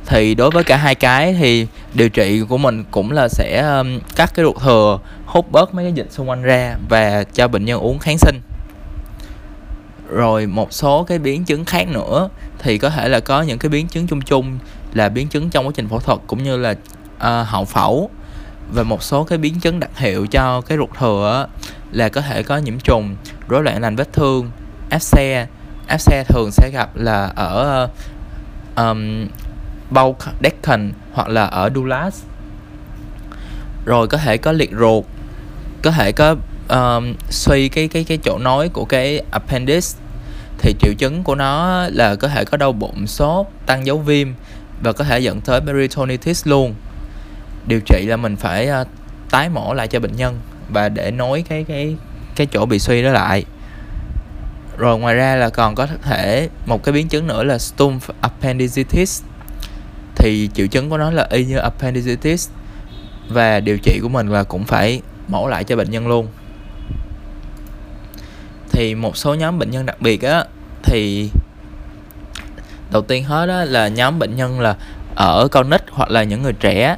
Thì 0.05 0.35
đối 0.35 0.49
với 0.49 0.63
cả 0.63 0.77
hai 0.77 0.95
cái 0.95 1.33
thì 1.33 1.67
điều 1.93 2.09
trị 2.09 2.41
của 2.49 2.57
mình 2.57 2.83
cũng 2.91 3.11
là 3.11 3.27
sẽ 3.29 3.61
um, 3.77 3.99
cắt 4.15 4.31
cái 4.35 4.45
ruột 4.45 4.55
thừa 4.61 4.99
hút 5.25 5.51
bớt 5.51 5.73
mấy 5.73 5.85
cái 5.85 5.93
dịch 5.93 6.11
xung 6.11 6.29
quanh 6.29 6.41
ra 6.41 6.75
và 6.89 7.23
cho 7.33 7.47
bệnh 7.47 7.65
nhân 7.65 7.79
uống 7.79 7.99
kháng 7.99 8.17
sinh 8.17 8.41
rồi 10.11 10.47
một 10.47 10.73
số 10.73 11.03
cái 11.03 11.19
biến 11.19 11.45
chứng 11.45 11.65
khác 11.65 11.87
nữa 11.87 12.29
thì 12.59 12.77
có 12.77 12.89
thể 12.89 13.09
là 13.09 13.19
có 13.19 13.41
những 13.41 13.59
cái 13.59 13.69
biến 13.69 13.87
chứng 13.87 14.07
chung 14.07 14.21
chung 14.21 14.59
là 14.93 15.09
biến 15.09 15.27
chứng 15.27 15.49
trong 15.49 15.67
quá 15.67 15.71
trình 15.75 15.87
phẫu 15.87 15.99
thuật 15.99 16.19
cũng 16.27 16.43
như 16.43 16.57
là 16.57 16.71
uh, 16.71 17.47
hậu 17.47 17.65
phẫu. 17.65 18.09
Và 18.73 18.83
một 18.83 19.03
số 19.03 19.23
cái 19.23 19.37
biến 19.37 19.59
chứng 19.59 19.79
đặc 19.79 19.97
hiệu 19.97 20.27
cho 20.27 20.61
cái 20.61 20.77
ruột 20.77 20.89
thừa 20.99 21.47
là 21.91 22.09
có 22.09 22.21
thể 22.21 22.43
có 22.43 22.57
nhiễm 22.57 22.79
trùng 22.79 23.15
rối 23.47 23.63
loạn 23.63 23.81
lành 23.81 23.95
vết 23.95 24.13
thương 24.13 24.51
áp 24.89 24.99
xe. 24.99 25.47
Áp 25.87 25.97
xe 25.97 26.23
thường 26.23 26.51
sẽ 26.51 26.69
gặp 26.73 26.89
là 26.95 27.25
ở 27.35 27.87
um, 28.75 29.27
Bulk 29.89 30.17
Deccan 30.43 30.93
hoặc 31.13 31.27
là 31.27 31.45
ở 31.45 31.69
Dulas 31.75 32.23
rồi 33.85 34.07
có 34.07 34.17
thể 34.17 34.37
có 34.37 34.51
liệt 34.51 34.71
ruột 34.79 35.05
có 35.81 35.91
thể 35.91 36.11
có 36.11 36.35
um, 36.71 37.13
suy 37.29 37.69
cái 37.69 37.87
cái 37.87 38.03
cái 38.03 38.17
chỗ 38.17 38.37
nối 38.37 38.69
của 38.69 38.85
cái 38.85 39.21
appendix 39.31 39.95
thì 40.57 40.75
triệu 40.79 40.93
chứng 40.93 41.23
của 41.23 41.35
nó 41.35 41.85
là 41.91 42.15
có 42.15 42.27
thể 42.27 42.45
có 42.45 42.57
đau 42.57 42.71
bụng 42.71 43.07
sốt 43.07 43.47
tăng 43.65 43.85
dấu 43.85 43.97
viêm 43.97 44.27
và 44.83 44.93
có 44.93 45.03
thể 45.03 45.19
dẫn 45.19 45.41
tới 45.41 45.61
peritonitis 45.61 46.47
luôn. 46.47 46.73
Điều 47.67 47.79
trị 47.85 48.05
là 48.05 48.17
mình 48.17 48.35
phải 48.35 48.69
uh, 48.81 48.87
tái 49.29 49.49
mổ 49.49 49.73
lại 49.73 49.87
cho 49.87 49.99
bệnh 49.99 50.15
nhân 50.15 50.39
và 50.69 50.89
để 50.89 51.11
nối 51.11 51.43
cái 51.49 51.63
cái 51.63 51.95
cái 52.35 52.47
chỗ 52.47 52.65
bị 52.65 52.79
suy 52.79 53.03
đó 53.03 53.11
lại. 53.11 53.45
Rồi 54.77 54.99
ngoài 54.99 55.15
ra 55.15 55.35
là 55.35 55.49
còn 55.49 55.75
có 55.75 55.87
thể 56.03 56.49
một 56.65 56.83
cái 56.83 56.93
biến 56.93 57.07
chứng 57.07 57.27
nữa 57.27 57.43
là 57.43 57.57
stum 57.57 57.99
appendicitis. 58.21 59.23
Thì 60.15 60.49
triệu 60.53 60.67
chứng 60.67 60.89
của 60.89 60.97
nó 60.97 61.11
là 61.11 61.27
y 61.31 61.45
như 61.45 61.57
appendicitis 61.57 62.49
và 63.29 63.59
điều 63.59 63.77
trị 63.77 63.99
của 64.01 64.09
mình 64.09 64.27
là 64.27 64.43
cũng 64.43 64.63
phải 64.63 65.01
mổ 65.27 65.47
lại 65.47 65.63
cho 65.63 65.75
bệnh 65.75 65.91
nhân 65.91 66.07
luôn 66.07 66.27
thì 68.81 68.95
một 68.95 69.17
số 69.17 69.33
nhóm 69.33 69.59
bệnh 69.59 69.71
nhân 69.71 69.85
đặc 69.85 70.01
biệt 70.01 70.21
á 70.21 70.45
thì 70.83 71.29
đầu 72.91 73.01
tiên 73.01 73.23
hết 73.23 73.49
á 73.49 73.65
là 73.65 73.87
nhóm 73.87 74.19
bệnh 74.19 74.35
nhân 74.35 74.59
là 74.59 74.75
ở 75.15 75.47
con 75.51 75.69
nít 75.69 75.81
hoặc 75.89 76.11
là 76.11 76.23
những 76.23 76.41
người 76.41 76.53
trẻ 76.53 76.97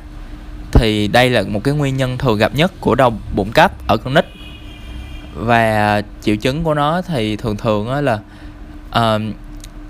thì 0.72 1.08
đây 1.08 1.30
là 1.30 1.41
một 1.41 1.63
cái 1.63 1.74
nguyên 1.74 1.98
nhân 1.98 2.17
thường 2.17 2.38
gặp 2.38 2.56
nhất 2.56 2.72
của 2.80 2.96
đau 2.96 3.13
bụng 3.36 3.52
cấp 3.52 3.72
ở 3.88 3.98
con 3.98 4.13
nít. 4.13 4.26
Và 5.36 6.02
triệu 6.22 6.36
chứng 6.36 6.63
của 6.63 6.74
nó 6.74 7.02
thì 7.02 7.36
thường 7.36 7.58
thường 7.58 7.89
á 7.89 8.02
là 8.02 8.19
uh, 8.89 9.22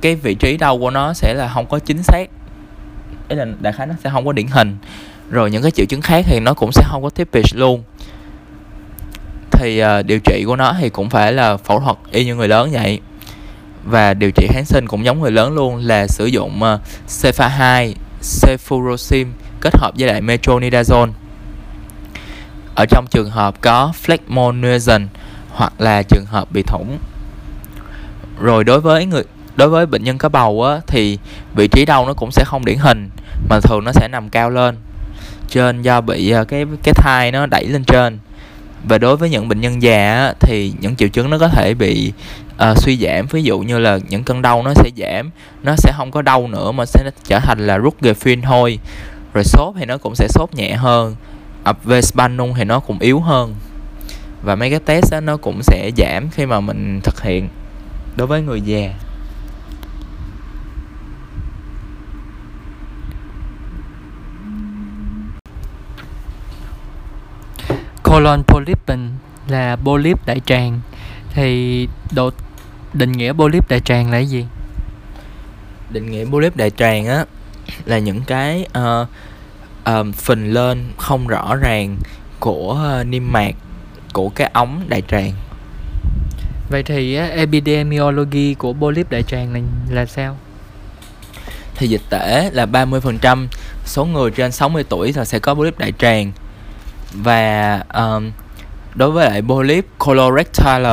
cái 0.02 0.16
vị 0.16 0.36
trí 0.36 0.58
đau 0.58 0.80
của 0.80 0.90
nó 0.90 1.14
sẽ 1.14 1.34
là 1.34 1.52
không 1.54 1.66
có 1.66 1.80
chính 1.80 2.04
xác. 2.04 2.30
Ý 3.30 3.36
là 3.36 3.46
đại 3.62 3.74
khái 3.74 3.88
nó 3.88 3.94
sẽ 4.04 4.10
không 4.10 4.26
có 4.26 4.32
điển 4.32 4.48
hình. 4.48 4.78
Rồi 5.30 5.52
những 5.52 5.62
cái 5.62 5.72
triệu 5.72 5.86
chứng 5.86 6.02
khác 6.02 6.26
thì 6.28 6.40
nó 6.40 6.54
cũng 6.54 6.72
sẽ 6.72 6.84
không 6.88 7.04
có 7.04 7.10
typic 7.10 7.46
luôn 7.56 7.84
thì 9.54 9.84
uh, 9.84 10.06
điều 10.06 10.20
trị 10.20 10.44
của 10.48 10.56
nó 10.56 10.76
thì 10.80 10.90
cũng 10.90 11.10
phải 11.10 11.34
là 11.34 11.58
phẫu 11.58 11.80
thuật 11.80 11.98
y 12.12 12.26
như 12.26 12.36
người 12.36 12.48
lớn 12.48 12.70
vậy. 12.72 13.00
Và 13.84 14.14
điều 14.14 14.32
trị 14.32 14.48
kháng 14.50 14.66
sinh 14.66 14.88
cũng 14.88 15.06
giống 15.06 15.22
người 15.22 15.32
lớn 15.32 15.54
luôn 15.54 15.78
là 15.78 16.08
sử 16.08 16.26
dụng 16.26 16.64
ờ, 16.64 16.74
uh, 16.74 16.82
cefa 17.08 17.48
2 17.48 17.96
cefurosim 18.22 19.26
kết 19.62 19.78
hợp 19.78 19.92
với 19.98 20.08
lại 20.08 20.22
metronidazole. 20.22 21.12
Ở 22.76 22.86
trong 22.86 23.06
trường 23.12 23.30
hợp 23.30 23.62
có 23.62 23.94
flexmonism 24.06 25.08
hoặc 25.50 25.74
là 25.78 26.04
trường 26.04 26.26
hợp 26.26 26.52
bị 26.52 26.64
thủng. 26.68 26.98
Rồi 28.40 28.64
đối 28.64 28.82
với 28.82 29.06
người 29.06 29.24
đối 29.56 29.70
với 29.70 29.86
bệnh 29.86 30.04
nhân 30.04 30.18
có 30.18 30.30
bầu 30.30 30.64
á, 30.64 30.82
thì 30.88 31.18
vị 31.56 31.68
trí 31.68 31.86
đau 31.86 32.06
nó 32.06 32.14
cũng 32.14 32.32
sẽ 32.32 32.44
không 32.46 32.66
điển 32.66 32.78
hình 32.78 33.10
mà 33.50 33.60
thường 33.60 33.84
nó 33.86 33.92
sẽ 33.92 34.08
nằm 34.12 34.30
cao 34.30 34.50
lên. 34.50 34.76
Trên 35.50 35.82
do 35.82 36.02
bị 36.02 36.30
ờ, 36.32 36.46
cái 36.46 36.66
cái 36.84 36.94
thai 36.94 37.32
nó 37.32 37.46
đẩy 37.46 37.66
lên 37.66 37.84
trên 37.84 38.20
và 38.84 38.98
đối 38.98 39.18
với 39.18 39.30
những 39.30 39.48
bệnh 39.48 39.62
nhân 39.62 39.82
già 39.82 40.34
thì 40.40 40.74
những 40.80 40.96
triệu 40.96 41.10
chứng 41.10 41.30
nó 41.30 41.38
có 41.38 41.48
thể 41.48 41.74
bị 41.74 42.14
uh, 42.72 42.78
suy 42.78 42.98
giảm. 42.98 43.26
Ví 43.28 43.44
dụ 43.44 43.60
như 43.60 43.80
là 43.80 44.00
những 44.10 44.24
cơn 44.24 44.42
đau 44.42 44.64
nó 44.64 44.74
sẽ 44.74 44.90
giảm 44.98 45.30
nó 45.64 45.76
sẽ 45.78 45.94
không 45.98 46.12
có 46.12 46.22
đau 46.22 46.48
nữa 46.48 46.72
mà 46.72 46.86
sẽ 46.86 47.12
trở 47.24 47.40
thành 47.40 47.68
là 47.68 47.78
rút 47.78 47.96
phim 48.18 48.42
thôi. 48.42 48.80
Rồi 49.34 49.44
sốt 49.44 49.76
thì 49.80 49.86
nó 49.86 49.98
cũng 49.98 50.16
sẽ 50.16 50.28
sốt 50.30 50.54
nhẹ 50.54 50.74
hơn 50.74 51.16
ập 51.64 51.84
về 51.84 52.02
spanung 52.02 52.54
thì 52.54 52.64
nó 52.64 52.80
cũng 52.80 53.00
yếu 53.00 53.20
hơn. 53.20 53.56
Và 54.44 54.56
mấy 54.56 54.70
cái 54.70 54.80
test 54.80 55.12
đó, 55.12 55.20
nó 55.20 55.38
cũng 55.38 55.64
sẽ 55.64 55.92
giảm 55.98 56.30
khi 56.30 56.46
mà 56.46 56.60
mình 56.60 57.02
thực 57.04 57.22
hiện 57.22 57.48
đối 58.16 58.28
với 58.28 58.42
người 58.42 58.62
già. 58.62 58.94
Colon 68.14 68.44
polypen 68.44 69.10
là 69.48 69.76
polyp 69.76 70.26
đại 70.26 70.42
tràng. 70.46 70.80
Thì 71.34 71.88
độ 72.16 72.30
định 72.94 73.12
nghĩa 73.12 73.34
polyp 73.34 73.70
đại 73.70 73.80
tràng 73.80 74.12
là 74.12 74.18
gì? 74.18 74.46
Định 75.90 76.12
nghĩa 76.12 76.26
polyp 76.26 76.56
đại 76.56 76.70
tràng 76.70 77.08
á 77.08 77.26
là 77.86 77.98
những 77.98 78.22
cái 78.28 78.66
uh, 78.80 79.08
uh, 80.00 80.16
phình 80.16 80.54
lên 80.54 80.92
không 80.98 81.28
rõ 81.28 81.56
ràng 81.56 81.98
của 82.40 82.98
uh, 83.02 83.08
niêm 83.08 83.32
mạc 83.32 83.56
của 84.14 84.30
cái 84.30 84.50
ống 84.54 84.82
đại 84.88 85.02
tràng. 85.08 85.32
Vậy 86.70 86.84
thì 86.84 87.20
uh, 87.20 87.32
epidemiology 87.32 88.54
của 88.54 88.74
polyp 88.74 89.12
đại 89.12 89.24
tràng 89.24 89.54
là 89.54 89.60
là 89.90 90.06
sao? 90.06 90.38
Thì 91.76 91.88
dịch 91.88 92.02
tễ 92.10 92.50
là 92.54 92.66
30% 92.66 93.48
số 93.86 94.06
người 94.06 94.32
trên 94.32 94.52
60 94.52 94.84
tuổi 94.90 95.14
là 95.14 95.26
sẽ 95.26 95.40
có 95.40 95.54
polyp 95.54 95.80
đại 95.80 95.92
tràng 96.00 96.32
và 97.14 97.84
um, 97.94 98.32
đối 98.96 99.12
với 99.12 99.30
lại 99.30 99.42
polyp 99.42 99.86
colorectal 99.98 100.84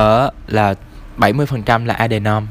là 0.48 0.74
70% 1.18 1.86
là 1.86 1.94
adenom. 1.94 2.46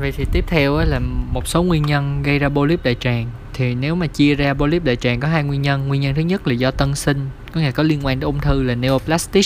Vậy 0.00 0.12
thì 0.12 0.24
tiếp 0.32 0.44
theo 0.48 0.78
là 0.78 0.98
một 1.32 1.48
số 1.48 1.62
nguyên 1.62 1.82
nhân 1.82 2.22
gây 2.22 2.38
ra 2.38 2.48
polyp 2.48 2.84
đại 2.84 2.96
tràng. 3.00 3.30
Thì 3.54 3.74
nếu 3.74 3.94
mà 3.94 4.06
chia 4.06 4.34
ra 4.34 4.54
polyp 4.54 4.84
đại 4.84 4.96
tràng 4.96 5.20
có 5.20 5.28
hai 5.28 5.42
nguyên 5.42 5.62
nhân. 5.62 5.88
Nguyên 5.88 6.00
nhân 6.00 6.14
thứ 6.14 6.22
nhất 6.22 6.46
là 6.46 6.54
do 6.54 6.70
tân 6.70 6.94
sinh 6.94 7.28
có 7.52 7.60
nghĩa 7.60 7.70
có 7.70 7.82
liên 7.82 8.06
quan 8.06 8.20
đến 8.20 8.26
ung 8.26 8.40
thư 8.40 8.62
là 8.62 8.74
neoplastic. 8.74 9.44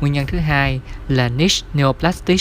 Nguyên 0.00 0.12
nhân 0.12 0.26
thứ 0.26 0.38
hai 0.38 0.80
là 1.08 1.28
niche 1.28 1.66
neoplastic. 1.74 2.40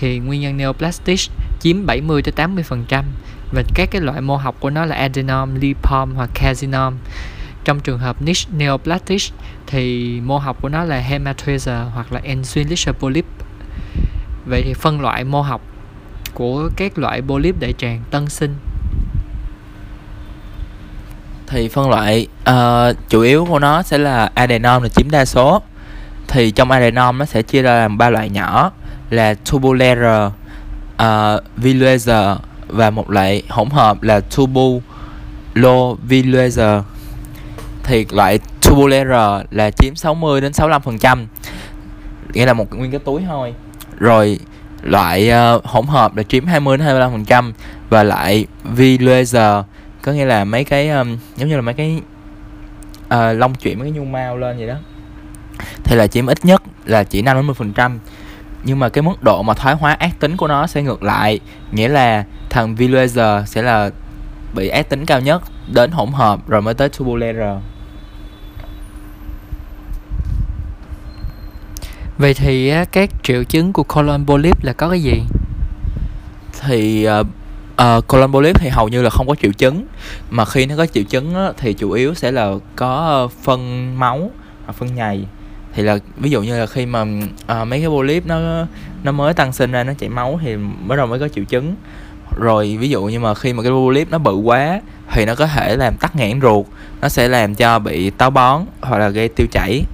Thì 0.00 0.18
nguyên 0.18 0.40
nhân 0.40 0.56
neoplastic 0.56 1.20
chiếm 1.60 1.86
70 1.86 2.22
tới 2.22 2.32
80 2.32 2.64
phần 2.64 2.84
trăm. 2.88 3.04
Và 3.52 3.62
các 3.74 3.88
cái 3.90 4.00
loại 4.00 4.20
mô 4.20 4.36
học 4.36 4.56
của 4.60 4.70
nó 4.70 4.84
là 4.84 4.96
adenom, 4.96 5.54
lipom 5.54 6.14
hoặc 6.14 6.30
carcinom 6.34 6.94
trong 7.64 7.80
trường 7.80 7.98
hợp 7.98 8.22
niche 8.22 8.50
neoplastic 8.56 9.22
thì 9.66 10.20
mô 10.20 10.38
học 10.38 10.56
của 10.62 10.68
nó 10.68 10.84
là 10.84 10.98
hematoiser 10.98 11.78
hoặc 11.94 12.12
là 12.12 12.20
ensuite 12.24 12.92
polyp 12.92 13.24
vậy 14.46 14.62
thì 14.64 14.74
phân 14.74 15.00
loại 15.00 15.24
mô 15.24 15.42
học 15.42 15.60
của 16.34 16.70
các 16.76 16.98
loại 16.98 17.22
polyp 17.22 17.60
đại 17.60 17.74
tràng 17.78 18.02
tân 18.10 18.28
sinh. 18.28 18.54
Thì 21.46 21.68
phân 21.68 21.90
loại 21.90 22.26
uh, 22.50 22.54
chủ 23.08 23.20
yếu 23.20 23.44
của 23.44 23.58
nó 23.58 23.82
sẽ 23.82 23.98
là 23.98 24.30
adenom 24.34 24.82
là 24.82 24.88
chiếm 24.88 25.10
đa 25.10 25.24
số. 25.24 25.62
Thì 26.28 26.50
trong 26.50 26.70
adenom 26.70 27.18
nó 27.18 27.24
sẽ 27.24 27.42
chia 27.42 27.62
ra 27.62 27.74
làm 27.74 27.98
ba 27.98 28.10
loại 28.10 28.30
nhỏ 28.30 28.70
là 29.10 29.34
tubular 29.50 29.98
uh, 29.98 30.32
ờ, 30.96 31.42
villuzer 31.56 32.36
và 32.68 32.90
một 32.90 33.10
loại 33.10 33.42
hỗn 33.48 33.70
hợp 33.70 34.02
là 34.02 34.20
tubulovilluzer 34.30 36.82
thì 37.84 38.06
loại 38.10 38.38
tubular 38.62 39.06
là 39.50 39.70
chiếm 39.70 39.94
60 39.94 40.40
đến 40.40 40.52
65 40.52 40.82
phần 40.82 40.98
trăm. 40.98 41.26
Nghĩa 42.32 42.46
là 42.46 42.52
một 42.52 42.74
nguyên 42.74 42.90
cái 42.90 43.00
túi 43.00 43.22
thôi. 43.28 43.54
Rồi 43.98 44.38
loại 44.82 45.30
uh, 45.56 45.64
hỗn 45.64 45.86
hợp 45.86 46.16
là 46.16 46.22
chiếm 46.22 46.46
20 46.46 46.76
đến 46.76 46.84
25 46.84 47.12
phần 47.12 47.24
trăm 47.24 47.52
và 47.90 48.02
lại 48.02 48.46
v 48.64 48.80
laser 49.00 49.64
có 50.02 50.12
nghĩa 50.12 50.24
là 50.24 50.44
mấy 50.44 50.64
cái 50.64 50.88
um, 50.88 51.18
giống 51.36 51.48
như 51.48 51.56
là 51.56 51.62
mấy 51.62 51.74
cái 51.74 52.00
uh, 53.06 53.38
lông 53.38 53.54
chuyển 53.54 53.78
mấy 53.78 53.90
cái 53.90 53.98
nhu 53.98 54.04
mao 54.04 54.36
lên 54.36 54.58
vậy 54.58 54.66
đó. 54.66 54.76
Thì 55.84 55.96
là 55.96 56.06
chiếm 56.06 56.26
ít 56.26 56.44
nhất 56.44 56.62
là 56.84 57.04
chỉ 57.04 57.22
5 57.22 57.36
đến 57.36 57.72
10% 57.74 57.98
nhưng 58.64 58.78
mà 58.78 58.88
cái 58.88 59.02
mức 59.02 59.22
độ 59.22 59.42
mà 59.42 59.54
thoái 59.54 59.74
hóa 59.74 59.92
ác 59.92 60.20
tính 60.20 60.36
của 60.36 60.48
nó 60.48 60.66
sẽ 60.66 60.82
ngược 60.82 61.02
lại. 61.02 61.40
Nghĩa 61.72 61.88
là 61.88 62.24
thằng 62.50 62.74
v 62.74 62.80
laser 62.80 63.48
sẽ 63.48 63.62
là 63.62 63.90
bị 64.54 64.68
ác 64.68 64.88
tính 64.88 65.06
cao 65.06 65.20
nhất 65.20 65.42
đến 65.74 65.90
hỗn 65.90 66.12
hợp 66.12 66.48
rồi 66.48 66.62
mới 66.62 66.74
tới 66.74 66.88
turbulent 66.88 67.36
Vậy 72.18 72.34
thì 72.34 72.72
các 72.92 73.10
triệu 73.22 73.44
chứng 73.44 73.72
của 73.72 73.82
colon 73.82 74.26
polyp 74.26 74.64
là 74.64 74.72
có 74.72 74.88
cái 74.88 75.02
gì? 75.02 75.22
Thì 76.60 77.04
ờ, 77.04 77.24
ờ, 77.76 77.96
uh, 77.96 78.04
uh, 78.04 78.08
colon 78.08 78.32
polyp 78.32 78.58
thì 78.58 78.68
hầu 78.68 78.88
như 78.88 79.02
là 79.02 79.10
không 79.10 79.28
có 79.28 79.34
triệu 79.34 79.52
chứng. 79.52 79.86
Mà 80.30 80.44
khi 80.44 80.66
nó 80.66 80.76
có 80.76 80.86
triệu 80.86 81.04
chứng 81.04 81.34
á, 81.34 81.52
thì 81.56 81.72
chủ 81.72 81.90
yếu 81.90 82.14
sẽ 82.14 82.32
là 82.32 82.52
có 82.76 82.96
ờ, 82.96 83.28
phân 83.42 83.92
máu 83.98 84.30
hoặc 84.64 84.72
phân 84.72 84.94
nhầy. 84.94 85.26
Thì 85.74 85.82
là 85.82 85.98
ví 86.16 86.30
dụ 86.30 86.42
như 86.42 86.60
là 86.60 86.66
khi 86.66 86.86
mà 86.86 87.02
uh, 87.02 87.68
mấy 87.68 87.80
cái 87.80 87.88
polyp 87.88 88.26
nó 88.26 88.66
nó 89.02 89.12
mới 89.12 89.34
tăng 89.34 89.52
sinh 89.52 89.72
ra 89.72 89.84
nó 89.84 89.92
chảy 89.98 90.08
máu 90.08 90.40
thì 90.42 90.56
bắt 90.86 90.96
đầu 90.96 91.06
mới 91.06 91.18
có 91.18 91.28
triệu 91.28 91.44
chứng. 91.44 91.74
Rồi 92.38 92.76
ví 92.80 92.88
dụ 92.88 93.04
như 93.04 93.20
mà 93.20 93.34
khi 93.34 93.52
mà 93.52 93.62
cái 93.62 93.72
polyp 93.72 94.10
nó 94.10 94.18
bự 94.18 94.34
quá 94.34 94.80
thì 95.12 95.26
nó 95.26 95.34
có 95.34 95.46
thể 95.46 95.76
làm 95.76 95.94
tắc 96.00 96.16
nghẽn 96.16 96.40
ruột. 96.40 96.66
Nó 97.00 97.08
sẽ 97.08 97.28
làm 97.28 97.54
cho 97.54 97.78
bị 97.78 98.10
táo 98.10 98.30
bón 98.30 98.64
hoặc 98.80 98.98
là 98.98 99.08
gây 99.08 99.28
tiêu 99.28 99.46
chảy 99.50 99.84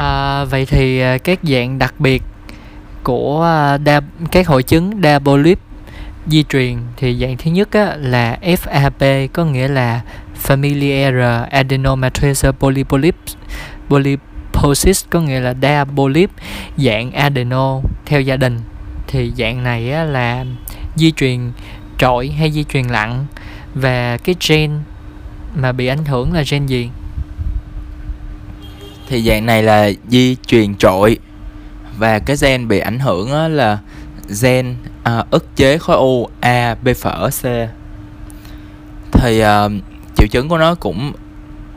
à, 0.00 0.44
vậy 0.44 0.66
thì 0.66 1.00
à, 1.00 1.18
các 1.18 1.38
dạng 1.42 1.78
đặc 1.78 1.94
biệt 1.98 2.22
của 3.02 3.42
à, 3.42 3.78
đa 3.78 4.00
các 4.32 4.46
hội 4.48 4.62
chứng 4.62 5.00
đa 5.00 5.18
polyp 5.18 5.58
di 6.26 6.44
truyền 6.48 6.76
thì 6.96 7.18
dạng 7.20 7.36
thứ 7.36 7.50
nhất 7.50 7.68
á, 7.72 7.96
là 7.96 8.38
FAP 8.42 9.28
có 9.32 9.44
nghĩa 9.44 9.68
là 9.68 10.00
Familiar 10.46 11.44
Adenomatous 11.50 12.44
Polypolyps 12.58 13.34
Polyposis 13.88 15.04
có 15.10 15.20
nghĩa 15.20 15.40
là 15.40 15.52
đa 15.52 15.84
polyp 15.84 16.30
dạng 16.76 17.12
adeno 17.12 17.80
theo 18.06 18.20
gia 18.20 18.36
đình. 18.36 18.60
Thì 19.06 19.32
dạng 19.38 19.64
này 19.64 19.92
á, 19.92 20.04
là 20.04 20.44
di 20.96 21.12
truyền 21.12 21.52
trội 21.98 22.28
hay 22.28 22.52
di 22.52 22.64
truyền 22.64 22.84
lặng 22.84 23.26
và 23.74 24.16
cái 24.16 24.34
gen 24.48 24.70
mà 25.54 25.72
bị 25.72 25.86
ảnh 25.86 26.04
hưởng 26.04 26.32
là 26.32 26.42
gen 26.50 26.66
gì? 26.66 26.90
Thì 29.10 29.22
dạng 29.22 29.46
này 29.46 29.62
là 29.62 29.90
di 30.08 30.36
truyền 30.46 30.74
trội. 30.74 31.18
Và 31.98 32.18
cái 32.18 32.36
gen 32.40 32.68
bị 32.68 32.78
ảnh 32.78 32.98
hưởng 32.98 33.32
là 33.48 33.78
gen 34.42 34.76
à, 35.02 35.24
ức 35.30 35.56
chế 35.56 35.78
khối 35.78 35.96
u 35.96 36.28
A, 36.40 36.76
B 36.82 36.88
phở, 36.96 37.30
C. 37.30 37.42
Thì 39.12 39.40
à, 39.40 39.68
triệu 40.16 40.26
chứng 40.30 40.48
của 40.48 40.58
nó 40.58 40.74
cũng 40.74 41.12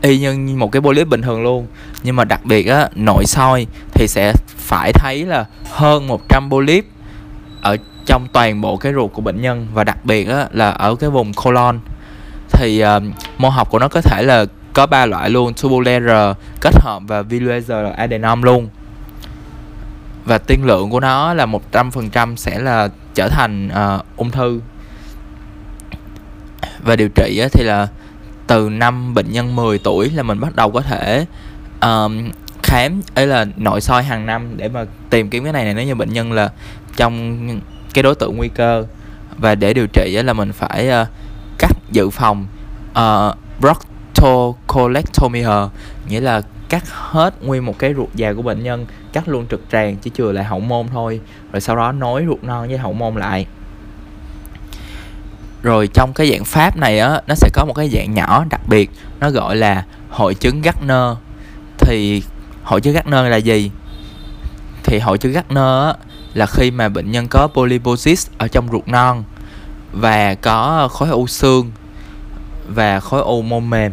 y 0.01 0.19
như 0.19 0.55
một 0.57 0.71
cái 0.71 0.81
polyp 0.81 1.07
bình 1.07 1.21
thường 1.21 1.43
luôn. 1.43 1.67
Nhưng 2.03 2.15
mà 2.15 2.23
đặc 2.23 2.45
biệt 2.45 2.67
á 2.67 2.89
nội 2.95 3.25
soi 3.25 3.67
thì 3.93 4.07
sẽ 4.07 4.33
phải 4.47 4.93
thấy 4.93 5.25
là 5.25 5.45
hơn 5.71 6.07
100 6.07 6.49
polyp 6.49 6.85
ở 7.61 7.77
trong 8.05 8.27
toàn 8.33 8.61
bộ 8.61 8.77
cái 8.77 8.93
ruột 8.93 9.13
của 9.13 9.21
bệnh 9.21 9.41
nhân. 9.41 9.67
Và 9.73 9.83
đặc 9.83 10.05
biệt 10.05 10.27
á, 10.29 10.47
là 10.51 10.69
ở 10.69 10.95
cái 10.95 11.09
vùng 11.09 11.33
colon. 11.33 11.79
Thì 12.49 12.83
uh, 12.83 13.03
mô 13.37 13.49
học 13.49 13.69
của 13.69 13.79
nó 13.79 13.87
có 13.87 14.01
thể 14.01 14.23
là 14.23 14.45
có 14.73 14.85
ba 14.85 15.05
loại 15.05 15.29
luôn 15.29 15.53
tubular 15.53 16.37
kết 16.61 16.75
hợp 16.81 17.01
và 17.07 17.21
Villager 17.21 17.93
adenom 17.97 18.41
luôn. 18.41 18.67
Và 20.25 20.37
tiên 20.37 20.65
lượng 20.65 20.89
của 20.89 20.99
nó 20.99 21.33
là 21.33 21.45
100% 21.71 22.35
sẽ 22.35 22.59
là 22.59 22.89
trở 23.15 23.29
thành 23.29 23.69
uh, 23.69 24.05
ung 24.17 24.31
thư. 24.31 24.61
Và 26.79 26.95
điều 26.95 27.09
trị 27.15 27.43
thì 27.53 27.63
là 27.63 27.87
từ 28.47 28.69
năm 28.69 29.13
bệnh 29.13 29.31
nhân 29.31 29.55
10 29.55 29.79
tuổi 29.79 30.09
là 30.09 30.23
mình 30.23 30.39
bắt 30.39 30.55
đầu 30.55 30.71
có 30.71 30.81
thể 30.81 31.25
um, 31.81 32.31
khám 32.63 33.01
ấy 33.15 33.27
là 33.27 33.45
nội 33.57 33.81
soi 33.81 34.03
hàng 34.03 34.25
năm 34.25 34.57
để 34.57 34.69
mà 34.69 34.85
tìm 35.09 35.29
kiếm 35.29 35.43
cái 35.43 35.53
này 35.53 35.63
này 35.63 35.73
nếu 35.73 35.85
như 35.85 35.95
bệnh 35.95 36.13
nhân 36.13 36.31
là 36.31 36.49
trong 36.95 37.47
cái 37.93 38.03
đối 38.03 38.15
tượng 38.15 38.37
nguy 38.37 38.49
cơ. 38.49 38.85
Và 39.37 39.55
để 39.55 39.73
điều 39.73 39.87
trị 39.87 40.21
là 40.23 40.33
mình 40.33 40.53
phải 40.53 40.89
uh, 41.01 41.07
cắt 41.57 41.71
dự 41.91 42.09
phòng 42.09 42.47
uh, 42.91 43.37
proctocolectomy 44.23 45.43
nghĩa 46.07 46.19
là 46.21 46.41
cắt 46.69 46.83
hết 46.89 47.43
nguyên 47.43 47.65
một 47.65 47.79
cái 47.79 47.93
ruột 47.93 48.09
già 48.15 48.33
của 48.33 48.41
bệnh 48.41 48.63
nhân, 48.63 48.85
cắt 49.13 49.27
luôn 49.27 49.47
trực 49.47 49.61
tràng 49.71 49.97
chỉ 49.97 50.11
chừa 50.13 50.31
lại 50.31 50.43
hậu 50.43 50.59
môn 50.59 50.87
thôi, 50.87 51.19
rồi 51.51 51.61
sau 51.61 51.75
đó 51.75 51.91
nối 51.91 52.23
ruột 52.27 52.43
non 52.43 52.67
với 52.67 52.77
hậu 52.77 52.93
môn 52.93 53.15
lại. 53.15 53.45
Rồi 55.63 55.87
trong 55.93 56.13
cái 56.13 56.31
dạng 56.31 56.45
pháp 56.45 56.77
này 56.77 56.99
á, 56.99 57.21
nó 57.27 57.35
sẽ 57.35 57.49
có 57.53 57.65
một 57.65 57.73
cái 57.73 57.89
dạng 57.89 58.13
nhỏ 58.13 58.45
đặc 58.49 58.61
biệt, 58.67 58.91
nó 59.19 59.29
gọi 59.29 59.55
là 59.55 59.83
hội 60.09 60.35
chứng 60.35 60.61
Gardner. 60.61 61.17
Thì 61.77 62.23
hội 62.63 62.81
chứng 62.81 62.93
Gardner 62.93 63.25
là 63.31 63.37
gì? 63.37 63.71
Thì 64.83 64.99
hội 64.99 65.17
chứng 65.17 65.31
Gardner 65.31 65.85
á, 65.85 65.93
là 66.33 66.45
khi 66.45 66.71
mà 66.71 66.89
bệnh 66.89 67.11
nhân 67.11 67.27
có 67.27 67.47
polyposis 67.47 68.27
ở 68.37 68.47
trong 68.47 68.67
ruột 68.71 68.87
non 68.87 69.23
và 69.91 70.35
có 70.35 70.87
khối 70.91 71.09
u 71.09 71.27
xương 71.27 71.71
và 72.67 72.99
khối 72.99 73.21
u 73.21 73.41
môn 73.41 73.69
mềm 73.69 73.91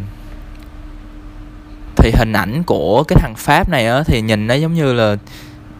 thì 2.02 2.10
hình 2.10 2.32
ảnh 2.32 2.62
của 2.62 3.04
cái 3.08 3.18
thằng 3.20 3.34
pháp 3.36 3.68
này 3.68 3.86
á 3.86 4.02
thì 4.06 4.20
nhìn 4.20 4.46
nó 4.46 4.54
giống 4.54 4.74
như 4.74 4.92
là 4.92 5.16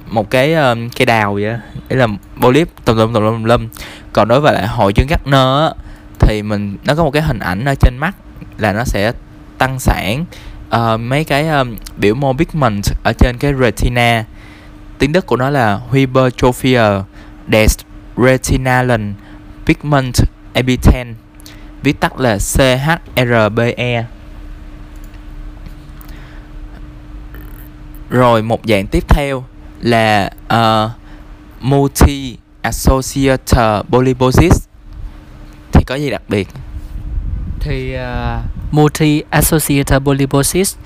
một 0.07 0.31
cái 0.31 0.55
um, 0.55 0.89
cây 0.89 1.07
đào 1.07 1.35
vậy 1.35 1.45
đấy 1.89 1.99
là 1.99 2.07
polyp 2.41 2.68
tùm 2.85 2.97
lum 2.97 3.14
tùm 3.14 3.23
lum 3.23 3.45
lum. 3.45 3.68
Còn 4.12 4.29
đối 4.29 4.41
với 4.41 4.53
lại 4.53 4.66
hội 4.66 4.93
chứng 4.93 5.07
Gardner 5.07 5.61
á 5.61 5.71
thì 6.18 6.43
mình 6.43 6.77
nó 6.85 6.95
có 6.95 7.05
một 7.05 7.11
cái 7.11 7.23
hình 7.23 7.39
ảnh 7.39 7.64
ở 7.64 7.75
trên 7.75 7.99
mắt 7.99 8.16
là 8.59 8.73
nó 8.73 8.85
sẽ 8.85 9.12
tăng 9.59 9.79
sản 9.79 10.25
uh, 10.77 11.01
mấy 11.01 11.25
cái 11.25 11.49
um, 11.49 11.77
biểu 11.97 12.14
mô 12.14 12.33
pigment 12.33 12.85
ở 13.05 13.12
trên 13.18 13.39
cái 13.39 13.53
retina. 13.61 14.25
Tiếng 14.99 15.12
Đức 15.12 15.27
của 15.27 15.37
nó 15.37 15.51
là 15.51 15.81
hypertrophia 15.93 16.83
des 17.53 17.79
retinalen 18.16 19.14
pigment 19.66 20.14
epithel 20.53 21.09
viết 21.83 22.01
tắt 22.01 22.21
là 22.21 22.39
CHRBE 22.39 24.05
rồi 28.11 28.43
một 28.43 28.61
dạng 28.65 28.87
tiếp 28.87 29.05
theo 29.09 29.45
là 29.81 30.31
ờ, 30.49 30.85
uh, 30.85 30.91
multi 31.61 32.37
associated 32.63 33.85
polyposis. 33.91 34.53
Thì 35.73 35.85
có 35.85 35.95
gì 35.95 36.11
đặc 36.11 36.23
biệt? 36.29 36.49
Thì 37.61 37.93
ờ, 37.93 38.39
uh, 38.39 38.75
multi 38.75 39.23
associated 39.31 40.03
polyposis 40.03 40.77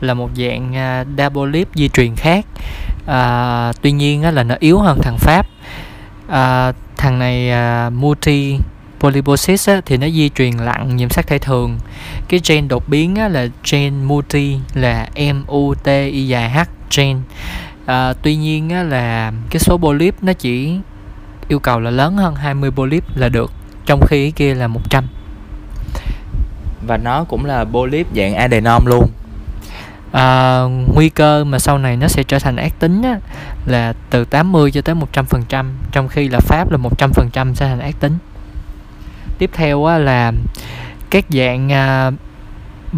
là 0.00 0.14
một 0.14 0.30
dạng 0.36 0.74
ờ, 0.74 1.00
uh, 1.00 1.16
đa 1.16 1.28
polyp 1.28 1.68
di 1.74 1.88
truyền 1.88 2.16
khác. 2.16 2.46
Uh, 3.04 3.82
tuy 3.82 3.92
nhiên 3.92 4.28
uh, 4.28 4.34
là 4.34 4.42
nó 4.42 4.54
yếu 4.58 4.78
hơn 4.78 4.98
thằng 5.02 5.18
pháp. 5.18 5.46
Uh, 6.26 6.74
thằng 6.96 7.18
này 7.18 7.50
uh, 7.86 7.92
multi 7.92 8.58
polyposis 9.04 9.68
á, 9.68 9.80
thì 9.86 9.96
nó 9.96 10.08
di 10.08 10.28
truyền 10.28 10.52
lặng 10.52 10.96
nhiễm 10.96 11.08
sắc 11.08 11.26
thể 11.26 11.38
thường. 11.38 11.78
Cái 12.28 12.40
gen 12.48 12.68
đột 12.68 12.88
biến 12.88 13.16
á, 13.16 13.28
là 13.28 13.46
gen 13.70 14.04
multi 14.04 14.58
là 14.74 15.08
m 15.16 15.44
u 15.46 15.74
t 15.74 15.88
i 15.88 16.28
dài 16.28 16.50
h 16.50 16.58
gen 16.96 17.20
à, 17.86 18.12
tuy 18.22 18.36
nhiên 18.36 18.70
á, 18.70 18.82
là 18.82 19.32
cái 19.50 19.60
số 19.60 19.78
polyp 19.78 20.22
nó 20.22 20.32
chỉ 20.32 20.78
yêu 21.48 21.58
cầu 21.58 21.80
là 21.80 21.90
lớn 21.90 22.16
hơn 22.16 22.34
20 22.34 22.70
polyp 22.70 23.16
là 23.16 23.28
được 23.28 23.52
trong 23.86 24.00
khi 24.06 24.30
kia 24.30 24.54
là 24.54 24.66
100 24.66 25.04
và 26.86 26.96
nó 26.96 27.24
cũng 27.24 27.44
là 27.44 27.64
polyp 27.64 28.06
dạng 28.16 28.34
adenom 28.34 28.86
luôn. 28.86 29.10
À, 30.12 30.62
nguy 30.94 31.08
cơ 31.08 31.44
mà 31.44 31.58
sau 31.58 31.78
này 31.78 31.96
nó 31.96 32.08
sẽ 32.08 32.22
trở 32.22 32.38
thành 32.38 32.56
ác 32.56 32.78
tính 32.78 33.02
á, 33.02 33.18
là 33.66 33.92
từ 34.10 34.24
80 34.24 34.70
cho 34.70 34.80
tới 34.80 34.94
100 34.94 35.26
phần 35.26 35.42
trăm 35.48 35.72
trong 35.92 36.08
khi 36.08 36.28
là 36.28 36.40
Pháp 36.40 36.70
là 36.70 36.76
100 36.76 37.12
phần 37.12 37.28
trăm 37.32 37.54
sẽ 37.54 37.66
thành 37.68 37.80
ác 37.80 38.00
tính 38.00 38.18
tiếp 39.38 39.50
theo 39.52 39.84
á, 39.84 39.98
là 39.98 40.32
các 41.10 41.24
dạng 41.28 41.68
uh, 41.68 42.14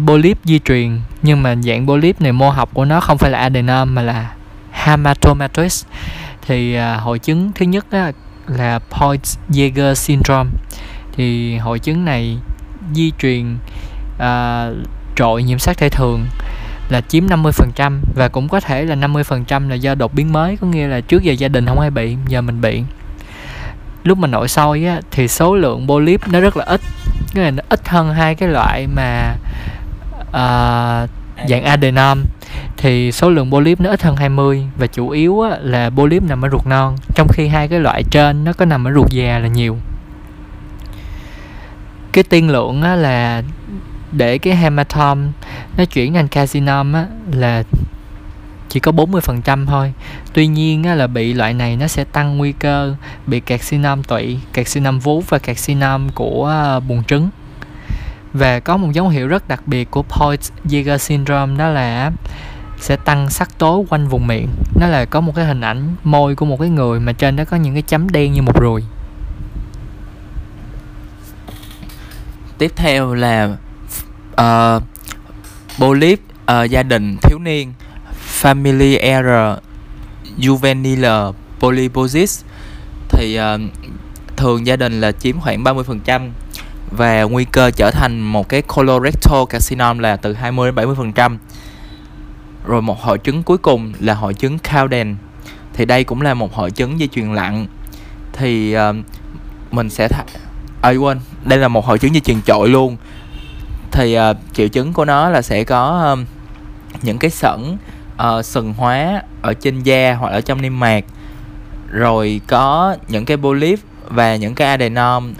polyp 0.07 0.37
di 0.43 0.59
truyền. 0.59 0.99
Nhưng 1.21 1.43
mà 1.43 1.55
dạng 1.55 1.87
polyp 1.87 2.21
này 2.21 2.31
mô 2.31 2.49
học 2.49 2.69
của 2.73 2.85
nó 2.85 2.99
không 2.99 3.17
phải 3.17 3.31
là 3.31 3.39
adenom 3.39 3.95
mà 3.95 4.01
là 4.01 4.31
hematomatous 4.71 5.85
thì 6.47 6.75
à, 6.75 6.95
hội 6.95 7.19
chứng 7.19 7.51
thứ 7.55 7.65
nhất 7.65 7.85
á, 7.91 8.11
là 8.47 8.79
Points-Jaeger 8.91 9.93
syndrome. 9.93 10.49
Thì 11.15 11.57
hội 11.57 11.79
chứng 11.79 12.05
này 12.05 12.37
di 12.93 13.11
truyền 13.19 13.57
à, 14.19 14.67
trội 15.15 15.43
nhiễm 15.43 15.59
sắc 15.59 15.77
thể 15.77 15.89
thường 15.89 16.25
là 16.89 17.01
chiếm 17.01 17.27
50% 17.27 17.99
và 18.15 18.27
cũng 18.27 18.47
có 18.47 18.59
thể 18.59 18.85
là 18.85 18.95
50% 18.95 19.69
là 19.69 19.75
do 19.75 19.95
đột 19.95 20.13
biến 20.13 20.33
mới 20.33 20.57
có 20.57 20.67
nghĩa 20.67 20.87
là 20.87 21.01
trước 21.01 21.23
giờ 21.23 21.33
gia 21.33 21.47
đình 21.47 21.65
không 21.65 21.79
ai 21.79 21.91
bị 21.91 22.15
giờ 22.27 22.41
mình 22.41 22.61
bị 22.61 22.83
lúc 24.07 24.17
mà 24.17 24.27
nội 24.27 24.47
soi 24.47 24.85
á 24.85 25.01
thì 25.11 25.27
số 25.27 25.55
lượng 25.55 25.87
polyp 25.87 26.27
nó 26.27 26.39
rất 26.39 26.57
là 26.57 26.65
ít. 26.65 26.81
Cái 27.33 27.43
này 27.43 27.51
nó 27.51 27.63
ít 27.69 27.87
hơn 27.87 28.13
hai 28.13 28.35
cái 28.35 28.49
loại 28.49 28.87
mà 28.87 29.35
uh, 30.27 31.09
dạng 31.49 31.63
adenom 31.63 32.23
thì 32.77 33.11
số 33.11 33.29
lượng 33.29 33.51
polyp 33.51 33.79
nó 33.79 33.89
ít 33.89 34.01
hơn 34.01 34.15
20 34.15 34.67
và 34.77 34.87
chủ 34.87 35.09
yếu 35.09 35.41
á, 35.41 35.57
là 35.61 35.89
polyp 35.89 36.23
nằm 36.23 36.41
ở 36.41 36.49
ruột 36.49 36.67
non 36.67 36.95
trong 37.15 37.27
khi 37.33 37.47
hai 37.47 37.67
cái 37.67 37.79
loại 37.79 38.03
trên 38.11 38.43
nó 38.43 38.53
có 38.53 38.65
nằm 38.65 38.87
ở 38.87 38.93
ruột 38.93 39.11
già 39.11 39.39
là 39.39 39.47
nhiều. 39.47 39.77
Cái 42.11 42.23
tiên 42.23 42.49
lượng 42.49 42.81
á, 42.81 42.95
là 42.95 43.41
để 44.11 44.37
cái 44.37 44.55
hematom 44.55 45.31
nó 45.77 45.85
chuyển 45.85 46.13
thành 46.13 46.27
carcinom 46.27 46.93
á, 46.93 47.05
là 47.31 47.63
chỉ 48.69 48.79
có 48.79 48.91
40% 48.91 49.65
thôi. 49.65 49.93
Tuy 50.33 50.47
nhiên 50.47 50.83
á, 50.83 50.95
là 50.95 51.07
bị 51.07 51.33
loại 51.33 51.53
này 51.53 51.77
nó 51.77 51.87
sẽ 51.87 52.03
tăng 52.03 52.37
nguy 52.37 52.51
cơ 52.51 52.95
bị 53.27 53.39
carcinoma 53.39 54.01
tụy 54.07 54.39
carcinoma 54.53 54.99
vú 54.99 55.23
và 55.29 55.39
carcinoma 55.39 56.09
của 56.15 56.47
à, 56.47 56.79
buồng 56.79 57.03
trứng. 57.03 57.29
Và 58.33 58.59
có 58.59 58.77
một 58.77 58.89
dấu 58.93 59.09
hiệu 59.09 59.27
rất 59.27 59.47
đặc 59.47 59.67
biệt 59.67 59.91
của 59.91 60.03
Poids-Jaeger 60.09 60.97
syndrome 60.97 61.57
đó 61.57 61.69
là 61.69 62.11
sẽ 62.79 62.95
tăng 62.95 63.29
sắc 63.29 63.57
tố 63.57 63.85
quanh 63.89 64.07
vùng 64.07 64.27
miệng. 64.27 64.47
Nó 64.79 64.87
là 64.87 65.05
có 65.05 65.21
một 65.21 65.35
cái 65.35 65.45
hình 65.45 65.61
ảnh 65.61 65.95
môi 66.03 66.35
của 66.35 66.45
một 66.45 66.59
cái 66.59 66.69
người 66.69 66.99
mà 66.99 67.11
trên 67.11 67.35
đó 67.35 67.43
có 67.45 67.57
những 67.57 67.73
cái 67.73 67.81
chấm 67.81 68.09
đen 68.09 68.33
như 68.33 68.41
một 68.41 68.61
ruồi. 68.61 68.83
Tiếp 72.57 72.71
theo 72.75 73.13
là 73.13 73.57
uh, 74.41 74.83
polyp 75.79 76.19
uh, 76.51 76.69
gia 76.69 76.83
đình 76.83 77.17
thiếu 77.21 77.39
niên 77.39 77.73
family 78.41 78.97
juvenile 80.37 81.33
polyposis 81.59 82.43
thì 83.09 83.39
uh, 83.39 83.61
thường 84.37 84.67
gia 84.67 84.75
đình 84.75 85.01
là 85.01 85.11
chiếm 85.11 85.39
khoảng 85.39 85.63
30% 85.63 86.29
và 86.91 87.23
nguy 87.23 87.45
cơ 87.45 87.71
trở 87.71 87.91
thành 87.91 88.21
một 88.21 88.49
cái 88.49 88.61
colorectal 88.61 89.43
carcinoma 89.49 90.01
là 90.01 90.15
từ 90.15 90.33
20 90.33 90.71
đến 90.71 90.89
70%. 90.89 91.37
Rồi 92.65 92.81
một 92.81 93.01
hội 93.01 93.17
chứng 93.17 93.43
cuối 93.43 93.57
cùng 93.57 93.93
là 93.99 94.13
hội 94.13 94.33
chứng 94.33 94.57
Cowden. 94.57 95.15
Thì 95.73 95.85
đây 95.85 96.03
cũng 96.03 96.21
là 96.21 96.33
một 96.33 96.53
hội 96.53 96.71
chứng 96.71 96.97
di 96.97 97.07
truyền 97.07 97.33
lặng. 97.33 97.67
Thì 98.33 98.77
uh, 98.77 98.95
mình 99.71 99.89
sẽ 99.89 100.07
th- 100.07 100.23
à, 100.81 100.91
quên, 100.91 101.19
đây 101.43 101.59
là 101.59 101.67
một 101.67 101.85
hội 101.85 101.99
chứng 101.99 102.13
di 102.13 102.19
truyền 102.19 102.41
trội 102.41 102.69
luôn. 102.69 102.97
Thì 103.91 104.19
uh, 104.19 104.37
triệu 104.53 104.67
chứng 104.67 104.93
của 104.93 105.05
nó 105.05 105.29
là 105.29 105.41
sẽ 105.41 105.63
có 105.63 106.13
uh, 106.13 106.19
những 107.03 107.17
cái 107.17 107.31
sẩn 107.31 107.77
uh, 108.23 108.45
sừng 108.45 108.73
hóa 108.73 109.21
ở 109.41 109.53
trên 109.53 109.83
da 109.83 110.15
hoặc 110.19 110.29
ở 110.29 110.41
trong 110.41 110.61
niêm 110.61 110.79
mạc. 110.79 111.05
Rồi 111.91 112.41
có 112.47 112.95
những 113.07 113.25
cái 113.25 113.37
polyp 113.37 113.79
và 114.07 114.35
những 114.35 114.55
cái 114.55 114.67
adenom 114.67 115.33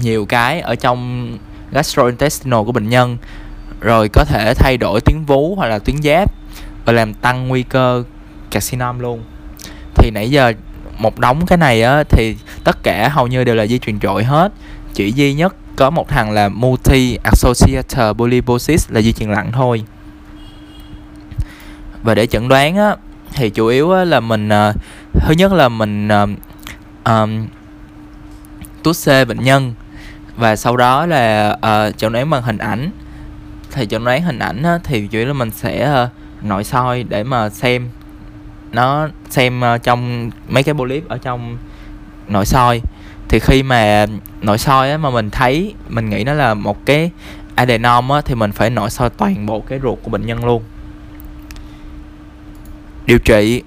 nhiều 0.00 0.26
cái 0.26 0.60
ở 0.60 0.74
trong 0.74 1.30
gastrointestinal 1.72 2.64
của 2.64 2.72
bệnh 2.72 2.88
nhân. 2.88 3.16
Rồi 3.80 4.08
có 4.08 4.24
thể 4.24 4.54
thay 4.54 4.76
đổi 4.76 5.00
tuyến 5.00 5.24
vú 5.24 5.54
hoặc 5.54 5.66
là 5.66 5.78
tuyến 5.78 6.02
giáp 6.02 6.32
và 6.84 6.92
làm 6.92 7.14
tăng 7.14 7.48
nguy 7.48 7.62
cơ 7.62 8.04
carcinom 8.50 8.98
luôn. 8.98 9.24
Thì 9.94 10.10
nãy 10.10 10.30
giờ 10.30 10.52
một 10.98 11.18
đống 11.18 11.46
cái 11.46 11.58
này 11.58 11.82
á 11.82 12.04
thì 12.08 12.36
tất 12.64 12.82
cả 12.82 13.08
hầu 13.08 13.26
như 13.26 13.44
đều 13.44 13.54
là 13.54 13.66
di 13.66 13.78
truyền 13.78 14.00
trội 14.00 14.24
hết. 14.24 14.52
Chỉ 14.94 15.12
duy 15.12 15.34
nhất 15.34 15.56
có 15.76 15.90
một 15.90 16.08
thằng 16.08 16.30
là 16.30 16.48
multi 16.48 17.18
associated 17.24 18.16
polyposis 18.18 18.90
là 18.90 19.00
di 19.00 19.12
truyền 19.12 19.30
lặng 19.30 19.52
thôi 19.52 19.84
và 22.04 22.14
để 22.14 22.26
chẩn 22.26 22.48
đoán 22.48 22.76
á 22.76 22.96
thì 23.32 23.50
chủ 23.50 23.66
yếu 23.66 23.92
á, 23.92 24.04
là 24.04 24.20
mình 24.20 24.48
uh, 24.48 24.74
thứ 25.12 25.34
nhất 25.38 25.52
là 25.52 25.68
mình 25.68 26.08
uh, 26.08 26.28
um, 27.04 27.46
tút 28.82 28.96
xê 28.96 29.24
bệnh 29.24 29.44
nhân. 29.44 29.74
Và 30.36 30.56
sau 30.56 30.76
đó 30.76 31.06
là 31.06 31.56
uh, 31.56 31.98
chẩn 31.98 32.12
đoán 32.12 32.30
bằng 32.30 32.42
hình 32.42 32.58
ảnh. 32.58 32.90
Thì 33.72 33.86
chẩn 33.86 34.04
đoán 34.04 34.22
hình 34.22 34.38
ảnh 34.38 34.62
á, 34.62 34.78
thì 34.84 35.06
chủ 35.06 35.18
yếu 35.18 35.26
là 35.26 35.32
mình 35.32 35.50
sẽ 35.50 36.04
uh, 36.04 36.08
nội 36.44 36.64
soi 36.64 37.02
để 37.02 37.24
mà 37.24 37.48
xem 37.48 37.88
nó 38.72 39.08
xem 39.30 39.62
uh, 39.74 39.82
trong 39.82 40.30
mấy 40.48 40.62
cái 40.62 40.74
polyp 40.74 41.08
ở 41.08 41.18
trong 41.18 41.58
nội 42.28 42.46
soi. 42.46 42.80
Thì 43.28 43.38
khi 43.38 43.62
mà 43.62 44.06
nội 44.40 44.58
soi 44.58 44.90
á, 44.90 44.96
mà 44.96 45.10
mình 45.10 45.30
thấy 45.30 45.74
mình 45.88 46.10
nghĩ 46.10 46.24
nó 46.24 46.32
là 46.32 46.54
một 46.54 46.86
cái 46.86 47.10
adenom 47.54 48.08
á, 48.08 48.20
thì 48.24 48.34
mình 48.34 48.52
phải 48.52 48.70
nội 48.70 48.90
soi 48.90 49.10
toàn 49.10 49.46
bộ 49.46 49.60
cái 49.60 49.80
ruột 49.82 49.98
của 50.02 50.10
bệnh 50.10 50.26
nhân 50.26 50.44
luôn 50.44 50.62
điều 53.06 53.18
trị 53.18 53.62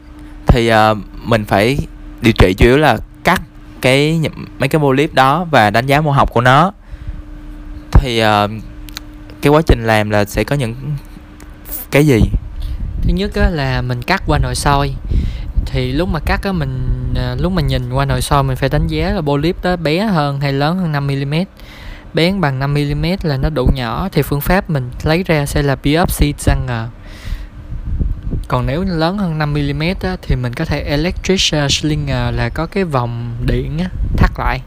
thì 0.48 0.72
uh, 0.74 0.98
mình 1.24 1.46
phải 1.46 1.78
điều 2.22 2.34
trị 2.34 2.54
chủ 2.54 2.66
yếu 2.66 2.78
là 2.78 2.98
cắt 3.24 3.42
cái 3.82 4.22
mấy 4.60 4.70
cái 4.70 4.80
polyp 4.80 5.14
đó 5.14 5.46
và 5.52 5.70
đánh 5.70 5.86
giá 5.86 6.02
mô 6.02 6.12
học 6.12 6.34
của 6.34 6.42
nó. 6.42 6.72
Thì 7.92 8.24
uh, 8.24 8.52
cái 9.42 9.52
quá 9.52 9.62
trình 9.62 9.84
làm 9.84 10.10
là 10.10 10.26
sẽ 10.26 10.44
có 10.44 10.56
những 10.56 10.76
cái 11.92 12.08
gì? 12.08 12.20
Thứ 13.02 13.14
nhất 13.14 13.36
á, 13.36 13.50
là 13.50 13.82
mình 13.82 14.02
cắt 14.02 14.24
qua 14.28 14.38
nội 14.38 14.56
soi 14.56 14.94
thì 15.66 15.92
lúc 15.92 16.10
mà 16.10 16.20
cắt 16.20 16.44
á 16.44 16.52
mình 16.52 16.88
ờ, 17.16 17.36
lúc 17.40 17.52
mà 17.52 17.62
nhìn 17.62 17.94
qua 17.94 18.06
nội 18.06 18.22
soi 18.22 18.44
mình 18.44 18.56
phải 18.56 18.70
đánh 18.70 18.88
giá 18.88 19.10
là 19.10 19.22
polyp 19.22 19.64
đó 19.64 19.76
bé 19.76 20.00
hơn 20.00 20.40
hay 20.40 20.54
lớn 20.54 20.78
hơn 20.78 20.92
5 20.92 21.08
mm 21.08 21.34
bé 22.14 22.32
bằng 22.32 22.60
5 22.60 22.74
mm 22.74 23.06
là 23.24 23.38
nó 23.38 23.50
đủ 23.50 23.70
nhỏ 23.76 24.10
thì 24.12 24.22
phương 24.22 24.42
pháp 24.42 24.70
mình 24.70 24.90
lấy 25.04 25.24
ra 25.24 25.46
sẽ 25.46 25.62
là 25.62 25.76
biopsy 25.84 26.34
răng 26.40 26.66
ngờ 26.68 26.88
còn 28.48 28.66
nếu 28.66 28.84
lớn 28.84 29.18
hơn 29.18 29.40
5mm 29.40 29.96
á, 30.02 30.18
thì 30.22 30.36
mình 30.36 30.54
có 30.54 30.66
thể 30.66 30.82
electric 30.82 31.40
slinger 31.70 32.36
là 32.36 32.50
có 32.50 32.66
cái 32.66 32.84
vòng 32.84 33.36
điện 33.46 33.78
á, 33.80 33.90
thắt 34.18 34.32
lại. 34.38 34.62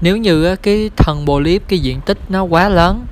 Nếu 0.00 0.16
như 0.16 0.44
á, 0.44 0.54
cái 0.62 0.90
thân 0.96 1.26
polyp 1.26 1.62
cái 1.68 1.78
diện 1.78 2.00
tích 2.00 2.18
nó 2.28 2.42
quá 2.42 2.68
lớn 2.68 3.06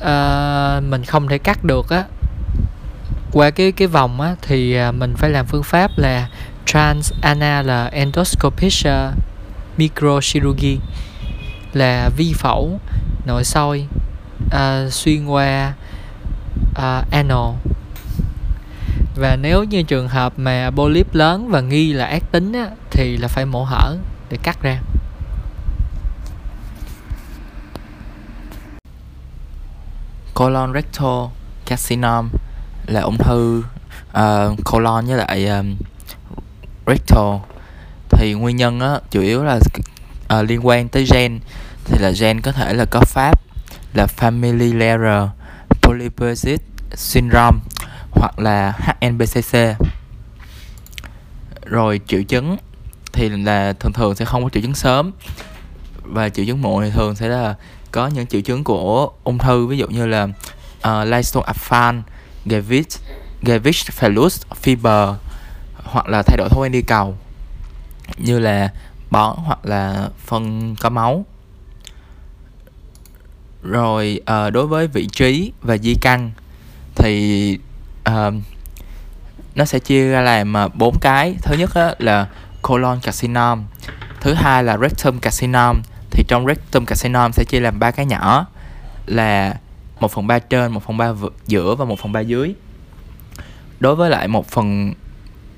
à, 0.00 0.80
mình 0.88 1.04
không 1.04 1.28
thể 1.28 1.38
cắt 1.38 1.64
được 1.64 1.90
á 1.90 2.04
qua 3.32 3.50
cái 3.50 3.72
cái 3.72 3.88
vòng 3.88 4.20
á 4.20 4.34
thì 4.42 4.74
à, 4.74 4.92
mình 4.92 5.14
phải 5.16 5.30
làm 5.30 5.46
phương 5.46 5.62
pháp 5.62 5.90
là 5.96 6.28
transanal 6.66 7.70
endoscopic 7.92 8.72
microchirurgy 9.76 10.78
là 11.72 12.10
vi 12.16 12.32
phẫu 12.32 12.80
nội 13.26 13.44
soi 13.44 13.86
uh, 14.46 14.92
xuyên 14.92 15.26
qua 15.26 15.72
uh, 16.70 17.10
anal 17.10 17.54
và 19.16 19.36
nếu 19.36 19.64
như 19.64 19.82
trường 19.82 20.08
hợp 20.08 20.32
mà 20.36 20.70
polyp 20.70 21.14
lớn 21.14 21.48
và 21.48 21.60
nghi 21.60 21.92
là 21.92 22.06
ác 22.06 22.22
tính 22.32 22.52
á, 22.52 22.70
thì 22.90 23.16
là 23.16 23.28
phải 23.28 23.44
mổ 23.44 23.64
hở 23.64 23.96
để 24.30 24.38
cắt 24.42 24.62
ra. 24.62 24.80
Colon 30.34 30.72
rectal 30.74 31.24
carcinoma 31.66 32.28
là 32.86 33.00
ung 33.00 33.18
thư 33.18 33.64
uh, 34.18 34.64
colon 34.64 35.06
với 35.06 35.16
lại 35.16 35.46
um, 35.46 35.76
rectal. 36.86 37.36
Thì 38.10 38.32
nguyên 38.32 38.56
nhân 38.56 38.80
á, 38.80 39.00
chủ 39.10 39.20
yếu 39.20 39.44
là 39.44 39.58
uh, 40.38 40.48
liên 40.48 40.66
quan 40.66 40.88
tới 40.88 41.06
gen. 41.12 41.40
Thì 41.84 41.98
là 41.98 42.10
gen 42.20 42.40
có 42.40 42.52
thể 42.52 42.74
là 42.74 42.84
có 42.90 43.00
pháp 43.00 43.40
là 43.94 44.06
familial 44.18 45.28
polyposis 45.82 46.60
syndrome 46.94 47.58
hoặc 48.16 48.38
là 48.38 48.72
HNBCC 48.78 49.58
rồi 51.66 52.00
triệu 52.06 52.22
chứng 52.22 52.56
thì 53.12 53.28
là 53.28 53.72
thường 53.72 53.92
thường 53.92 54.14
sẽ 54.14 54.24
không 54.24 54.44
có 54.44 54.50
triệu 54.50 54.62
chứng 54.62 54.74
sớm. 54.74 55.12
Và 56.02 56.28
triệu 56.28 56.44
chứng 56.44 56.62
muộn 56.62 56.82
thì 56.84 56.90
thường 56.90 57.14
sẽ 57.14 57.28
là 57.28 57.54
có 57.90 58.06
những 58.06 58.26
triệu 58.26 58.40
chứng 58.40 58.64
của 58.64 59.10
ung 59.24 59.38
thư 59.38 59.66
ví 59.66 59.78
dụ 59.78 59.86
như 59.88 60.06
là 60.06 60.28
uh, 60.88 61.08
lysoaphan, 61.08 62.02
Gavich, 62.44 62.88
Gavich 63.42 63.92
phallus, 63.92 64.42
fiber 64.62 65.14
hoặc 65.84 66.08
là 66.08 66.22
thay 66.22 66.36
đổi 66.36 66.48
thói 66.48 66.62
quen 66.62 66.72
đi 66.72 66.82
cầu 66.82 67.18
như 68.16 68.38
là 68.38 68.72
bón 69.10 69.36
hoặc 69.44 69.66
là 69.66 70.08
phân 70.26 70.76
có 70.80 70.90
máu. 70.90 71.24
Rồi 73.62 74.20
uh, 74.22 74.52
đối 74.52 74.66
với 74.66 74.86
vị 74.86 75.08
trí 75.12 75.52
và 75.62 75.76
di 75.78 75.94
căn 76.00 76.30
thì 76.94 77.58
uh, 78.10 78.34
nó 79.54 79.64
sẽ 79.64 79.78
chia 79.78 80.10
ra 80.10 80.20
làm 80.20 80.52
ờ, 80.52 80.68
bốn 80.68 80.98
cái. 81.00 81.36
Thứ 81.42 81.56
nhất 81.56 81.70
là 81.98 82.26
colon 82.62 83.00
carcinoma 83.02 83.62
thứ 84.20 84.34
hai 84.34 84.64
là 84.64 84.78
rectum 84.78 85.18
carcinoma 85.18 85.80
thì 86.10 86.24
trong 86.28 86.46
rectum 86.46 86.84
carcinoma 86.84 87.30
sẽ 87.32 87.44
chia 87.44 87.60
làm 87.60 87.78
ba 87.78 87.90
cái 87.90 88.06
nhỏ 88.06 88.46
là 89.06 89.56
một 90.00 90.12
phần 90.12 90.26
ba 90.26 90.38
trên 90.38 90.72
một 90.72 90.82
phần 90.86 90.96
ba 90.96 91.12
giữa 91.46 91.74
và 91.74 91.84
một 91.84 91.98
phần 91.98 92.12
ba 92.12 92.20
dưới. 92.20 92.54
Đối 93.80 93.96
với 93.96 94.10
lại 94.10 94.28
một 94.28 94.48
phần 94.48 94.92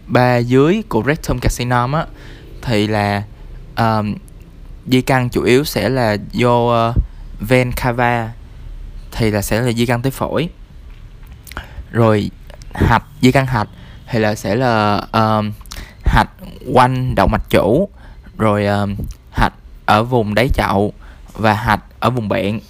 ba 0.06 0.36
dưới 0.36 0.82
của 0.88 1.02
rectum 1.06 1.38
carcinoma 1.38 1.98
á, 1.98 2.06
thì 2.62 2.86
là 2.86 3.22
um, 3.76 4.14
di 4.86 5.00
căn 5.00 5.28
chủ 5.28 5.42
yếu 5.42 5.64
sẽ 5.64 5.88
là 5.88 6.16
do 6.32 6.56
uh, 6.58 6.70
ờ, 6.70 6.92
ven 7.40 7.72
cava 7.72 8.32
thì 9.12 9.30
là 9.30 9.42
sẽ 9.42 9.60
là 9.60 9.72
di 9.72 9.86
căn 9.86 10.02
tới 10.02 10.10
phổi 10.10 10.48
rồi 11.90 12.30
hạch 12.74 13.04
di 13.20 13.32
căn 13.32 13.46
hạch 13.46 13.68
thì 14.10 14.18
là 14.18 14.34
sẽ 14.34 14.54
là 14.54 15.02
uh, 15.16 15.44
hạch 16.04 16.30
quanh 16.72 17.14
động 17.14 17.30
mạch 17.30 17.50
chủ 17.50 17.88
rồi 18.38 18.66
uh, 18.82 18.90
hạch 19.32 19.52
ở 19.86 20.02
vùng 20.02 20.34
đáy 20.34 20.48
chậu 20.54 20.92
và 21.32 21.54
hạch 21.54 21.80
ở 22.00 22.10
vùng 22.10 22.28
bẹn. 22.28 22.60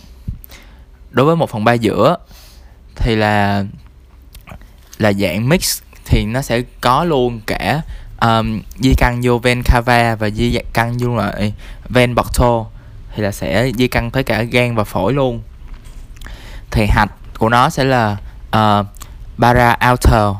Đối 1.10 1.26
với 1.26 1.36
một 1.36 1.50
phần 1.50 1.64
ba 1.64 1.72
giữa 1.72 2.16
thì 2.96 3.16
là 3.16 3.64
là 4.98 5.12
dạng 5.12 5.48
mix 5.48 5.82
thì 6.04 6.24
nó 6.24 6.42
sẽ 6.42 6.62
có 6.80 7.04
luôn 7.04 7.40
cả 7.46 7.82
um, 8.20 8.60
di 8.78 8.94
căn 8.94 9.20
vô 9.22 9.38
ven 9.38 9.62
cava 9.62 10.14
và 10.14 10.30
di 10.30 10.58
căn 10.72 10.96
vô 10.98 11.16
lại 11.16 11.52
ven 11.88 12.14
portal 12.16 12.78
thì 13.14 13.22
là 13.22 13.32
sẽ 13.32 13.70
di 13.78 13.88
căn 13.88 14.10
tới 14.10 14.24
cả 14.24 14.42
gan 14.42 14.74
và 14.74 14.84
phổi 14.84 15.12
luôn. 15.12 15.42
Thì 16.70 16.86
hạch 16.86 17.12
của 17.38 17.48
nó 17.48 17.70
sẽ 17.70 17.84
là 17.84 18.16
uh, 18.56 18.86
bara 19.38 19.76
outer 19.90 20.36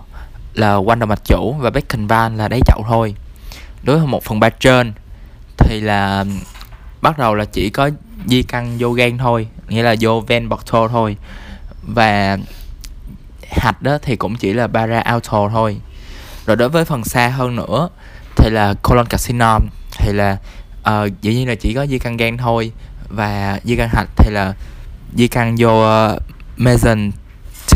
là 0.54 0.74
quanh 0.74 0.98
đầu 0.98 1.06
mạch 1.06 1.24
chủ 1.24 1.52
và 1.52 1.70
Becken 1.70 2.06
van 2.06 2.36
là 2.36 2.48
đáy 2.48 2.60
chậu 2.66 2.84
thôi. 2.88 3.14
Đối 3.82 3.98
với 3.98 4.06
một 4.06 4.24
phần 4.24 4.40
ba 4.40 4.50
trên 4.50 4.92
thì 5.58 5.80
là 5.80 6.24
bắt 7.02 7.18
đầu 7.18 7.34
là 7.34 7.44
chỉ 7.44 7.70
có 7.70 7.90
di 8.26 8.42
căn 8.42 8.76
vô 8.78 8.90
gan 8.90 9.18
thôi 9.18 9.48
nghĩa 9.68 9.82
là 9.82 9.94
vô 10.00 10.20
ven 10.20 10.50
portal 10.50 10.82
thôi. 10.90 11.16
Và 11.82 12.38
hạch 13.50 13.82
đó 13.82 13.98
thì 14.02 14.16
cũng 14.16 14.36
chỉ 14.36 14.52
là 14.52 14.66
bara 14.66 15.00
auto 15.00 15.48
thôi. 15.48 15.76
Rồi 16.46 16.56
đối 16.56 16.68
với 16.68 16.84
phần 16.84 17.04
xa 17.04 17.28
hơn 17.28 17.56
nữa 17.56 17.88
thì 18.36 18.50
là 18.50 18.74
colon 18.82 19.06
carcinom 19.06 19.68
thì 19.90 20.12
là 20.12 20.36
uh, 20.90 21.20
dĩ 21.22 21.34
nhiên 21.34 21.48
là 21.48 21.54
chỉ 21.54 21.74
có 21.74 21.86
di 21.86 21.98
căn 21.98 22.16
gan 22.16 22.36
thôi. 22.36 22.72
Và 23.08 23.60
di 23.64 23.76
căn 23.76 23.88
hạch 23.92 24.08
thì 24.16 24.30
là 24.30 24.54
di 25.14 25.28
căn 25.28 25.56
vô 25.58 26.06
uh, 26.12 26.22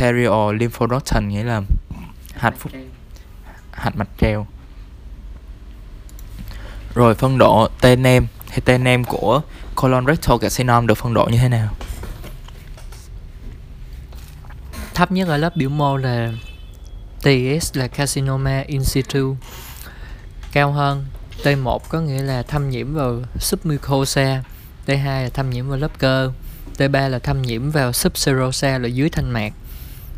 mesenterial 0.01 0.57
lymphonoden 0.57 1.28
nghĩa 1.28 1.45
là 1.45 1.62
hạt 2.34 2.55
phúc, 2.59 2.72
hạt 3.72 3.97
mạch 3.97 4.09
treo. 4.20 4.47
Rồi 6.95 7.14
phân 7.14 7.38
độ 7.38 7.68
tên 7.80 8.03
nem 8.03 8.26
thì 8.49 8.62
tên 8.64 8.84
nem 8.84 9.05
của 9.05 9.43
colon 9.74 10.07
rectal 10.07 10.36
carcinom 10.40 10.86
được 10.86 10.95
phân 10.95 11.14
độ 11.14 11.28
như 11.32 11.38
thế 11.38 11.49
nào? 11.49 11.68
Thấp 14.95 15.12
nhất 15.12 15.28
ở 15.28 15.36
lớp 15.36 15.57
biểu 15.57 15.68
mô 15.68 15.97
là 15.97 16.32
TS 17.20 17.76
là 17.76 17.88
carcinoma 17.88 18.64
in 18.66 18.84
situ. 18.84 19.36
Cao 20.53 20.72
hơn 20.72 21.07
T1 21.43 21.78
có 21.88 22.01
nghĩa 22.01 22.22
là 22.22 22.43
thâm 22.43 22.70
nhiễm 22.70 22.95
vào 22.95 23.22
submucosa. 23.38 24.43
T2 24.86 25.22
là 25.22 25.28
thâm 25.34 25.51
nhiễm 25.51 25.68
vào 25.68 25.78
lớp 25.78 25.99
cơ. 25.99 26.32
T3 26.78 27.09
là 27.09 27.18
thâm 27.18 27.43
nhiễm 27.43 27.70
vào 27.70 27.93
subserosa 27.93 28.78
là 28.78 28.88
dưới 28.88 29.09
thanh 29.09 29.30
mạc 29.30 29.53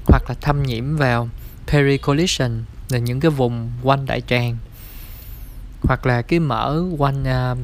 hoặc 0.06 0.22
là 0.28 0.34
thâm 0.40 0.62
nhiễm 0.62 0.96
vào 0.96 1.28
pericollision 1.66 2.64
là 2.88 2.98
những 2.98 3.20
cái 3.20 3.30
vùng 3.30 3.70
quanh 3.82 4.06
đại 4.06 4.20
tràng 4.20 4.56
hoặc 5.82 6.06
là 6.06 6.22
cái 6.22 6.38
mỡ 6.38 6.82
quanh 6.98 7.22
uh, 7.22 7.58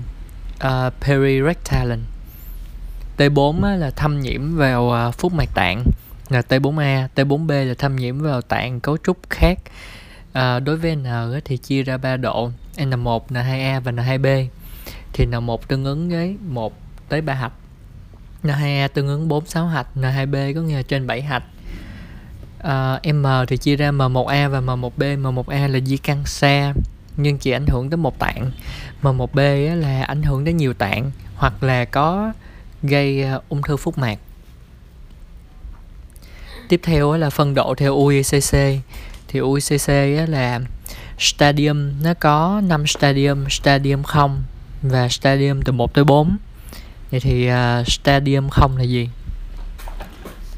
uh, 0.66 0.92
perirectalin 1.00 2.00
T4 3.18 3.64
á, 3.64 3.76
là 3.76 3.90
thâm 3.90 4.20
nhiễm 4.20 4.56
vào 4.56 5.08
uh, 5.08 5.14
phúc 5.14 5.32
mạc 5.32 5.48
tạng 5.54 5.84
là 6.30 6.42
T4A, 6.48 7.08
T4B 7.14 7.64
là 7.64 7.74
thâm 7.74 7.96
nhiễm 7.96 8.18
vào 8.18 8.42
tạng 8.42 8.80
cấu 8.80 8.96
trúc 9.04 9.30
khác. 9.30 9.58
À, 10.32 10.58
đối 10.58 10.76
với 10.76 10.96
N 10.96 11.06
thì 11.44 11.56
chia 11.56 11.82
ra 11.82 11.96
3 11.96 12.16
độ 12.16 12.50
N1, 12.76 13.20
N2A 13.28 13.80
và 13.80 13.92
N2B. 13.92 14.46
Thì 15.12 15.26
N1 15.26 15.56
tương 15.68 15.84
ứng 15.84 16.10
với 16.10 16.36
1 16.48 16.72
tới 17.08 17.20
3 17.20 17.34
hạch. 17.34 17.52
N2A 18.42 18.88
tương 18.88 19.08
ứng 19.08 19.28
4 19.28 19.46
6 19.46 19.66
hạch, 19.66 19.86
N2B 19.94 20.54
có 20.54 20.60
nghĩa 20.60 20.76
là 20.76 20.82
trên 20.82 21.06
7 21.06 21.22
hạch 21.22 21.42
uh, 22.68 23.14
M 23.14 23.26
thì 23.48 23.56
chia 23.56 23.76
ra 23.76 23.90
M1A 23.90 24.48
và 24.48 24.60
M1B. 24.60 25.22
M1A 25.22 25.68
là 25.68 25.80
di 25.80 25.96
căn 25.96 26.26
xa 26.26 26.72
nhưng 27.16 27.38
chỉ 27.38 27.50
ảnh 27.50 27.66
hưởng 27.66 27.90
tới 27.90 27.96
một 27.96 28.18
tạng. 28.18 28.50
M1B 29.02 29.76
là 29.76 30.02
ảnh 30.02 30.22
hưởng 30.22 30.44
đến 30.44 30.56
nhiều 30.56 30.74
tạng 30.74 31.10
hoặc 31.36 31.62
là 31.62 31.84
có 31.84 32.32
gây 32.82 33.22
à, 33.22 33.38
ung 33.48 33.62
thư 33.62 33.76
phúc 33.76 33.98
mạc 33.98 34.18
tiếp 36.68 36.80
theo 36.82 37.16
là 37.16 37.30
phân 37.30 37.54
độ 37.54 37.74
theo 37.74 37.96
UICC 37.96 38.82
thì 39.28 39.40
UICC 39.40 39.88
là 40.28 40.60
stadium 41.18 42.02
nó 42.02 42.14
có 42.14 42.60
5 42.64 42.86
stadium 42.86 43.48
stadium 43.48 44.02
0 44.02 44.42
và 44.82 45.08
stadium 45.08 45.62
từ 45.62 45.72
1 45.72 45.94
tới 45.94 46.04
4 46.04 46.36
vậy 47.10 47.20
thì 47.20 47.50
uh, 47.50 47.86
stadium 47.86 48.48
0 48.48 48.76
là 48.76 48.82
gì 48.82 49.08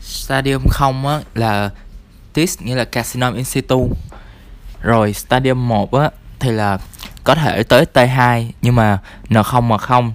stadium 0.00 0.62
0 0.70 1.06
á, 1.06 1.20
là 1.34 1.70
TIS 2.32 2.58
nghĩa 2.60 2.74
là 2.74 2.84
carcinoma 2.84 3.36
in 3.36 3.44
situ 3.44 3.90
rồi 4.82 5.12
stadium 5.12 5.68
1 5.68 5.94
á, 5.94 6.10
thì 6.40 6.50
là 6.50 6.78
có 7.24 7.34
thể 7.34 7.62
tới 7.62 7.86
T2 7.94 8.50
nhưng 8.62 8.76
mà 8.76 8.98
N0 9.28 9.60
mà 9.60 9.78
không. 9.78 10.12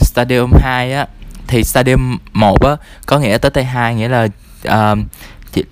Stadium 0.00 0.52
2 0.62 0.92
á 0.92 1.06
thì 1.46 1.64
stadium 1.64 2.18
1 2.32 2.64
á 2.64 2.76
có 3.06 3.18
nghĩa 3.18 3.38
tới 3.38 3.50
T2 3.50 3.92
nghĩa 3.92 4.08
là 4.08 4.28
uh, 4.68 4.98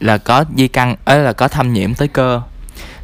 là 0.00 0.18
có 0.18 0.44
di 0.56 0.68
căn 0.68 0.96
ấy 1.04 1.18
là 1.18 1.32
có 1.32 1.48
thâm 1.48 1.72
nhiễm 1.72 1.94
tới 1.94 2.08
cơ. 2.08 2.40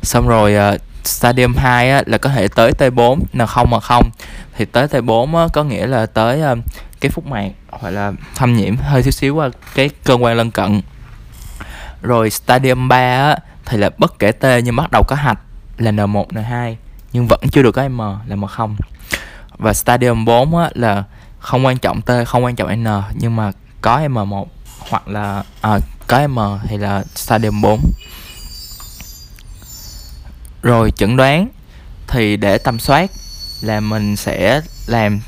Xong 0.03 0.28
rồi 0.28 0.74
uh, 0.74 0.80
stadium 1.05 1.55
2 1.57 1.91
á, 1.91 2.03
là 2.07 2.18
có 2.18 2.30
thể 2.30 2.49
tới 2.49 2.72
T4 2.78 3.18
là 3.33 3.47
không 3.47 3.70
mà 3.70 3.80
không. 3.80 4.11
Thì 4.57 4.64
tới 4.64 4.87
T4 4.87 5.37
á, 5.37 5.49
có 5.53 5.64
nghĩa 5.64 5.87
là 5.87 6.07
tới 6.07 6.43
uh, 6.53 6.59
cái 7.01 7.11
phúc 7.11 7.26
mạc 7.26 7.49
hoặc 7.70 7.91
là 7.91 8.12
thâm 8.35 8.57
nhiễm 8.57 8.76
hơi 8.76 9.03
xíu 9.03 9.11
xíu 9.11 9.35
qua 9.35 9.51
cái 9.74 9.91
cơ 10.05 10.14
quan 10.14 10.37
lân 10.37 10.51
cận 10.51 10.80
rồi 12.03 12.30
stadium 12.30 12.88
3 12.88 12.96
á, 12.96 13.36
thì 13.66 13.78
là 13.78 13.90
bất 13.98 14.18
kể 14.18 14.32
T 14.32 14.44
nhưng 14.64 14.76
bắt 14.76 14.90
đầu 14.92 15.03
có 15.09 15.16
hạch 15.16 15.38
là 15.78 15.90
N1, 15.90 16.26
N2 16.26 16.74
nhưng 17.12 17.26
vẫn 17.26 17.40
chưa 17.53 17.62
được 17.62 17.72
có 17.72 17.88
M 17.88 17.98
là 17.98 18.36
M0 18.36 18.74
và 19.59 19.72
stadium 19.72 20.24
4 20.24 20.57
á, 20.57 20.70
là 20.74 21.05
không 21.38 21.66
quan 21.66 21.78
trọng 21.78 22.03
T, 22.03 22.11
không 22.26 22.44
quan 22.44 22.57
trọng 22.57 22.84
N 22.84 22.86
nhưng 23.14 23.36
mà 23.36 23.53
có 23.80 24.00
M1 24.00 24.44
hoặc 24.78 25.09
là 25.09 25.44
à, 25.61 25.78
có 26.07 26.28
M 26.28 26.38
thì 26.68 26.76
là 26.78 27.05
stadium 27.14 27.61
4 27.61 27.80
rồi 30.62 30.90
chẩn 30.90 31.16
đoán 31.16 31.48
thì 32.09 32.36
để 32.36 32.59
tầm 32.59 32.78
soát 32.78 33.11
là 33.62 33.80
mình 33.80 34.16
sẽ 34.16 34.61
làm 34.86 35.20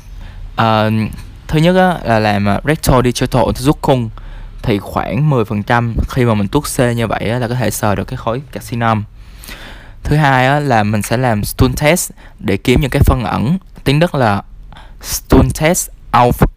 uh, 0.53 1.11
thứ 1.47 1.59
nhất 1.59 1.75
á, 1.75 1.99
là 2.03 2.19
làm 2.19 2.45
ờ, 2.45 2.61
rectal 2.65 3.01
digital 3.03 3.43
ultrasound 3.43 4.09
thì 4.65 4.79
khoảng 4.79 5.29
10% 5.29 5.93
khi 6.09 6.25
mà 6.25 6.33
mình 6.33 6.47
tuốt 6.47 6.63
C 6.63 6.79
như 6.79 7.07
vậy 7.07 7.29
á, 7.29 7.39
là 7.39 7.47
có 7.47 7.55
thể 7.55 7.71
sờ 7.71 7.95
được 7.95 8.03
cái 8.07 8.17
khối 8.17 8.41
carcinom 8.51 9.03
thứ 10.03 10.15
hai 10.15 10.47
á, 10.47 10.59
là 10.59 10.83
mình 10.83 11.01
sẽ 11.01 11.17
làm 11.17 11.43
stool 11.43 11.71
test 11.77 12.11
để 12.39 12.57
kiếm 12.57 12.81
những 12.81 12.89
cái 12.89 13.01
phân 13.05 13.23
ẩn 13.23 13.57
tiếng 13.83 13.99
Đức 13.99 14.15
là 14.15 14.41
stool 15.01 15.45
test 15.59 15.89
auf 16.11 16.47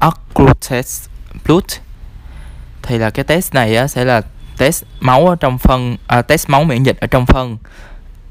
occlutes 0.00 1.08
blood. 1.44 1.64
Thì 2.82 2.98
là 2.98 3.10
cái 3.10 3.24
test 3.24 3.54
này 3.54 3.76
á, 3.76 3.86
sẽ 3.86 4.04
là 4.04 4.20
test 4.58 4.84
máu 5.00 5.28
ở 5.28 5.36
trong 5.40 5.58
phân 5.58 5.96
à, 6.06 6.22
test 6.22 6.48
máu 6.48 6.64
miễn 6.64 6.82
dịch 6.82 6.96
ở 7.00 7.06
trong 7.06 7.26
phân 7.26 7.56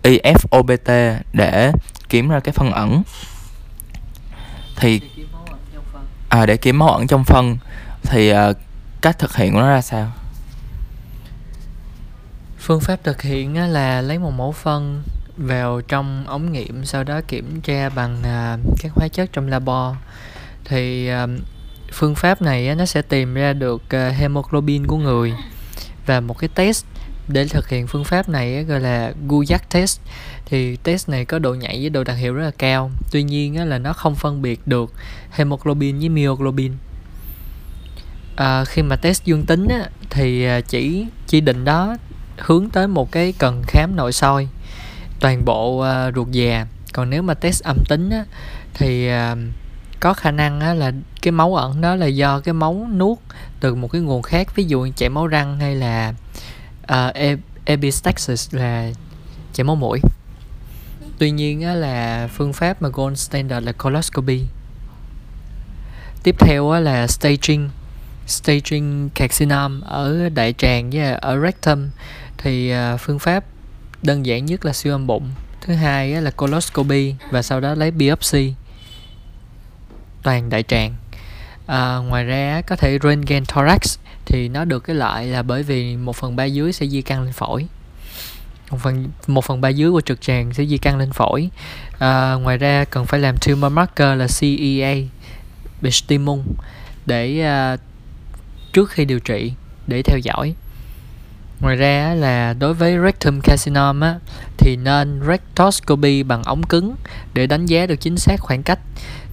IFOBT 0.04 1.16
để 1.34 1.72
kiếm 2.10 2.30
ra 2.30 2.40
cái 2.40 2.54
phân 2.54 2.72
ẩn. 2.72 3.04
Thì 4.76 5.02
à, 6.30 6.46
để 6.46 6.58
kiếm 6.58 6.80
máu 6.80 6.90
ẩn 6.90 7.08
trong 7.08 7.24
phân. 7.24 7.58
Thì 8.04 8.30
à, 8.30 8.54
cách 9.02 9.20
thực 9.20 9.36
hiện 9.36 9.54
của 9.54 9.60
nó 9.60 9.68
ra 9.68 9.82
sao? 9.82 10.12
Phương 12.60 12.80
pháp 12.80 13.04
thực 13.04 13.22
hiện 13.22 13.58
là 13.58 14.02
lấy 14.02 14.20
một 14.20 14.32
mẫu 14.32 14.52
phân 14.52 15.04
vào 15.38 15.82
trong 15.82 16.24
ống 16.28 16.52
nghiệm, 16.52 16.86
sau 16.86 17.04
đó 17.04 17.22
kiểm 17.28 17.62
tra 17.62 17.90
bằng 17.90 18.24
à, 18.24 18.58
các 18.82 18.92
hóa 18.96 19.08
chất 19.08 19.30
trong 19.34 19.48
labo. 19.48 19.96
Thì 20.66 21.08
à, 21.08 21.28
phương 21.92 22.16
pháp 22.16 22.42
này 22.42 22.76
nó 22.76 22.86
sẽ 22.86 23.02
tìm 23.02 23.34
ra 23.34 23.54
được 23.54 23.90
à, 23.90 24.10
hemoglobin 24.10 24.88
của 24.88 24.98
người 24.98 25.34
và 26.06 26.20
một 26.20 26.38
cái 26.38 26.50
test. 26.56 26.86
Để 27.28 27.48
thực 27.48 27.70
hiện 27.70 27.88
phương 27.88 28.04
pháp 28.04 28.30
này 28.30 28.64
gọi 28.64 28.80
là 28.80 29.14
Guyak 29.28 29.70
test. 29.70 30.00
Thì 30.46 30.76
test 30.76 31.10
này 31.10 31.26
có 31.26 31.40
độ 31.40 31.54
nhạy 31.54 31.80
với 31.80 31.90
độ 31.90 32.04
đặc 32.04 32.18
hiệu 32.18 32.34
rất 32.34 32.44
là 32.44 32.52
cao. 32.58 32.92
Tuy 33.12 33.24
nhiên 33.24 33.70
là 33.70 33.78
nó 33.78 33.94
không 33.94 34.16
phân 34.16 34.42
biệt 34.42 34.68
được 34.68 34.94
hemoglobin 35.32 36.00
với 36.00 36.10
myoglobin 36.10 36.72
à, 38.36 38.66
khi 38.66 38.82
mà 38.82 38.96
test 38.96 39.24
dương 39.24 39.46
tính 39.46 39.68
á, 39.68 39.90
thì 40.10 40.46
à, 40.46 40.62
chỉ 40.62 41.06
chỉ 41.28 41.42
định 41.42 41.66
đó 41.66 41.96
hướng 42.38 42.70
tới 42.70 42.88
một 42.88 43.12
cái 43.12 43.34
cần 43.40 43.64
khám 43.68 43.96
nội 43.96 44.14
soi 44.14 44.48
toàn 45.20 45.46
bộ 45.46 45.80
à, 45.80 46.12
ruột 46.12 46.28
già. 46.32 46.66
Còn 46.94 47.10
nếu 47.10 47.22
mà 47.22 47.34
test 47.34 47.64
âm 47.64 47.78
tính 47.90 48.10
á, 48.10 48.26
thì 48.74 49.08
à, 49.08 49.36
có 50.00 50.14
khả 50.14 50.32
năng 50.32 50.60
á, 50.60 50.74
là 50.74 50.92
cái 51.22 51.32
máu 51.32 51.56
ẩn 51.56 51.82
đó 51.82 51.96
là 51.96 52.06
do 52.06 52.40
cái 52.40 52.54
máu 52.54 52.88
nuốt 52.98 53.18
từ 53.60 53.76
một 53.76 53.88
cái 53.88 54.02
nguồn 54.02 54.22
khác 54.22 54.56
ví 54.56 54.64
dụ 54.64 54.82
như 54.82 54.92
chảy 54.96 55.10
máu 55.10 55.28
răng 55.28 55.60
hay 55.60 55.76
là 55.76 56.14
uh, 56.94 57.40
epistaxis 57.66 58.56
là 58.56 58.92
chảy 59.54 59.64
máu 59.64 59.76
mũi. 59.76 60.00
Tuy 61.18 61.32
nhiên 61.32 61.62
á, 61.62 61.74
là 61.74 62.28
phương 62.34 62.54
pháp 62.54 62.82
mà 62.82 62.90
gold 62.90 63.18
standard 63.18 63.66
là 63.66 63.72
coloscopy. 63.72 64.44
Tiếp 66.24 66.36
theo 66.40 66.70
á, 66.70 66.80
là 66.80 67.08
staging 67.08 67.70
staging 68.32 69.10
carcinoma 69.16 69.88
ở 69.88 70.30
đại 70.30 70.54
tràng 70.58 70.90
với 70.90 71.14
ở 71.14 71.40
rectum 71.40 71.90
thì 72.38 72.70
à, 72.70 72.98
phương 72.98 73.20
pháp 73.20 73.44
đơn 74.04 74.26
giản 74.26 74.46
nhất 74.46 74.66
là 74.66 74.74
siêu 74.74 74.94
âm 74.94 75.08
bụng 75.08 75.32
thứ 75.62 75.74
hai 75.74 76.22
là 76.22 76.32
coloscopy 76.32 77.16
và 77.32 77.42
sau 77.42 77.60
đó 77.60 77.76
lấy 77.76 77.92
biopsy. 77.92 78.54
Toàn 80.24 80.50
đại 80.50 80.64
tràng. 80.64 80.96
À, 81.68 81.98
ngoài 81.98 82.24
ra 82.24 82.62
có 82.68 82.76
thể 82.76 83.00
röntgen 83.04 83.46
thorax 83.46 83.98
thì 84.26 84.50
nó 84.50 84.66
được 84.66 84.80
cái 84.80 84.96
lợi 84.96 85.28
là 85.28 85.44
bởi 85.44 85.64
vì 85.64 85.96
một 85.96 86.16
phần 86.16 86.36
ba 86.36 86.46
dưới 86.46 86.74
sẽ 86.74 86.88
di 86.88 87.02
căn 87.02 87.24
lên 87.24 87.34
phổi. 87.34 87.68
Một 88.72 88.78
phần 88.82 89.10
một 89.28 89.46
phần 89.46 89.62
ba 89.62 89.70
dưới 89.70 89.92
của 89.92 90.02
trực 90.02 90.22
tràng 90.22 90.54
sẽ 90.54 90.66
di 90.66 90.78
căn 90.78 90.98
lên 90.98 91.12
phổi. 91.12 91.50
À, 92.00 92.34
ngoài 92.34 92.58
ra 92.58 92.86
cần 92.86 93.06
phải 93.06 93.20
làm 93.20 93.38
tumor 93.38 93.72
marker 93.72 94.18
là 94.18 94.28
CEA 94.40 94.96
Bestimun 95.82 96.44
để 97.06 97.46
uh, 97.74 97.80
trước 98.74 98.90
khi 98.90 99.06
điều 99.06 99.20
trị 99.20 99.54
để 99.88 100.02
theo 100.02 100.18
dõi. 100.18 100.56
Ngoài 101.60 101.76
ra 101.76 102.14
là 102.14 102.54
đối 102.54 102.74
với 102.74 102.98
rectum 103.04 103.40
carcinom 103.44 104.02
á, 104.02 104.16
thì 104.58 104.76
nên 104.76 105.22
rectoscopy 105.28 106.24
bằng 106.24 106.44
ống 106.44 106.64
cứng 106.64 106.96
để 107.34 107.48
đánh 107.48 107.66
giá 107.66 107.86
được 107.86 107.96
chính 107.96 108.18
xác 108.18 108.40
khoảng 108.40 108.64
cách 108.64 108.80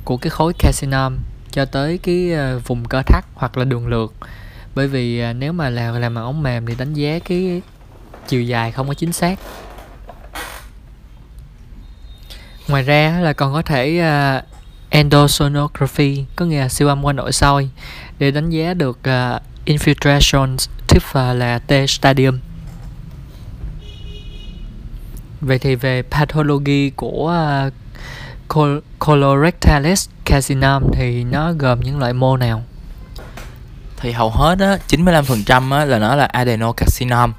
của 0.05 0.16
cái 0.16 0.30
khối 0.30 0.53
carcinom 0.59 1.18
cho 1.51 1.64
tới 1.64 1.99
cái 1.99 2.32
ờ, 2.32 2.59
vùng 2.59 2.84
cơ 2.84 3.03
thắt 3.03 3.24
hoặc 3.34 3.59
là 3.59 3.64
đường 3.64 3.86
lượt. 3.86 4.14
Bởi 4.74 4.89
vì 4.89 5.20
ờ, 5.20 5.32
nếu 5.32 5.53
mà 5.53 5.70
là, 5.70 5.91
làm 5.91 6.14
bằng 6.14 6.24
ống 6.24 6.43
mềm 6.43 6.66
thì 6.66 6.74
đánh 6.78 6.95
giá 6.95 7.18
cái 7.18 7.62
chiều 8.28 8.43
dài 8.43 8.72
không 8.72 8.89
có 8.89 8.95
chính 8.95 9.12
xác. 9.12 9.39
Ngoài 12.68 12.82
ra 12.82 13.18
là 13.20 13.32
còn 13.32 13.53
có 13.53 13.62
thể 13.62 13.99
ờ, 13.99 14.43
endosonography, 14.91 16.24
có 16.36 16.45
nghĩa 16.45 16.61
là 16.61 16.68
siêu 16.68 16.89
âm 16.89 17.05
qua 17.05 17.12
nội 17.12 17.32
soi 17.32 17.70
để 18.18 18.30
đánh 18.30 18.50
giá 18.50 18.74
được 18.74 18.98
uh, 18.98 19.42
infiltration 19.66 20.56
tiếp 20.88 21.02
và 21.12 21.34
là 21.34 21.58
T 21.58 21.72
stadium. 21.88 22.38
Vậy 25.40 25.58
thì 25.58 25.74
về 25.74 26.02
pathology 26.02 26.90
của 26.90 27.34
uh, 27.66 27.72
col- 28.48 28.80
colorectalis 28.98 30.08
carcinoma 30.24 30.86
thì 30.92 31.24
nó 31.24 31.52
gồm 31.52 31.80
những 31.80 31.98
loại 31.98 32.12
mô 32.12 32.36
nào? 32.36 32.62
Thì 33.96 34.12
hầu 34.12 34.30
hết 34.30 34.58
á 34.58 34.78
95% 34.88 35.72
á 35.72 35.84
là 35.84 35.98
nó 35.98 36.14
là 36.14 36.24
adenocarcinom. 36.24 37.32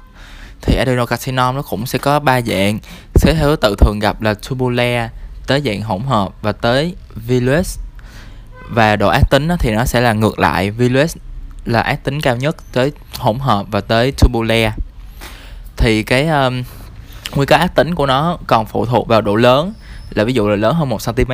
thì 0.62 0.76
adenocarcinom 0.76 1.56
nó 1.56 1.62
cũng 1.62 1.86
sẽ 1.86 1.98
có 1.98 2.20
ba 2.20 2.40
dạng. 2.40 2.78
Sẽ 3.14 3.34
theo 3.34 3.48
thứ 3.48 3.56
tự 3.56 3.74
thường 3.78 3.98
gặp 3.98 4.22
là 4.22 4.34
tubule, 4.34 5.08
tới 5.46 5.62
dạng 5.64 5.82
hỗn 5.82 6.02
hợp 6.02 6.42
và 6.42 6.52
tới 6.52 6.94
villus 7.14 7.78
và 8.70 8.96
độ 8.96 9.08
ác 9.08 9.30
tính 9.30 9.48
thì 9.58 9.70
nó 9.70 9.84
sẽ 9.84 10.00
là 10.00 10.12
ngược 10.12 10.38
lại. 10.38 10.70
Virus 10.70 11.16
là 11.64 11.80
ác 11.80 12.04
tính 12.04 12.20
cao 12.20 12.36
nhất 12.36 12.56
tới 12.72 12.92
hỗn 13.18 13.38
hợp 13.38 13.66
và 13.70 13.80
tới 13.80 14.12
tubule 14.12 14.72
thì 15.76 16.02
cái 16.02 16.28
um, 16.28 16.62
nguy 17.34 17.46
cơ 17.46 17.56
ác 17.56 17.74
tính 17.74 17.94
của 17.94 18.06
nó 18.06 18.38
còn 18.46 18.66
phụ 18.66 18.86
thuộc 18.86 19.08
vào 19.08 19.20
độ 19.20 19.34
lớn 19.34 19.72
là 20.10 20.24
ví 20.24 20.32
dụ 20.32 20.48
là 20.48 20.56
lớn 20.56 20.74
hơn 20.74 20.88
1 20.88 20.98
cm 21.06 21.32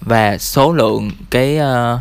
và 0.00 0.38
số 0.38 0.72
lượng 0.72 1.10
cái 1.30 1.58
uh, 1.58 2.00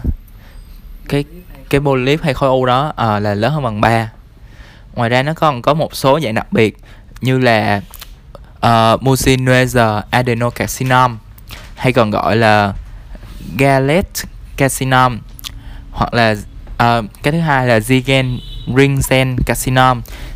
cái 1.10 1.24
cái 1.70 1.82
polyp 1.82 2.22
hay 2.22 2.34
khối 2.34 2.50
u 2.50 2.66
đó 2.66 2.88
uh, 2.90 3.24
là 3.24 3.34
lớn 3.34 3.54
hơn 3.54 3.64
bằng 3.64 3.82
3 3.82 4.12
ngoài 4.94 5.10
ra 5.10 5.24
nó 5.24 5.34
còn 5.34 5.62
có 5.62 5.74
một 5.74 5.96
số 5.96 6.20
dạng 6.20 6.36
đặc 6.36 6.54
biệt 6.54 6.78
như 7.22 7.40
là 7.40 7.82
uh, 8.66 9.04
mucinous 9.04 9.78
adenocarcinoma 10.10 11.16
hay 11.76 11.94
còn 11.94 12.12
gọi 12.12 12.36
là 12.36 12.74
Gallet 13.58 14.08
carcinom 14.58 15.20
hoặc 15.92 16.14
là 16.14 16.32
uh, 16.32 17.06
cái 17.24 17.32
thứ 17.32 17.40
hai 17.40 17.68
là 17.68 17.80
Ziegen 17.80 18.38
ring 18.78 19.00
cell 19.10 19.34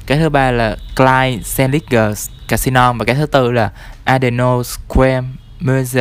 cái 0.07 0.17
thứ 0.19 0.29
ba 0.29 0.51
là 0.51 0.77
Klein-Seliger 0.95 2.29
và 2.97 3.05
cái 3.05 3.15
thứ 3.15 3.25
tư 3.25 3.51
là 3.51 3.71
adenosquamous 4.03 5.97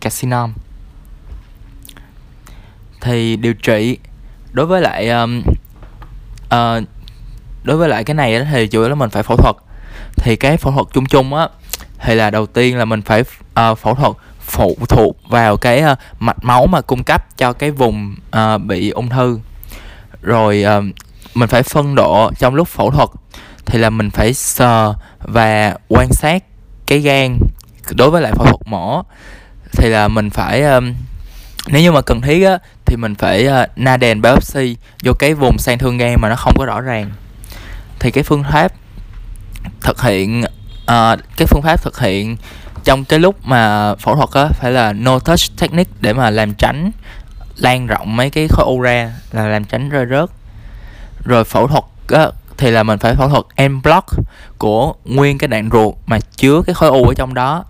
carcinom 0.00 0.52
thì 3.00 3.36
điều 3.36 3.54
trị 3.54 3.98
đối 4.52 4.66
với 4.66 4.80
lại 4.80 5.08
um, 5.08 5.42
uh, 6.44 6.84
đối 7.62 7.76
với 7.76 7.88
lại 7.88 8.04
cái 8.04 8.14
này 8.14 8.46
thì 8.52 8.66
chủ 8.66 8.80
yếu 8.80 8.88
là 8.88 8.94
mình 8.94 9.10
phải 9.10 9.22
phẫu 9.22 9.36
thuật. 9.36 9.56
Thì 10.16 10.36
cái 10.36 10.56
phẫu 10.56 10.72
thuật 10.72 10.86
chung 10.92 11.06
chung 11.06 11.34
á 11.34 11.48
thì 11.98 12.14
là 12.14 12.30
đầu 12.30 12.46
tiên 12.46 12.76
là 12.78 12.84
mình 12.84 13.02
phải 13.02 13.20
uh, 13.20 13.78
phẫu 13.78 13.94
thuật 13.94 14.12
phụ 14.56 14.76
thuộc 14.88 15.16
vào 15.28 15.56
cái 15.56 15.82
uh, 15.92 15.98
mạch 16.18 16.44
máu 16.44 16.66
mà 16.66 16.80
cung 16.80 17.04
cấp 17.04 17.36
cho 17.36 17.52
cái 17.52 17.70
vùng 17.70 18.16
uh, 18.36 18.62
bị 18.62 18.90
ung 18.90 19.08
thư. 19.08 19.40
Rồi 20.22 20.64
uh, 20.78 20.84
mình 21.34 21.48
phải 21.48 21.62
phân 21.62 21.94
độ 21.94 22.30
trong 22.38 22.54
lúc 22.54 22.68
phẫu 22.68 22.90
thuật 22.90 23.08
thì 23.66 23.78
là 23.78 23.90
mình 23.90 24.10
phải 24.10 24.34
sờ 24.34 24.94
và 25.20 25.76
quan 25.88 26.08
sát 26.12 26.44
cái 26.86 26.98
gan 26.98 27.38
đối 27.90 28.10
với 28.10 28.22
lại 28.22 28.32
phẫu 28.32 28.46
thuật 28.46 28.60
mổ. 28.66 29.02
Thì 29.72 29.88
là 29.88 30.08
mình 30.08 30.30
phải 30.30 30.62
um, 30.62 30.94
nếu 31.66 31.82
như 31.82 31.92
mà 31.92 32.00
cần 32.00 32.20
thiết 32.20 32.44
á 32.44 32.58
thì 32.84 32.96
mình 32.96 33.14
phải 33.14 33.46
uh, 33.46 33.78
na 33.78 33.96
đèn 33.96 34.22
biopsy 34.22 34.76
vô 35.04 35.12
cái 35.18 35.34
vùng 35.34 35.58
sang 35.58 35.78
thương 35.78 35.98
gan 35.98 36.14
mà 36.20 36.28
nó 36.28 36.36
không 36.36 36.54
có 36.58 36.64
rõ 36.64 36.80
ràng. 36.80 37.10
Thì 37.98 38.10
cái 38.10 38.24
phương 38.24 38.44
pháp 38.52 38.72
thực 39.80 40.02
hiện 40.02 40.40
uh, 40.82 41.18
cái 41.36 41.46
phương 41.46 41.62
pháp 41.62 41.82
thực 41.82 42.00
hiện 42.00 42.36
trong 42.86 43.04
cái 43.04 43.18
lúc 43.18 43.46
mà 43.46 43.94
phẫu 43.94 44.16
thuật 44.16 44.30
á 44.32 44.48
phải 44.52 44.72
là 44.72 44.92
no 44.92 45.18
touch 45.18 45.40
technique 45.58 45.92
để 46.00 46.12
mà 46.12 46.30
làm 46.30 46.54
tránh 46.54 46.90
lan 47.56 47.86
rộng 47.86 48.16
mấy 48.16 48.30
cái 48.30 48.48
khối 48.48 48.66
u 48.66 48.80
ra 48.80 49.12
là 49.32 49.46
làm 49.46 49.64
tránh 49.64 49.88
rơi 49.88 50.06
rớt. 50.10 50.30
Rồi 51.24 51.44
phẫu 51.44 51.68
thuật 51.68 51.84
á, 52.08 52.30
thì 52.56 52.70
là 52.70 52.82
mình 52.82 52.98
phải 52.98 53.14
phẫu 53.14 53.28
thuật 53.28 53.44
em 53.54 53.82
block 53.82 54.06
của 54.58 54.94
nguyên 55.04 55.38
cái 55.38 55.48
đoạn 55.48 55.70
ruột 55.72 55.94
mà 56.06 56.18
chứa 56.36 56.62
cái 56.66 56.74
khối 56.74 56.90
u 56.90 57.04
ở 57.04 57.14
trong 57.14 57.34
đó. 57.34 57.64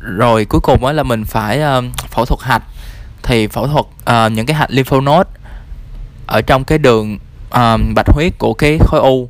Rồi 0.00 0.44
cuối 0.44 0.60
cùng 0.60 0.84
á 0.84 0.92
là 0.92 1.02
mình 1.02 1.24
phải 1.24 1.62
um, 1.62 1.92
phẫu 1.92 2.24
thuật 2.24 2.40
hạch. 2.40 2.62
Thì 3.22 3.46
phẫu 3.46 3.66
thuật 3.66 3.86
uh, 4.26 4.32
những 4.32 4.46
cái 4.46 4.56
hạch 4.56 4.70
lympho 4.70 5.00
node 5.00 5.30
ở 6.26 6.42
trong 6.42 6.64
cái 6.64 6.78
đường 6.78 7.18
um, 7.50 7.94
bạch 7.94 8.08
huyết 8.08 8.38
của 8.38 8.54
cái 8.54 8.78
khối 8.78 9.00
u. 9.00 9.28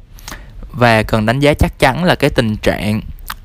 Và 0.73 1.03
cần 1.03 1.27
đánh 1.27 1.41
giá 1.41 1.55
chắc 1.55 1.79
chắn 1.79 2.05
là 2.05 2.15
cái 2.15 2.31
tình 2.31 2.57
trạng 2.57 3.01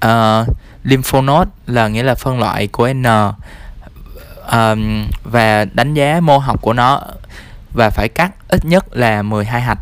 Ờ, 0.06 0.46
uh, 0.50 0.56
lymphonode 0.84 1.52
là 1.68 1.88
nghĩa 1.88 2.04
là 2.04 2.16
phân 2.16 2.40
loại 2.40 2.68
của 2.68 2.94
N. 2.94 3.04
Um, 4.52 5.08
và 5.24 5.66
đánh 5.74 5.94
giá 5.94 6.20
mô 6.20 6.38
học 6.38 6.62
của 6.62 6.74
nó 6.74 7.02
và 7.74 7.90
phải 7.90 8.10
cắt 8.10 8.32
ít 8.48 8.66
nhất 8.66 8.86
là 8.92 9.22
12 9.22 9.62
hạch. 9.62 9.80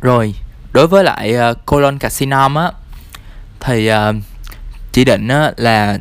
Rồi 0.00 0.34
đối 0.72 0.86
với 0.86 1.04
lại 1.04 1.34
uh, 1.50 1.66
colon 1.66 1.98
carcinoma 1.98 2.64
á 2.64 2.72
thì 3.60 3.92
uh, 3.92 4.16
chỉ 4.92 5.04
định 5.04 5.28
á, 5.28 5.52
là 5.56 5.98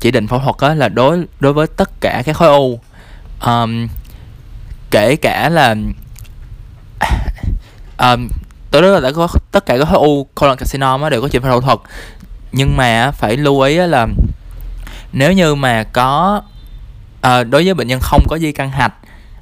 chỉ 0.00 0.10
định 0.10 0.28
phẫu 0.28 0.38
thuật 0.38 0.56
á, 0.70 0.74
là 0.74 0.88
đối 0.88 1.24
đối 1.40 1.52
với 1.52 1.66
tất 1.66 2.00
cả 2.00 2.22
các 2.26 2.36
khối 2.36 2.48
u. 2.48 2.80
Um, 3.46 3.88
kể 4.90 5.16
cả 5.16 5.48
là 5.48 5.74
um, 7.98 8.28
tới 8.72 8.82
đó 8.82 8.88
là 8.88 9.00
đã 9.00 9.12
có 9.12 9.28
tất 9.50 9.66
cả 9.66 9.78
các 9.78 9.84
khối 9.84 9.98
u 9.98 10.24
colon 10.34 10.56
carcinoma 10.56 11.10
đều 11.10 11.22
có 11.22 11.28
chỉ 11.28 11.38
phẫu 11.38 11.60
thuật. 11.60 11.78
Nhưng 12.52 12.76
mà 12.76 13.10
phải 13.10 13.36
lưu 13.36 13.60
ý 13.60 13.74
là 13.74 14.06
nếu 15.12 15.32
như 15.32 15.54
mà 15.54 15.84
có 15.84 16.42
à, 17.20 17.44
đối 17.44 17.64
với 17.64 17.74
bệnh 17.74 17.88
nhân 17.88 18.00
không 18.02 18.26
có 18.28 18.38
di 18.38 18.52
căn 18.52 18.70
hạch 18.70 18.94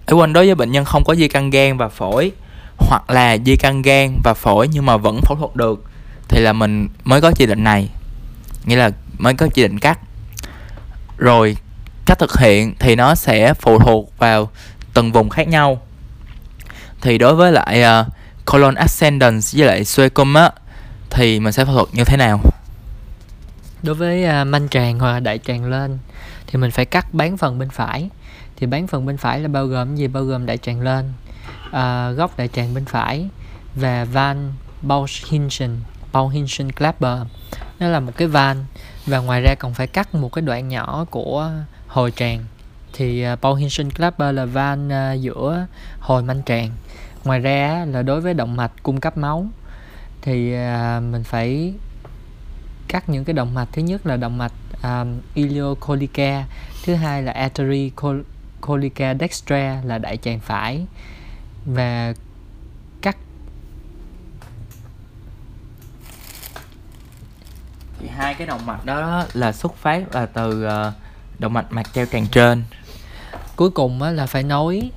ở 0.07 0.15
quên 0.15 0.33
đối 0.33 0.47
với 0.47 0.55
bệnh 0.55 0.73
nhân 0.73 0.85
không 0.85 1.05
có 1.05 1.15
di 1.15 1.29
căn 1.29 1.51
gan 1.51 1.77
và 1.77 1.89
phổi 1.89 2.33
hoặc 2.77 3.11
là 3.11 3.37
di 3.47 3.57
căn 3.57 3.83
gan 3.83 4.21
và 4.25 4.35
phổi 4.35 4.69
nhưng 4.69 4.87
mà 4.87 4.97
vẫn 4.97 5.21
phẫu 5.23 5.37
thuật 5.37 5.57
được 5.57 5.85
thì 6.29 6.41
là 6.41 6.53
mình 6.53 6.89
mới 7.05 7.21
có 7.21 7.31
chỉ 7.31 7.47
định 7.47 7.65
này. 7.65 7.89
Nghĩa 8.65 8.77
là 8.77 8.91
mới 9.19 9.35
có 9.35 9.47
chỉ 9.55 9.63
định 9.63 9.79
cắt. 9.79 9.99
Rồi 11.17 11.57
cách 12.07 12.19
thực 12.19 12.39
hiện 12.39 12.75
thì 12.79 12.97
nó 12.97 13.15
sẽ 13.15 13.55
phụ 13.55 13.79
thuộc 13.79 14.19
vào 14.19 14.51
từng 14.95 15.13
vùng 15.13 15.29
khác 15.29 15.49
nhau. 15.49 15.81
Thì 17.01 17.19
đối 17.19 17.35
với 17.35 17.53
lại 17.53 17.85
uh, 18.01 18.07
colon 18.47 18.75
ascendens 18.75 19.57
với 19.57 19.67
lại 19.67 19.85
suecum 19.85 20.35
á 20.35 20.51
thì 21.11 21.41
mình 21.41 21.53
sẽ 21.53 21.65
phẫu 21.65 21.75
thuật 21.75 21.89
như 21.95 22.05
thế 22.05 22.17
nào? 22.17 22.41
Đối 23.83 23.95
với 23.95 24.25
uh, 24.25 24.47
manh 24.47 24.69
tràng 24.69 24.99
hoặc 24.99 25.21
đại 25.21 25.39
tràng 25.39 25.65
lên 25.65 25.99
thì 26.47 26.59
mình 26.59 26.71
phải 26.71 26.85
cắt 26.85 27.15
bán 27.15 27.37
phần 27.37 27.59
bên 27.59 27.71
phải. 27.71 28.11
Thì 28.57 28.67
bán 28.67 28.87
phần 28.87 29.07
bên 29.07 29.17
phải 29.17 29.41
là 29.41 29.49
bao 29.49 29.67
gồm 29.67 29.97
gì? 29.97 30.07
Bao 30.07 30.25
gồm 30.25 30.47
đại 30.47 30.59
tràng 30.59 30.81
lên 30.81 31.13
uh, 31.67 32.17
góc 32.17 32.39
đại 32.39 32.49
tràng 32.49 32.75
bên 32.75 32.85
phải 32.85 33.29
và 33.75 34.05
van 34.05 34.53
Bauhinschen 34.83 35.77
Bauhinschen 36.13 36.73
clapper. 36.73 37.19
nó 37.79 37.89
là 37.89 38.01
một 38.01 38.13
cái 38.17 38.29
van 38.29 38.65
và 39.07 39.19
ngoài 39.19 39.41
ra 39.41 39.55
còn 39.59 39.75
phải 39.75 39.87
cắt 39.87 40.15
một 40.15 40.33
cái 40.33 40.43
đoạn 40.43 40.69
nhỏ 40.69 41.05
của 41.11 41.51
hồi 41.87 42.13
tràng. 42.17 42.45
Thì 42.93 43.23
à, 43.23 43.33
uh, 43.33 43.41
Bauhinschen 43.41 43.91
Clapper 43.91 44.35
là 44.35 44.45
van 44.45 44.89
uh, 44.89 45.21
giữa 45.21 45.67
hồi 46.01 46.23
manh 46.23 46.43
tràng 46.47 46.71
ngoài 47.25 47.41
ra 47.41 47.85
là 47.89 48.03
đối 48.03 48.21
với 48.21 48.35
động 48.35 48.57
mạch 48.57 48.73
cung 48.83 49.01
cấp 49.01 49.17
máu 49.17 49.47
thì 50.23 50.55
uh, 50.55 51.03
mình 51.03 51.25
phải 51.25 51.75
cắt 52.89 53.09
những 53.09 53.25
cái 53.25 53.35
động 53.35 53.55
mạch. 53.55 53.69
Thứ 53.73 53.83
nhất 53.83 54.07
là 54.07 54.17
động 54.17 54.39
mạch 54.39 54.53
um, 54.83 55.21
ileocolica 55.35 56.45
thứ 56.85 56.95
hai 56.95 57.23
là 57.23 57.33
artery 57.33 57.93
colica 58.61 59.15
dextra 59.15 59.81
là 59.85 59.99
đại 59.99 60.17
tràng 60.17 60.41
phải. 60.41 60.87
Và 61.65 62.15
cắt 63.03 63.17
thì 68.01 68.09
hai 68.09 68.35
cái 68.35 68.47
động 68.47 68.67
mạch 68.67 68.85
đó 68.85 69.25
là 69.33 69.53
xuất 69.53 69.77
phát 69.77 70.15
là 70.15 70.27
từ 70.27 70.67
uh, 70.67 70.95
động 71.39 71.53
mạch 71.53 71.73
mạch 71.73 71.93
treo 71.93 72.07
tràng 72.07 72.27
trên. 72.27 72.65
Cuối 73.57 73.71
cùng 73.71 74.03
là 74.03 74.27
phải 74.27 74.43
nối 74.43 74.91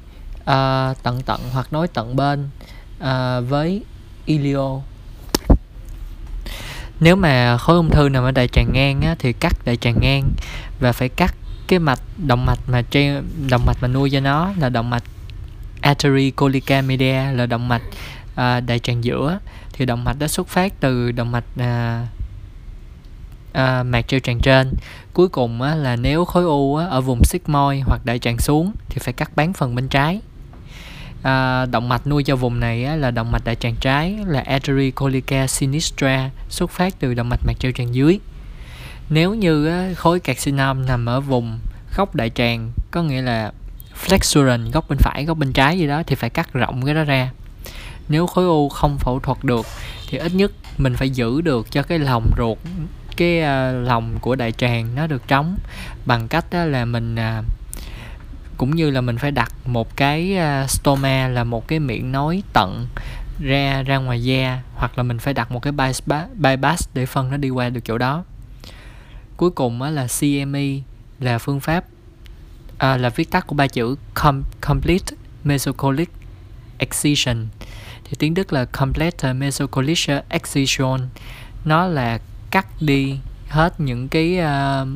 à, 0.45 0.93
tận 1.03 1.21
tận 1.21 1.41
hoặc 1.53 1.73
nối 1.73 1.87
tận 1.87 2.15
bên 2.15 2.49
à, 2.99 3.39
với 3.39 3.83
ilio 4.25 4.79
nếu 6.99 7.15
mà 7.15 7.57
khối 7.57 7.75
ung 7.75 7.89
thư 7.89 8.09
nằm 8.09 8.23
ở 8.23 8.31
đại 8.31 8.47
tràng 8.47 8.73
ngang 8.73 9.01
á, 9.01 9.15
thì 9.19 9.33
cắt 9.33 9.65
đại 9.65 9.77
tràng 9.77 9.95
ngang 10.01 10.29
và 10.79 10.91
phải 10.91 11.09
cắt 11.09 11.35
cái 11.67 11.79
mạch 11.79 11.99
động 12.27 12.45
mạch 12.45 12.59
mà 12.67 12.81
trên 12.81 13.23
động 13.49 13.65
mạch 13.65 13.77
mà 13.81 13.87
nuôi 13.87 14.09
cho 14.09 14.19
nó 14.19 14.51
là 14.59 14.69
động 14.69 14.89
mạch 14.89 15.03
artery 15.81 16.31
colica 16.31 16.81
media 16.81 17.31
là 17.31 17.45
động 17.45 17.67
mạch 17.67 17.81
à, 18.35 18.59
đại 18.59 18.79
tràng 18.79 19.03
giữa. 19.03 19.39
Thì 19.73 19.85
động 19.85 20.03
mạch 20.03 20.19
đó 20.19 20.27
xuất 20.27 20.47
phát 20.47 20.73
từ 20.79 21.11
động 21.11 21.31
mạch 21.31 21.43
à, 21.57 22.07
à, 23.53 23.83
mạc 23.83 24.07
treo 24.07 24.19
tràng 24.19 24.39
trên. 24.39 24.73
Cuối 25.13 25.27
cùng 25.27 25.61
á, 25.61 25.75
là 25.75 25.95
nếu 25.95 26.25
khối 26.25 26.43
u 26.43 26.75
á, 26.75 26.85
ở 26.85 27.01
vùng 27.01 27.23
sigmoid 27.23 27.83
hoặc 27.85 28.01
đại 28.05 28.19
tràng 28.19 28.37
xuống 28.37 28.71
thì 28.89 28.99
phải 28.99 29.13
cắt 29.13 29.31
bán 29.35 29.53
phần 29.53 29.75
bên 29.75 29.87
trái 29.87 30.21
à, 31.23 31.65
động 31.65 31.89
mạch 31.89 32.07
nuôi 32.07 32.23
cho 32.23 32.35
vùng 32.35 32.59
này 32.59 32.85
á, 32.85 32.95
là 32.95 33.11
động 33.11 33.31
mạch 33.31 33.43
đại 33.45 33.55
tràng 33.55 33.75
trái 33.75 34.17
là 34.27 34.41
artery 34.41 34.91
colica 34.91 35.47
sinistra 35.47 36.29
xuất 36.49 36.71
phát 36.71 36.99
từ 36.99 37.13
động 37.13 37.29
mạch 37.29 37.39
mạc 37.45 37.53
treo 37.59 37.71
tràng 37.71 37.95
dưới. 37.95 38.19
Nếu 39.09 39.33
như 39.33 39.67
á, 39.67 39.89
khối 39.95 40.19
carcinom 40.19 40.85
nằm 40.85 41.05
ở 41.05 41.21
vùng 41.21 41.59
góc 41.95 42.15
đại 42.15 42.29
tràng 42.29 42.71
có 42.91 43.03
nghĩa 43.03 43.21
là 43.21 43.51
flexuron 44.05 44.71
góc 44.71 44.89
bên 44.89 44.97
phải 44.97 45.25
góc 45.25 45.37
bên 45.37 45.53
trái 45.53 45.79
gì 45.79 45.87
đó 45.87 46.03
thì 46.07 46.15
phải 46.15 46.29
cắt 46.29 46.53
rộng 46.53 46.85
cái 46.85 46.95
đó 46.95 47.03
ra. 47.03 47.29
Nếu 48.09 48.27
khối 48.27 48.45
u 48.45 48.69
không 48.69 48.97
phẫu 48.97 49.19
thuật 49.19 49.43
được 49.43 49.65
thì 50.09 50.17
ít 50.17 50.35
nhất 50.35 50.51
mình 50.77 50.95
phải 50.95 51.09
giữ 51.09 51.41
được 51.41 51.71
cho 51.71 51.83
cái 51.83 51.99
lòng 51.99 52.31
ruột 52.37 52.57
cái 53.17 53.41
à, 53.41 53.69
uh, 53.69 53.87
lòng 53.87 54.17
của 54.21 54.35
đại 54.35 54.51
tràng 54.51 54.95
nó 54.95 55.07
được 55.07 55.27
trống 55.27 55.57
bằng 56.05 56.27
cách 56.27 56.45
đó 56.51 56.65
là 56.65 56.85
mình 56.85 57.15
uh, 57.15 57.45
cũng 58.57 58.75
như 58.75 58.89
là 58.89 59.01
mình 59.01 59.17
phải 59.17 59.31
đặt 59.31 59.53
một 59.65 59.95
cái 59.95 60.37
à, 60.37 60.61
uh, 60.63 60.69
stoma 60.69 61.27
là 61.27 61.43
một 61.43 61.67
cái 61.67 61.79
miệng 61.79 62.11
nối 62.11 62.43
tận 62.53 62.87
ra 63.39 63.83
ra 63.83 63.97
ngoài 63.97 64.23
da 64.23 64.61
hoặc 64.75 64.97
là 64.97 65.03
mình 65.03 65.19
phải 65.19 65.33
đặt 65.33 65.51
một 65.51 65.59
cái 65.59 65.71
bypass, 65.71 66.01
bypass 66.35 66.89
để 66.93 67.05
phân 67.05 67.31
nó 67.31 67.37
đi 67.37 67.49
qua 67.49 67.69
được 67.69 67.81
chỗ 67.85 67.97
đó. 67.97 68.23
Cuối 69.37 69.51
cùng 69.51 69.81
á 69.81 69.89
là 69.89 70.07
CME 70.19 70.79
là 71.19 71.37
phương 71.37 71.59
pháp 71.59 71.85
à, 72.77 72.97
là 72.97 73.09
viết 73.09 73.31
tắt 73.31 73.47
của 73.47 73.55
ba 73.55 73.67
chữ 73.67 73.95
com, 74.13 74.43
complete 74.61 75.15
mesocolic 75.43 76.09
excision. 76.77 77.47
Thì 78.03 78.15
tiếng 78.19 78.33
Đức 78.33 78.53
là 78.53 78.65
complete 78.65 79.33
mesocolic 79.33 79.99
excision. 80.29 80.99
Nó 81.65 81.85
là 81.85 82.19
cắt 82.51 82.67
đi 82.81 83.17
hết 83.49 83.79
những 83.79 84.07
cái 84.07 84.39
uh, 84.39 84.87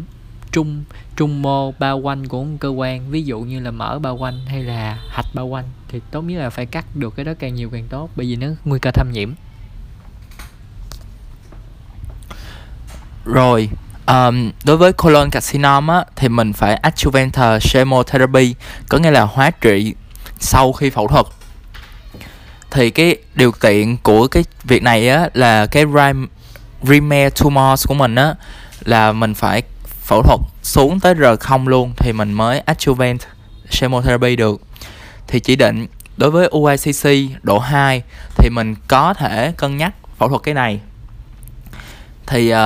trung 0.51 0.83
trung 1.17 1.41
mô 1.41 1.71
bao 1.71 1.97
quanh 1.97 2.27
của 2.27 2.43
một 2.43 2.57
cơ 2.59 2.69
quan 2.69 3.11
ví 3.11 3.23
dụ 3.23 3.39
như 3.39 3.59
là 3.59 3.71
mỡ 3.71 3.99
bao 3.99 4.17
quanh 4.17 4.45
hay 4.45 4.63
là 4.63 4.97
hạch 5.09 5.25
bao 5.33 5.45
quanh 5.45 5.65
thì 5.87 6.01
tốt 6.11 6.21
nhất 6.21 6.39
là 6.39 6.49
phải 6.49 6.65
cắt 6.65 6.85
được 6.95 7.15
cái 7.15 7.25
đó 7.25 7.31
càng 7.39 7.55
nhiều 7.55 7.69
càng 7.69 7.87
tốt 7.89 8.09
bởi 8.15 8.25
vì 8.25 8.35
nó 8.35 8.47
nguy 8.65 8.79
cơ 8.79 8.91
thâm 8.91 9.11
nhiễm. 9.11 9.33
Rồi 13.25 13.69
um, 14.07 14.51
đối 14.65 14.77
với 14.77 14.93
colon 14.93 15.29
carcinoma 15.29 15.93
á, 15.93 16.05
thì 16.15 16.29
mình 16.29 16.53
phải 16.53 16.79
adjuvant 16.83 17.59
chemotherapy 17.59 18.55
có 18.89 18.97
nghĩa 18.97 19.11
là 19.11 19.21
hóa 19.21 19.51
trị 19.51 19.93
sau 20.39 20.73
khi 20.73 20.89
phẫu 20.89 21.07
thuật. 21.07 21.25
Thì 22.71 22.89
cái 22.89 23.15
điều 23.35 23.51
kiện 23.51 23.97
của 23.97 24.27
cái 24.27 24.43
việc 24.63 24.83
này 24.83 25.09
á 25.09 25.29
là 25.33 25.65
cái 25.65 25.85
Rimer 26.83 27.33
tumors 27.43 27.87
của 27.87 27.93
mình 27.93 28.15
á 28.15 28.35
là 28.85 29.11
mình 29.11 29.33
phải 29.33 29.63
phẫu 30.07 30.23
thuật 30.23 30.39
xuống 30.63 30.99
tới 30.99 31.13
R0 31.13 31.67
luôn 31.67 31.93
thì 31.97 32.13
mình 32.13 32.33
mới 32.33 32.61
adjuvant 32.65 33.17
chemotherapy 33.69 34.35
được. 34.35 34.61
Thì 35.27 35.39
chỉ 35.39 35.55
định 35.55 35.87
đối 36.17 36.31
với 36.31 36.47
UICC 36.47 37.31
độ 37.43 37.59
2 37.59 38.01
thì 38.37 38.49
mình 38.49 38.75
có 38.87 39.13
thể 39.13 39.53
cân 39.57 39.77
nhắc 39.77 39.93
phẫu 40.17 40.29
thuật 40.29 40.43
cái 40.43 40.53
này. 40.53 40.79
Thì 42.27 42.53
uh, 42.53 42.57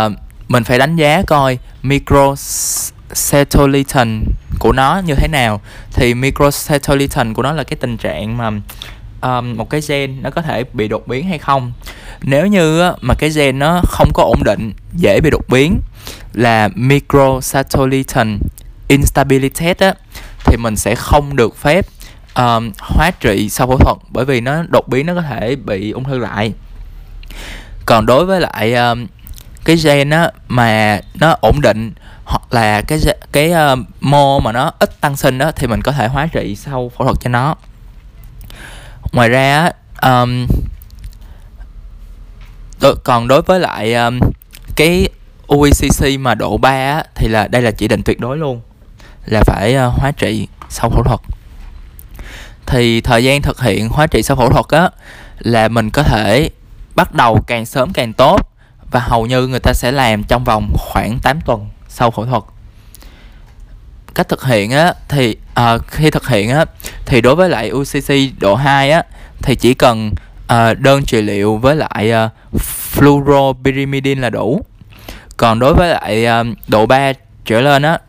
mình 0.47 0.63
phải 0.63 0.79
đánh 0.79 0.95
giá 0.95 1.21
coi 1.27 1.57
microcetoliton 1.83 4.23
của 4.59 4.71
nó 4.71 5.01
như 5.05 5.15
thế 5.15 5.27
nào. 5.27 5.61
Thì 5.93 6.13
microcetoliton 6.13 7.33
của 7.33 7.43
nó 7.43 7.51
là 7.51 7.63
cái 7.63 7.77
tình 7.81 7.97
trạng 7.97 8.37
mà 8.37 8.51
um, 9.21 9.57
một 9.57 9.69
cái 9.69 9.81
gen 9.87 10.21
nó 10.21 10.29
có 10.29 10.41
thể 10.41 10.63
bị 10.73 10.87
đột 10.87 11.07
biến 11.07 11.27
hay 11.27 11.37
không. 11.37 11.71
Nếu 12.21 12.47
như 12.47 12.91
mà 13.01 13.13
cái 13.13 13.29
gen 13.29 13.59
nó 13.59 13.81
không 13.87 14.11
có 14.13 14.23
ổn 14.23 14.43
định 14.43 14.73
dễ 14.93 15.19
bị 15.23 15.29
đột 15.29 15.49
biến 15.49 15.79
là 16.33 16.69
microsatellite 16.75 18.23
instability 18.87 19.73
á 19.79 19.93
thì 20.45 20.57
mình 20.57 20.75
sẽ 20.75 20.95
không 20.95 21.35
được 21.35 21.57
phép 21.57 21.85
um, 22.35 22.71
hóa 22.79 23.11
trị 23.19 23.49
sau 23.49 23.67
phẫu 23.67 23.77
thuật 23.77 23.97
bởi 24.09 24.25
vì 24.25 24.41
nó 24.41 24.63
đột 24.69 24.87
biến 24.87 25.05
nó 25.05 25.15
có 25.15 25.21
thể 25.21 25.55
bị 25.55 25.91
ung 25.91 26.03
thư 26.03 26.17
lại. 26.17 26.53
Còn 27.85 28.05
đối 28.05 28.25
với 28.25 28.41
lại 28.41 28.73
um, 28.73 29.07
cái 29.65 29.75
gen 29.75 30.09
á 30.09 30.31
mà 30.47 30.99
nó 31.19 31.35
ổn 31.41 31.61
định 31.61 31.93
hoặc 32.25 32.41
là 32.51 32.81
cái 32.81 32.99
cái 33.31 33.51
uh, 33.73 33.79
mô 33.99 34.39
mà 34.39 34.51
nó 34.51 34.71
ít 34.79 35.01
tăng 35.01 35.17
sinh 35.17 35.37
đó 35.37 35.51
thì 35.55 35.67
mình 35.67 35.81
có 35.81 35.91
thể 35.91 36.07
hóa 36.07 36.27
trị 36.27 36.55
sau 36.55 36.91
phẫu 36.97 37.07
thuật 37.07 37.17
cho 37.19 37.29
nó. 37.29 37.55
Ngoài 39.11 39.29
ra 39.29 39.69
um, 40.01 40.47
còn 43.03 43.27
đối 43.27 43.41
với 43.41 43.59
lại 43.59 43.93
um, 43.93 44.19
cái 44.75 45.09
UECC 45.55 46.19
mà 46.19 46.35
độ 46.35 46.57
3 46.57 46.69
á, 46.69 47.03
thì 47.15 47.27
là 47.27 47.47
đây 47.47 47.61
là 47.61 47.71
chỉ 47.71 47.87
định 47.87 48.01
tuyệt 48.03 48.19
đối 48.19 48.37
luôn 48.37 48.61
là 49.25 49.43
phải 49.45 49.75
uh, 49.75 49.93
hóa 49.93 50.11
trị 50.11 50.47
sau 50.69 50.89
phẫu 50.89 51.03
thuật. 51.03 51.19
Thì 52.65 53.01
thời 53.01 53.23
gian 53.23 53.41
thực 53.41 53.61
hiện 53.61 53.89
hóa 53.89 54.07
trị 54.07 54.23
sau 54.23 54.37
phẫu 54.37 54.49
thuật 54.49 54.65
á 54.67 54.89
là 55.39 55.67
mình 55.67 55.89
có 55.89 56.03
thể 56.03 56.49
bắt 56.95 57.13
đầu 57.13 57.41
càng 57.47 57.65
sớm 57.65 57.93
càng 57.93 58.13
tốt 58.13 58.51
và 58.91 58.99
hầu 58.99 59.25
như 59.25 59.47
người 59.47 59.59
ta 59.59 59.73
sẽ 59.73 59.91
làm 59.91 60.23
trong 60.23 60.43
vòng 60.43 60.73
khoảng 60.77 61.19
8 61.19 61.41
tuần 61.41 61.69
sau 61.87 62.11
phẫu 62.11 62.25
thuật. 62.25 62.43
Cách 64.15 64.29
thực 64.29 64.45
hiện 64.45 64.71
á 64.71 64.93
thì 65.09 65.37
à, 65.53 65.77
khi 65.87 66.11
thực 66.11 66.27
hiện 66.27 66.49
á 66.49 66.65
thì 67.05 67.21
đối 67.21 67.35
với 67.35 67.49
lại 67.49 67.71
UCC 67.71 68.39
độ 68.39 68.55
2 68.55 68.91
á 68.91 69.03
thì 69.41 69.55
chỉ 69.55 69.73
cần 69.73 70.11
à, 70.47 70.73
đơn 70.73 71.05
trị 71.05 71.21
liệu 71.21 71.57
với 71.57 71.75
lại 71.75 72.11
à, 72.11 72.29
fluoropyrimidine 72.95 74.21
là 74.21 74.29
đủ 74.29 74.65
còn 75.41 75.59
đối 75.59 75.73
với 75.73 75.89
lại 75.89 76.25
um, 76.25 76.53
độ 76.67 76.85
3 76.85 77.13
trở 77.45 77.61
lên 77.61 77.81
á 77.81 77.99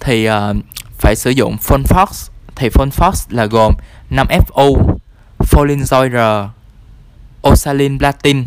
thì 0.00 0.28
uh, 0.28 0.34
phải 0.98 1.16
sử 1.16 1.30
dụng 1.30 1.56
Fonfox 1.56 2.30
thì 2.56 2.68
Fonfox 2.68 3.12
là 3.28 3.46
gồm 3.46 3.74
5FU 4.10 4.96
Folinzoid 5.38 6.48
Osalin 7.48 7.98
Platin. 7.98 8.44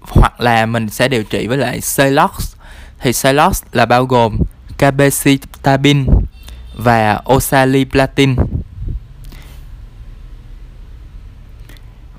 Hoặc 0.00 0.40
là 0.40 0.66
mình 0.66 0.88
sẽ 0.88 1.08
điều 1.08 1.24
trị 1.24 1.46
với 1.46 1.58
lại 1.58 1.80
Celox. 1.96 2.56
Thì 2.98 3.12
Celox 3.22 3.62
là 3.72 3.86
bao 3.86 4.04
gồm 4.04 4.38
Cabecitabin 4.78 6.06
và 6.76 7.20
Oxaliplatin. 7.32 8.36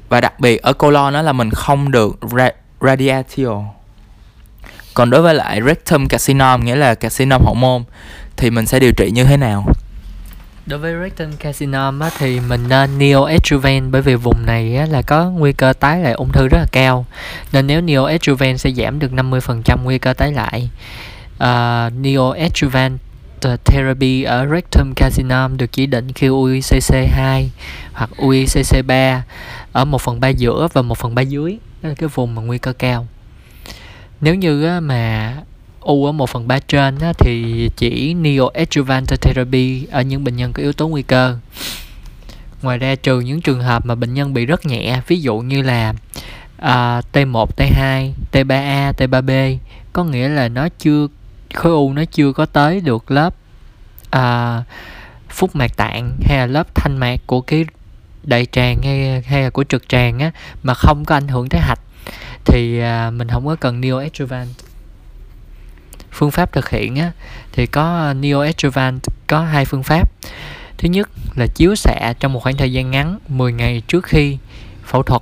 Và 0.09 0.21
đặc 0.21 0.39
biệt 0.39 0.61
ở 0.61 0.73
colon 0.73 1.13
đó 1.13 1.21
là 1.21 1.33
mình 1.33 1.49
không 1.51 1.91
được 1.91 2.21
ra- 2.21 2.51
radiatio 2.81 3.78
còn 4.99 5.09
đối 5.09 5.21
với 5.21 5.35
lại 5.35 5.61
rectum 5.65 6.07
carcinoma 6.07 6.57
nghĩa 6.57 6.75
là 6.75 6.95
carcinoma 6.95 7.45
hậu 7.45 7.53
môn 7.53 7.83
thì 8.37 8.49
mình 8.49 8.65
sẽ 8.65 8.79
điều 8.79 8.91
trị 8.91 9.11
như 9.11 9.23
thế 9.23 9.37
nào? 9.37 9.65
Đối 10.65 10.79
với 10.79 10.93
rectum 11.03 11.31
carcinoma 11.39 12.09
thì 12.17 12.39
mình 12.39 12.69
à, 12.69 12.87
nên 12.87 12.99
neoadjuvant 12.99 13.91
bởi 13.91 14.01
vì 14.01 14.15
vùng 14.15 14.45
này 14.45 14.75
á, 14.75 14.85
là 14.85 15.01
có 15.01 15.25
nguy 15.29 15.53
cơ 15.53 15.73
tái 15.73 15.99
lại 15.99 16.13
ung 16.13 16.31
thư 16.31 16.47
rất 16.47 16.57
là 16.57 16.65
cao. 16.71 17.05
Nên 17.51 17.67
nếu 17.67 17.81
neoadjuvant 17.81 18.57
sẽ 18.57 18.71
giảm 18.71 18.99
được 18.99 19.11
50% 19.11 19.77
nguy 19.83 19.97
cơ 19.97 20.13
tái 20.13 20.31
lại 20.31 20.69
à, 21.37 21.85
uh, 21.85 21.93
neoadjuvant 22.01 22.97
therapy 23.65 24.23
ở 24.23 24.47
rectum 24.51 24.93
carcinoma 24.95 25.55
được 25.57 25.71
chỉ 25.71 25.85
định 25.85 26.11
khi 26.11 26.27
UICC 26.27 26.95
2 27.11 27.51
hoặc 27.93 28.09
UICC 28.17 28.85
3 28.87 29.23
ở 29.71 29.85
1 29.85 30.01
phần 30.01 30.19
3 30.19 30.27
giữa 30.27 30.67
và 30.73 30.81
1 30.81 30.97
phần 30.97 31.15
3 31.15 31.21
dưới 31.21 31.57
đó 31.81 31.89
là 31.89 31.95
cái 31.95 32.09
vùng 32.09 32.35
mà 32.35 32.41
nguy 32.41 32.57
cơ 32.57 32.73
cao 32.73 33.07
nếu 34.21 34.35
như 34.35 34.79
mà 34.79 35.33
u 35.81 36.05
ở 36.05 36.11
1 36.11 36.29
phần 36.29 36.47
3 36.47 36.59
trên 36.59 36.97
thì 37.17 37.69
chỉ 37.77 38.13
neoadjuvant 38.13 39.05
therapy 39.21 39.85
ở 39.91 40.01
những 40.01 40.23
bệnh 40.23 40.35
nhân 40.35 40.53
có 40.53 40.61
yếu 40.61 40.73
tố 40.73 40.87
nguy 40.87 41.01
cơ. 41.01 41.37
Ngoài 42.61 42.77
ra 42.77 42.95
trừ 42.95 43.19
những 43.19 43.41
trường 43.41 43.61
hợp 43.61 43.85
mà 43.85 43.95
bệnh 43.95 44.13
nhân 44.13 44.33
bị 44.33 44.45
rất 44.45 44.65
nhẹ 44.65 45.01
ví 45.07 45.21
dụ 45.21 45.39
như 45.39 45.61
là 45.61 45.93
uh, 46.57 47.05
T1, 47.13 47.45
T2, 47.57 48.11
T3A, 48.31 48.93
T3B 48.93 49.57
có 49.93 50.03
nghĩa 50.03 50.29
là 50.29 50.47
nó 50.47 50.67
chưa 50.79 51.07
khối 51.53 51.71
u 51.71 51.93
nó 51.93 52.05
chưa 52.05 52.33
có 52.33 52.45
tới 52.45 52.81
được 52.81 53.11
lớp 53.11 53.35
uh, 54.15 54.65
phúc 55.29 55.55
mạc 55.55 55.77
tạng 55.77 56.17
hay 56.21 56.37
là 56.37 56.45
lớp 56.45 56.75
thanh 56.75 56.97
mạc 56.97 57.19
của 57.25 57.41
cái 57.41 57.65
đại 58.23 58.45
tràng 58.51 58.81
hay 58.83 59.21
hay 59.21 59.43
là 59.43 59.49
của 59.49 59.63
trực 59.63 59.89
tràng 59.89 60.19
á 60.19 60.31
mà 60.63 60.73
không 60.73 61.05
có 61.05 61.15
ảnh 61.15 61.27
hưởng 61.27 61.49
tới 61.49 61.61
hạch 61.61 61.79
thì 62.51 62.81
uh, 62.81 63.13
mình 63.13 63.27
không 63.29 63.47
có 63.47 63.55
cần 63.55 63.81
neoadjuvant 63.81 64.47
phương 66.11 66.31
pháp 66.31 66.51
thực 66.51 66.69
hiện 66.69 66.95
á 66.95 67.11
thì 67.51 67.65
có 67.65 68.13
neoadjuvant 68.13 68.99
có 69.27 69.41
hai 69.41 69.65
phương 69.65 69.83
pháp. 69.83 70.11
Thứ 70.77 70.89
nhất 70.89 71.09
là 71.35 71.47
chiếu 71.55 71.75
xạ 71.75 72.13
trong 72.19 72.33
một 72.33 72.39
khoảng 72.39 72.57
thời 72.57 72.73
gian 72.73 72.91
ngắn 72.91 73.19
10 73.27 73.53
ngày 73.53 73.81
trước 73.87 74.05
khi 74.05 74.37
phẫu 74.85 75.03
thuật. 75.03 75.21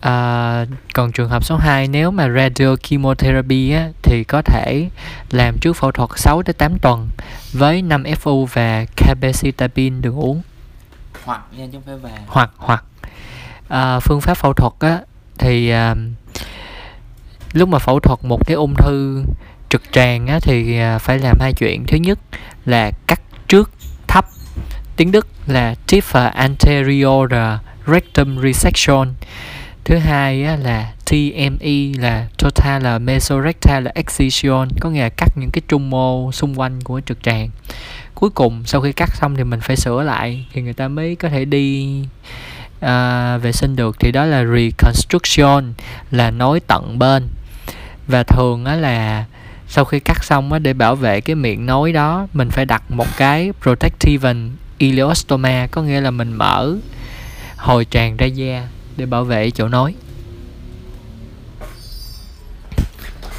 À, 0.00 0.66
còn 0.94 1.12
trường 1.12 1.28
hợp 1.28 1.44
số 1.44 1.56
2 1.56 1.88
nếu 1.88 2.10
mà 2.10 2.28
radio 2.28 2.76
chemotherapy 2.76 3.72
á, 3.72 3.88
thì 4.02 4.24
có 4.24 4.42
thể 4.42 4.88
làm 5.30 5.58
trước 5.58 5.72
phẫu 5.72 5.92
thuật 5.92 6.10
6 6.16 6.42
tới 6.42 6.54
8 6.54 6.78
tuần 6.78 7.08
với 7.52 7.82
5 7.82 8.02
FU 8.02 8.44
và 8.44 8.84
cabecitabine 8.96 10.00
được 10.00 10.14
uống. 10.14 10.42
Hoặc 11.24 11.40
nha 11.56 11.66
chứ 11.72 11.78
không 11.78 11.82
phải 11.86 11.96
và 11.96 12.18
hoặc 12.26 12.50
hoặc. 12.56 12.84
Uh, 13.66 14.02
phương 14.02 14.20
pháp 14.20 14.34
phẫu 14.34 14.52
thuật 14.52 14.72
á 14.80 15.00
thì 15.38 15.72
uh, 15.74 15.98
lúc 17.52 17.68
mà 17.68 17.78
phẫu 17.78 18.00
thuật 18.00 18.24
một 18.24 18.46
cái 18.46 18.54
ung 18.54 18.74
thư 18.74 19.24
trực 19.68 19.82
tràng 19.92 20.26
á, 20.26 20.38
thì 20.42 20.78
à, 20.78 20.98
phải 20.98 21.18
làm 21.18 21.40
hai 21.40 21.52
chuyện. 21.52 21.84
Thứ 21.86 21.96
nhất 21.96 22.18
là 22.64 22.90
cắt 23.06 23.20
trước 23.48 23.70
thấp 24.08 24.24
tiếng 24.96 25.12
đức 25.12 25.26
là 25.46 25.74
tiefer 25.86 26.30
anterior 26.30 27.32
rectum 27.86 28.42
resection. 28.42 29.14
Thứ 29.84 29.98
hai 29.98 30.44
á, 30.44 30.56
là 30.56 30.92
TME 31.10 31.98
là 31.98 32.26
total 32.38 32.82
là 32.82 32.98
mesorectal 32.98 33.86
excision 33.94 34.68
có 34.80 34.90
nghĩa 34.90 35.00
là 35.00 35.08
cắt 35.08 35.28
những 35.36 35.50
cái 35.50 35.62
trung 35.68 35.90
mô 35.90 36.32
xung 36.32 36.60
quanh 36.60 36.80
của 36.80 37.00
trực 37.06 37.22
tràng. 37.22 37.50
Cuối 38.14 38.30
cùng 38.30 38.62
sau 38.64 38.80
khi 38.80 38.92
cắt 38.92 39.16
xong 39.16 39.36
thì 39.36 39.44
mình 39.44 39.60
phải 39.60 39.76
sửa 39.76 40.02
lại 40.02 40.46
thì 40.52 40.62
người 40.62 40.72
ta 40.72 40.88
mới 40.88 41.16
có 41.16 41.28
thể 41.28 41.44
đi 41.44 42.00
à, 42.86 43.36
vệ 43.36 43.52
sinh 43.52 43.76
được 43.76 43.96
thì 44.00 44.12
đó 44.12 44.24
là 44.24 44.44
reconstruction 44.44 45.72
là 46.10 46.30
nối 46.30 46.60
tận 46.60 46.98
bên. 46.98 47.28
Và 48.08 48.22
thường 48.22 48.64
á 48.64 48.74
là 48.74 49.24
sau 49.68 49.84
khi 49.84 50.00
cắt 50.00 50.24
xong 50.24 50.52
á 50.52 50.58
để 50.58 50.72
bảo 50.72 50.96
vệ 50.96 51.20
cái 51.20 51.36
miệng 51.36 51.66
nối 51.66 51.92
đó 51.92 52.26
mình 52.32 52.50
phải 52.50 52.64
đặt 52.64 52.82
một 52.88 53.06
cái 53.16 53.52
protective 53.62 54.34
ileostoma 54.78 55.66
có 55.70 55.82
nghĩa 55.82 56.00
là 56.00 56.10
mình 56.10 56.32
mở 56.32 56.76
hồi 57.56 57.84
tràn 57.84 58.16
ra 58.16 58.26
da 58.26 58.68
để 58.96 59.06
bảo 59.06 59.24
vệ 59.24 59.50
chỗ 59.50 59.68
nối. 59.68 59.94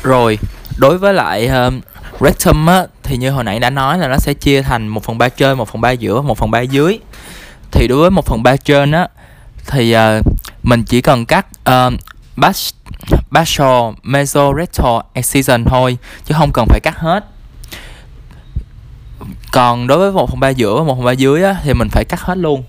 Rồi 0.04 0.40
đối 0.78 0.98
với 0.98 1.14
lại 1.14 1.48
um, 1.48 1.82
rectum 2.20 2.66
á 2.66 2.86
thì 3.04 3.18
như 3.18 3.32
hồi 3.32 3.44
nãy 3.44 3.60
đã 3.60 3.70
nói 3.70 3.98
là 3.98 4.08
nó 4.08 4.18
sẽ 4.18 4.34
chia 4.34 4.62
thành 4.62 4.88
một 4.88 5.04
phần 5.04 5.18
ba 5.18 5.30
trên 5.30 5.58
một 5.58 5.70
phần 5.70 5.82
ba 5.82 5.92
giữa 5.92 6.22
một 6.22 6.38
phần 6.38 6.52
ba 6.52 6.62
dưới. 6.62 7.00
Thì 7.72 7.88
đối 7.88 7.98
với 7.98 8.12
một 8.12 8.26
phần 8.26 8.44
ba 8.44 8.56
trên 8.56 8.92
á 8.92 9.08
thì 9.68 9.96
uh, 9.96 10.26
mình 10.64 10.84
chỉ 10.84 11.02
cần 11.02 11.26
cắt 11.26 11.48
ờ, 11.64 11.88
uh, 11.88 12.00
bas 12.36 12.74
basal 13.32 13.94
mesorectal 14.04 15.00
excision 15.14 15.66
thôi 15.66 15.98
chứ 16.26 16.36
không 16.38 16.52
cần 16.54 16.66
phải 16.70 16.80
cắt 16.80 16.98
hết. 16.98 17.26
Còn 19.52 19.88
đối 19.88 19.98
với 19.98 20.12
một 20.12 20.30
phần 20.30 20.40
ba 20.40 20.50
giữa 20.50 20.78
và 20.78 20.84
một 20.84 20.96
phần 20.96 21.06
ba 21.06 21.12
dưới 21.12 21.44
á, 21.44 21.56
thì 21.64 21.74
mình 21.74 21.90
phải 21.92 22.04
cắt 22.06 22.22
hết 22.22 22.38
luôn. 22.38 22.64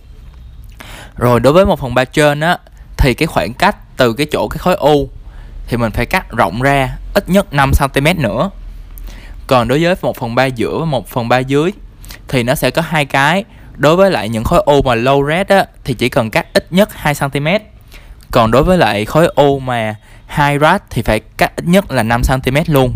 Rồi 1.17 1.41
đối 1.41 1.53
với 1.53 1.67
một 1.67 1.81
phần 1.81 1.95
ba 1.95 2.05
trên 2.05 2.41
á 2.41 2.59
thì 2.97 3.15
cái 3.15 3.27
khoảng 3.27 3.55
cách 3.55 3.77
từ 3.97 4.13
cái 4.13 4.27
chỗ 4.33 4.49
cái 4.49 4.59
khối 4.59 4.75
u 4.75 5.09
thì 5.69 5.77
mình 5.77 5.93
phải 5.93 6.07
cắt 6.07 6.31
rộng 6.31 6.63
ra 6.63 6.97
ít 7.15 7.29
nhất 7.29 7.53
5 7.53 7.73
cm 7.79 8.23
nữa. 8.23 8.51
Còn 9.47 9.69
đối 9.69 9.83
với 9.83 9.95
một 10.03 10.17
phần 10.17 10.35
ba 10.35 10.47
giữa 10.47 10.79
và 10.79 10.85
một 10.85 11.09
phần 11.09 11.29
ba 11.29 11.39
dưới 11.39 11.73
thì 12.29 12.43
nó 12.43 12.55
sẽ 12.55 12.71
có 12.71 12.83
hai 12.83 13.05
cái 13.05 13.45
đối 13.79 13.97
với 13.97 14.11
lại 14.11 14.29
những 14.29 14.45
khối 14.45 14.63
u 14.67 14.83
mà 14.83 14.95
low 14.95 15.29
red 15.29 15.47
á 15.47 15.65
thì 15.85 15.95
chỉ 15.95 16.09
cần 16.09 16.31
cắt 16.31 16.47
ít 16.55 16.67
nhất 16.71 16.89
2 16.93 17.15
cm 17.15 17.47
còn 18.31 18.51
đối 18.51 18.63
với 18.63 18.79
lại 18.79 19.05
khối 19.05 19.27
u 19.27 19.59
mà 19.59 19.95
high 20.29 20.61
red 20.61 20.81
thì 20.91 21.03
phải 21.03 21.21
cắt 21.21 21.57
ít 21.57 21.65
nhất 21.67 21.91
là 21.91 22.03
5 22.03 22.23
cm 22.23 22.57
luôn. 22.67 22.95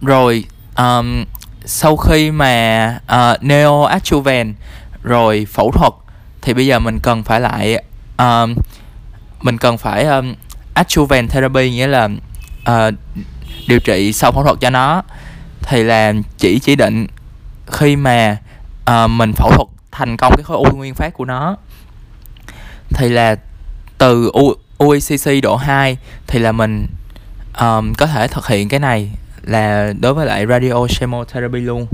Rồi 0.00 0.44
um, 0.76 1.24
sau 1.64 1.96
khi 1.96 2.30
mà 2.30 2.98
ờ, 3.06 3.36
uh, 3.40 3.44
neoadjuvant 3.44 4.52
rồi 5.02 5.46
phẫu 5.52 5.72
thuật 5.72 5.92
thì 6.42 6.54
bây 6.54 6.66
giờ 6.66 6.78
mình 6.78 6.98
cần 7.02 7.22
phải 7.22 7.40
lại 7.40 7.84
um, 8.18 8.54
mình 9.40 9.58
cần 9.58 9.78
phải 9.78 10.04
um, 10.04 10.34
adjuvant 10.74 11.28
therapy 11.28 11.70
nghĩa 11.70 11.86
là 11.86 12.08
uh, 12.70 12.94
điều 13.68 13.80
trị 13.80 14.12
sau 14.12 14.32
phẫu 14.32 14.42
thuật 14.42 14.56
cho 14.60 14.70
nó. 14.70 15.02
Thì 15.62 15.82
là 15.82 16.12
chỉ 16.38 16.58
chỉ 16.58 16.76
định 16.76 17.06
khi 17.66 17.96
mà 17.96 18.36
uh, 18.90 19.10
mình 19.10 19.32
phẫu 19.32 19.50
thuật 19.50 19.68
thành 19.92 20.16
công 20.16 20.32
cái 20.36 20.44
khối 20.44 20.56
u 20.56 20.76
nguyên 20.76 20.94
phát 20.94 21.14
của 21.14 21.24
nó 21.24 21.56
thì 22.88 23.08
là 23.08 23.36
từ 23.98 24.30
U, 24.32 24.54
UECC 24.78 25.42
độ 25.42 25.56
2 25.56 25.98
thì 26.26 26.38
là 26.38 26.52
mình 26.52 26.86
um, 27.60 27.92
có 27.94 28.06
thể 28.06 28.28
thực 28.28 28.46
hiện 28.46 28.68
cái 28.68 28.80
này 28.80 29.10
là 29.42 29.92
đối 30.00 30.14
với 30.14 30.26
lại 30.26 30.46
radio 30.46 30.86
chemotherapy 30.88 31.60
luôn 31.60 31.86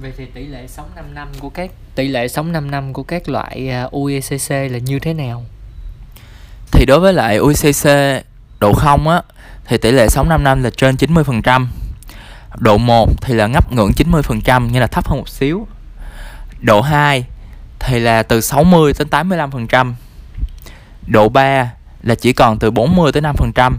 Vậy 0.00 0.12
thì 0.16 0.26
tỷ 0.34 0.46
lệ 0.46 0.66
sống 0.68 0.86
5 0.96 1.14
năm 1.14 1.28
của 1.40 1.48
các 1.48 1.70
tỷ 1.94 2.08
lệ 2.08 2.28
sống 2.28 2.52
5 2.52 2.70
năm 2.70 2.92
của 2.92 3.02
các 3.02 3.28
loại 3.28 3.70
uh, 3.86 3.92
UECC 3.92 4.50
là 4.50 4.78
như 4.78 4.98
thế 4.98 5.14
nào? 5.14 5.44
Thì 6.72 6.84
đối 6.86 7.00
với 7.00 7.12
lại 7.12 7.36
UECC 7.36 7.88
độ 8.58 8.72
0 8.74 9.08
á, 9.08 9.22
thì 9.64 9.78
tỷ 9.78 9.90
lệ 9.90 10.08
sống 10.08 10.28
5 10.28 10.44
năm 10.44 10.62
là 10.62 10.70
trên 10.76 10.96
90%. 10.96 11.66
Độ 12.56 12.78
1 12.78 13.08
thì 13.20 13.34
là 13.34 13.46
ngấp 13.46 13.72
ngưỡng 13.72 13.90
90% 13.92 14.70
nghĩa 14.70 14.80
là 14.80 14.86
thấp 14.86 15.08
hơn 15.08 15.18
một 15.18 15.28
xíu. 15.28 15.66
Độ 16.60 16.80
2 16.80 17.24
thì 17.78 18.00
là 18.00 18.22
từ 18.22 18.40
60 18.40 18.92
đến 18.98 19.08
85%. 19.08 19.92
Độ 21.06 21.28
3 21.28 21.72
là 22.02 22.14
chỉ 22.14 22.32
còn 22.32 22.58
từ 22.58 22.70
40 22.70 23.12
tới 23.12 23.22
5%. 23.22 23.72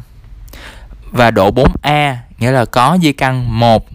Và 1.12 1.32
độ 1.32 1.52
4A 1.52 2.16
nghĩa 2.38 2.52
là 2.52 2.66
có 2.66 2.98
di 3.02 3.12
căn 3.12 3.60
1 3.60 3.86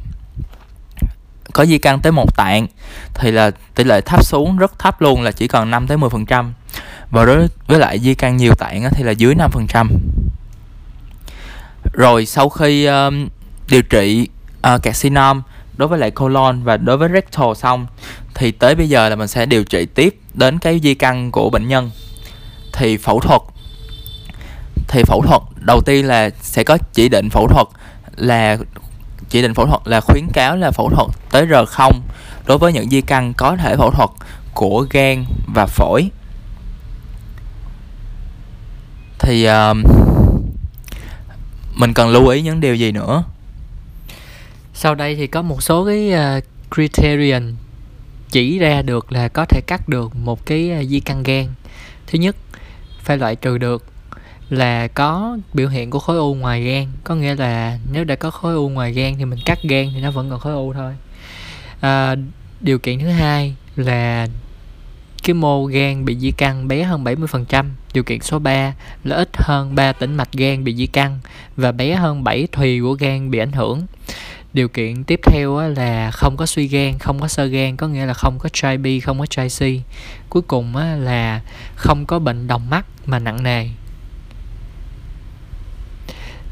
có 1.54 1.66
di 1.66 1.78
căn 1.78 2.00
tới 2.00 2.12
một 2.12 2.36
tạng, 2.36 2.66
thì 3.14 3.30
là 3.30 3.50
tỷ 3.74 3.84
lệ 3.84 4.00
thấp 4.00 4.24
xuống, 4.24 4.56
rất 4.56 4.78
thấp 4.78 5.00
luôn, 5.00 5.22
là 5.22 5.32
chỉ 5.32 5.48
còn 5.48 5.70
5 5.70 5.86
tới 5.86 5.96
10%. 5.96 6.52
Và 7.10 7.24
đối 7.24 7.48
với 7.66 7.78
lại 7.78 7.98
di 7.98 8.14
căn 8.14 8.36
nhiều 8.36 8.54
tạng 8.54 8.90
thì 8.92 9.02
là 9.02 9.10
dưới 9.10 9.34
5%. 9.34 9.88
Rồi 11.94 12.26
sau 12.26 12.48
khi 12.48 12.86
um, 12.86 13.28
điều 13.68 13.82
trị 13.82 14.28
à, 14.62 14.74
uh, 14.74 14.82
carcinom 14.82 15.42
đối 15.76 15.88
với 15.88 15.98
lại 15.98 16.10
colon 16.10 16.62
và 16.62 16.76
đối 16.76 16.96
với 16.96 17.08
rectal 17.12 17.54
xong 17.56 17.86
thì 18.34 18.50
tới 18.50 18.74
bây 18.74 18.88
giờ 18.88 19.08
là 19.08 19.16
mình 19.16 19.28
sẽ 19.28 19.46
điều 19.46 19.64
trị 19.64 19.86
tiếp 19.94 20.16
đến 20.34 20.58
cái 20.58 20.80
di 20.82 20.94
căn 20.94 21.30
của 21.30 21.50
bệnh 21.50 21.68
nhân. 21.68 21.90
Thì 22.72 22.96
phẫu 22.96 23.20
thuật 23.20 23.40
thì 24.88 25.02
phẫu 25.06 25.22
thuật 25.22 25.42
đầu 25.60 25.80
tiên 25.80 26.06
là 26.06 26.30
sẽ 26.40 26.64
có 26.64 26.78
chỉ 26.92 27.08
định 27.08 27.30
phẫu 27.30 27.48
thuật 27.48 27.66
là 28.16 28.56
chỉ 29.28 29.42
định 29.42 29.54
phẫu 29.54 29.66
thuật 29.66 29.80
là 29.84 30.00
khuyến 30.00 30.24
cáo 30.32 30.56
là 30.56 30.70
phẫu 30.70 30.90
thuật 30.90 31.08
tới 31.30 31.46
R0 31.46 31.92
đối 32.46 32.58
với 32.58 32.72
những 32.72 32.90
di 32.90 33.00
căn 33.00 33.34
có 33.34 33.56
thể 33.56 33.76
phẫu 33.76 33.90
thuật 33.90 34.10
của 34.54 34.86
gan 34.90 35.24
và 35.54 35.66
phổi. 35.66 36.10
Thì 39.18 39.48
uh, 39.48 39.76
mình 41.74 41.94
cần 41.94 42.10
lưu 42.10 42.28
ý 42.28 42.42
những 42.42 42.60
điều 42.60 42.74
gì 42.74 42.92
nữa? 42.92 43.24
Sau 44.74 44.94
đây 44.94 45.16
thì 45.16 45.26
có 45.26 45.42
một 45.42 45.62
số 45.62 45.84
cái 45.84 46.12
uh, 46.12 46.44
criterion 46.74 47.54
chỉ 48.30 48.58
ra 48.58 48.82
được 48.82 49.12
là 49.12 49.28
có 49.28 49.44
thể 49.44 49.60
cắt 49.66 49.88
được 49.88 50.16
một 50.16 50.46
cái 50.46 50.70
uh, 50.80 50.88
di 50.88 51.00
căn 51.00 51.22
gan. 51.22 51.46
Thứ 52.06 52.18
nhất 52.18 52.36
phải 52.98 53.18
loại 53.18 53.36
trừ 53.36 53.58
được 53.58 53.84
là 54.50 54.88
có 54.88 55.38
biểu 55.54 55.68
hiện 55.68 55.90
của 55.90 55.98
khối 55.98 56.16
u 56.16 56.34
ngoài 56.34 56.62
gan. 56.62 56.86
Có 57.04 57.14
nghĩa 57.14 57.34
là 57.34 57.78
nếu 57.92 58.04
đã 58.04 58.16
có 58.16 58.30
khối 58.30 58.54
u 58.54 58.68
ngoài 58.68 58.92
gan 58.92 59.14
thì 59.18 59.24
mình 59.24 59.38
cắt 59.44 59.58
gan 59.62 59.90
thì 59.94 60.00
nó 60.00 60.10
vẫn 60.10 60.30
còn 60.30 60.40
khối 60.40 60.52
u 60.52 60.72
thôi. 60.72 60.92
À, 61.80 62.14
điều 62.60 62.78
kiện 62.78 62.98
thứ 62.98 63.08
hai 63.08 63.54
là 63.76 64.26
cái 65.22 65.34
mô 65.34 65.64
gan 65.64 66.04
bị 66.04 66.16
di 66.18 66.30
căn 66.30 66.68
bé 66.68 66.82
hơn 66.82 67.04
70%. 67.04 67.64
Điều 67.94 68.04
kiện 68.04 68.20
số 68.20 68.38
3 68.38 68.74
là 69.04 69.16
ít 69.16 69.28
hơn 69.34 69.74
3 69.74 69.92
tĩnh 69.92 70.14
mạch 70.14 70.32
gan 70.32 70.64
bị 70.64 70.76
di 70.76 70.86
căn 70.86 71.18
và 71.56 71.72
bé 71.72 71.94
hơn 71.94 72.24
7 72.24 72.48
thùy 72.52 72.80
của 72.80 72.92
gan 72.92 73.30
bị 73.30 73.38
ảnh 73.38 73.52
hưởng. 73.52 73.86
Điều 74.52 74.68
kiện 74.68 75.04
tiếp 75.04 75.20
theo 75.22 75.60
là 75.60 76.10
không 76.10 76.36
có 76.36 76.46
suy 76.46 76.68
gan, 76.68 76.98
không 76.98 77.20
có 77.20 77.28
sơ 77.28 77.44
gan, 77.44 77.76
có 77.76 77.88
nghĩa 77.88 78.06
là 78.06 78.14
không 78.14 78.38
có 78.38 78.48
trai 78.52 78.78
B, 78.78 78.86
không 79.02 79.18
có 79.18 79.26
trai 79.26 79.48
C. 79.48 79.60
Cuối 80.30 80.42
cùng 80.42 80.76
là 80.76 81.40
không 81.74 82.06
có 82.06 82.18
bệnh 82.18 82.46
đồng 82.46 82.70
mắt 82.70 82.86
mà 83.06 83.18
nặng 83.18 83.42
nề. 83.42 83.68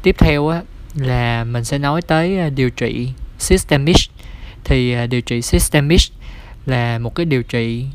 Tiếp 0.03 0.15
theo 0.19 0.53
là 0.95 1.43
mình 1.43 1.63
sẽ 1.63 1.77
nói 1.77 2.01
tới 2.01 2.39
à, 2.39 2.49
điều 2.49 2.69
trị 2.69 3.09
systemic. 3.39 3.95
Thì 4.63 4.93
à, 4.93 5.05
điều 5.05 5.21
trị 5.21 5.41
systemic 5.41 6.01
là 6.65 6.99
một 6.99 7.15
cái 7.15 7.25
điều 7.25 7.43
trị 7.43 7.85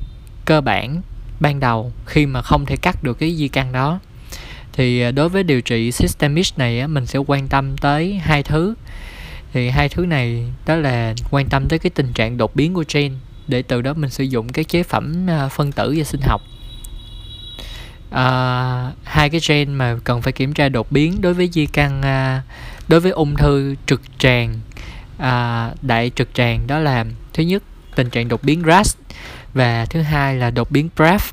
cơ 0.45 0.61
bản 0.61 1.03
ban 1.41 1.61
đầu 1.61 1.93
khi 2.07 2.27
mà 2.27 2.43
không 2.43 2.67
thể 2.67 2.77
cắt 2.77 3.03
được 3.03 3.19
cái 3.19 3.35
di 3.35 3.49
căn 3.49 3.73
đó. 3.73 4.01
Thì 4.73 5.01
à, 5.01 5.11
đối 5.11 5.29
với 5.29 5.43
điều 5.43 5.61
trị 5.61 5.93
systemic 5.93 6.47
này 6.57 6.81
á, 6.81 6.87
mình 6.87 7.07
sẽ 7.07 7.19
quan 7.19 7.49
tâm 7.49 7.77
tới 7.77 8.15
hai 8.15 8.43
thứ. 8.43 8.75
Thì 9.53 9.69
hai 9.69 9.89
thứ 9.89 10.07
này 10.07 10.45
đó 10.67 10.77
là 10.77 11.15
quan 11.31 11.49
tâm 11.49 11.69
tới 11.69 11.79
cái 11.79 11.91
tình 11.91 12.13
trạng 12.13 12.37
đột 12.37 12.57
biến 12.57 12.75
của 12.75 12.85
gen 12.95 13.13
để 13.47 13.63
từ 13.63 13.83
đó 13.83 13.95
mình 13.95 14.11
sử 14.11 14.25
dụng 14.25 14.49
cái 14.49 14.65
chế 14.65 14.83
phẩm 14.83 15.31
à, 15.31 15.49
phân 15.49 15.73
tử 15.73 15.95
và 15.99 16.05
sinh 16.05 16.21
học. 16.25 16.41
À, 18.11 18.93
hai 19.05 19.31
cái 19.31 19.41
gen 19.49 19.75
mà 19.75 19.97
cần 20.05 20.23
phải 20.23 20.33
kiểm 20.33 20.53
tra 20.53 20.69
đột 20.69 20.93
biến 20.93 21.21
đối 21.21 21.35
với 21.35 21.49
di 21.53 21.67
căn 21.67 22.03
à, 22.03 22.43
đối 22.89 23.01
với 23.01 23.13
ung 23.13 23.37
thư 23.37 23.75
trực 23.87 24.01
tràng 24.19 24.55
à, 25.19 25.71
đại 25.83 26.11
trực 26.15 26.35
tràng 26.35 26.67
đó 26.67 26.79
là 26.79 27.05
thứ 27.33 27.43
nhất 27.43 27.63
tình 27.97 28.11
trạng 28.11 28.29
đột 28.29 28.43
biến 28.43 28.63
RAS 28.67 28.97
và 29.55 29.87
thứ 29.91 30.03
hai 30.03 30.37
là 30.37 30.51
đột 30.51 30.71
biến 30.71 30.89
BRAF 30.97 31.33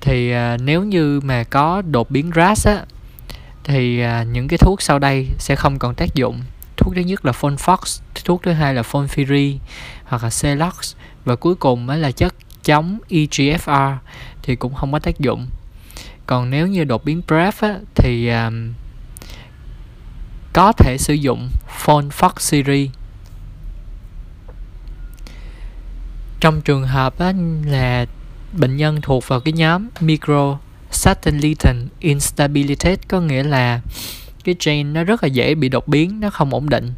thì 0.00 0.30
à, 0.30 0.56
nếu 0.56 0.84
như 0.84 1.20
mà 1.24 1.44
có 1.44 1.82
đột 1.82 2.10
biến 2.10 2.30
RAS 2.34 2.66
á 2.66 2.84
thì 3.64 4.00
à, 4.00 4.22
những 4.22 4.48
cái 4.48 4.58
thuốc 4.58 4.82
sau 4.82 4.98
đây 4.98 5.26
sẽ 5.38 5.56
không 5.56 5.78
còn 5.78 5.94
tác 5.94 6.14
dụng. 6.14 6.40
Thuốc 6.76 6.94
thứ 6.94 7.00
nhất 7.00 7.24
là 7.24 7.32
Fonfox 7.32 8.00
thuốc 8.24 8.42
thứ 8.42 8.52
hai 8.52 8.74
là 8.74 8.82
Fonfiri 8.82 9.56
hoặc 10.04 10.22
là 10.22 10.30
Celox 10.42 10.94
và 11.24 11.36
cuối 11.36 11.54
cùng 11.54 11.86
mới 11.86 11.98
là 11.98 12.10
chất 12.10 12.34
chống 12.64 12.98
EGFR 13.08 13.96
thì 14.42 14.56
cũng 14.56 14.74
không 14.74 14.92
có 14.92 14.98
tác 14.98 15.18
dụng. 15.18 15.46
Còn 16.26 16.50
nếu 16.50 16.66
như 16.66 16.84
đột 16.84 17.04
biến 17.04 17.22
BRAF 17.28 17.52
á, 17.60 17.74
thì 17.94 18.28
um, 18.28 18.72
có 20.52 20.72
thể 20.72 20.96
sử 20.98 21.14
dụng 21.14 21.48
Fonfoxiri 21.84 22.88
trong 26.40 26.60
trường 26.60 26.86
hợp 26.86 27.18
á, 27.18 27.32
là 27.64 28.06
bệnh 28.52 28.76
nhân 28.76 29.00
thuộc 29.00 29.28
vào 29.28 29.40
cái 29.40 29.52
nhóm 29.52 29.88
micro 30.00 30.58
satellite 30.90 31.74
instability 32.00 32.96
có 33.08 33.20
nghĩa 33.20 33.42
là 33.42 33.80
cái 34.44 34.54
gene 34.64 34.82
nó 34.82 35.04
rất 35.04 35.22
là 35.22 35.26
dễ 35.26 35.54
bị 35.54 35.68
đột 35.68 35.88
biến 35.88 36.20
nó 36.20 36.30
không 36.30 36.54
ổn 36.54 36.68
định 36.68 36.92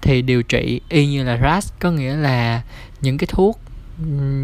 thì 0.00 0.22
điều 0.22 0.42
trị 0.42 0.80
y 0.88 1.06
như 1.06 1.24
là 1.24 1.38
RAS 1.42 1.72
có 1.78 1.90
nghĩa 1.90 2.16
là 2.16 2.62
những 3.00 3.18
cái 3.18 3.26
thuốc 3.30 3.60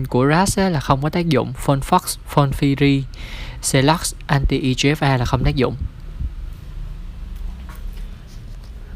của 0.09 0.29
RAS 0.29 0.59
là 0.59 0.81
không 0.81 1.03
có 1.03 1.09
tác 1.09 1.29
dụng. 1.29 1.53
Fonfox, 1.65 2.17
Fonfiri, 2.35 3.03
Celox, 3.73 4.15
anti-EGFR 4.29 5.19
là 5.19 5.25
không 5.25 5.45
tác 5.45 5.57
dụng. 5.57 5.77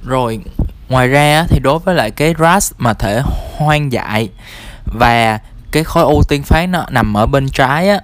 Rồi 0.05 0.41
ngoài 0.89 1.09
ra 1.09 1.45
thì 1.49 1.61
đối 1.63 1.79
với 1.79 1.95
lại 1.95 2.11
cái 2.11 2.35
RAS 2.39 2.73
mà 2.79 2.95
thể 2.95 3.23
hoang 3.57 3.93
dại 3.93 4.29
và 4.99 5.39
cái 5.73 5.85
khối 5.85 6.05
u 6.05 6.23
tiên 6.29 6.43
phát 6.43 6.67
nó 6.67 6.87
nằm 6.91 7.17
ở 7.17 7.27
bên 7.27 7.49
trái 7.49 7.89
á 7.89 8.01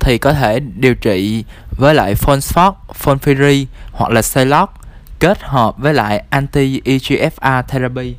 thì 0.00 0.18
có 0.18 0.32
thể 0.32 0.60
điều 0.60 0.94
trị 0.94 1.44
với 1.70 1.94
lại 1.94 2.14
Fonsphox, 2.14 2.72
Fonfiri 3.04 3.66
hoặc 3.92 4.10
là 4.10 4.22
Celox 4.34 4.68
kết 5.18 5.38
hợp 5.42 5.78
với 5.78 5.94
lại 5.94 6.24
anti-EGFR 6.30 7.62
therapy. 7.62 8.14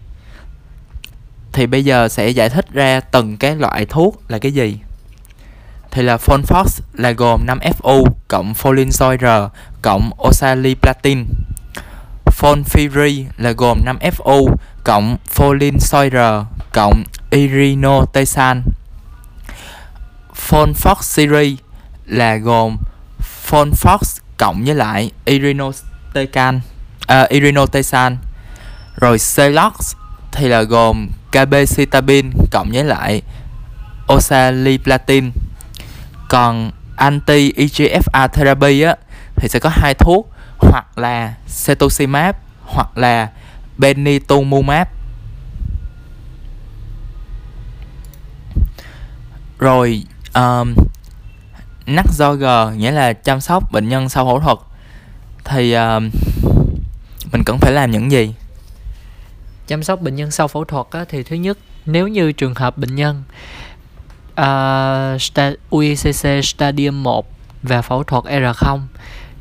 Thì 1.53 1.67
bây 1.67 1.85
giờ 1.85 2.07
sẽ 2.07 2.29
giải 2.29 2.49
thích 2.49 2.65
ra 2.73 2.99
từng 2.99 3.37
cái 3.37 3.55
loại 3.55 3.85
thuốc 3.85 4.21
là 4.27 4.39
cái 4.39 4.51
gì. 4.51 4.79
Thì 5.91 6.01
là 6.01 6.17
Fonfox 6.17 6.65
là 6.93 7.11
gồm 7.11 7.45
5FU 7.45 8.05
cộng 8.27 8.53
Folinzoir 8.53 9.17
R 9.17 9.51
cộng 9.81 10.09
Oxaliplatin. 10.27 11.25
Fonfiri 12.25 13.25
là 13.37 13.51
gồm 13.51 13.81
5FU 13.85 14.47
cộng 14.83 15.17
Cộng 16.75 17.03
Irinotecan. 17.29 18.63
Fonfox 20.49 20.95
series 21.01 21.59
là 22.05 22.35
gồm 22.35 22.77
Fonfox 23.49 23.97
cộng 24.37 24.63
với 24.65 24.75
lại 24.75 25.11
Irinotecan 25.25 26.61
uh, 27.11 27.29
irinotecan. 27.29 28.17
Rồi 28.95 29.17
Celox 29.35 29.95
thì 30.31 30.47
là 30.47 30.61
gồm 30.61 31.09
cabecitabin 31.31 32.31
cộng 32.51 32.71
với 32.71 32.83
lại 32.83 33.21
oxaliplatin. 34.13 35.31
Còn 36.29 36.71
anti 36.95 37.51
EGFR 37.51 38.27
therapy 38.27 38.81
á 38.81 38.95
thì 39.35 39.47
sẽ 39.47 39.59
có 39.59 39.69
hai 39.69 39.93
thuốc 39.93 40.31
hoặc 40.57 40.97
là 40.97 41.33
cetuximab 41.65 42.35
hoặc 42.65 42.97
là 42.97 43.29
benitumumab. 43.77 44.87
Rồi 49.59 50.03
um, 50.33 50.73
g 52.17 52.45
nghĩa 52.75 52.91
là 52.91 53.13
chăm 53.13 53.41
sóc 53.41 53.71
bệnh 53.71 53.89
nhân 53.89 54.09
sau 54.09 54.25
phẫu 54.25 54.39
thuật 54.39 54.57
thì 55.43 55.73
um, 55.73 56.09
mình 57.31 57.43
cần 57.45 57.57
phải 57.59 57.71
làm 57.71 57.91
những 57.91 58.11
gì? 58.11 58.33
Chăm 59.67 59.83
sóc 59.83 60.01
bệnh 60.01 60.15
nhân 60.15 60.31
sau 60.31 60.47
phẫu 60.47 60.65
thuật 60.65 60.85
á, 60.91 61.05
thì 61.09 61.23
thứ 61.23 61.35
nhất 61.35 61.57
nếu 61.85 62.07
như 62.07 62.31
trường 62.31 62.55
hợp 62.55 62.77
bệnh 62.77 62.95
nhân 62.95 63.23
uh, 64.31 65.21
sta, 65.21 65.51
UICC 65.69 66.45
Stadium 66.45 67.03
1 67.03 67.27
và 67.63 67.81
phẫu 67.81 68.03
thuật 68.03 68.23
R0 68.23 68.79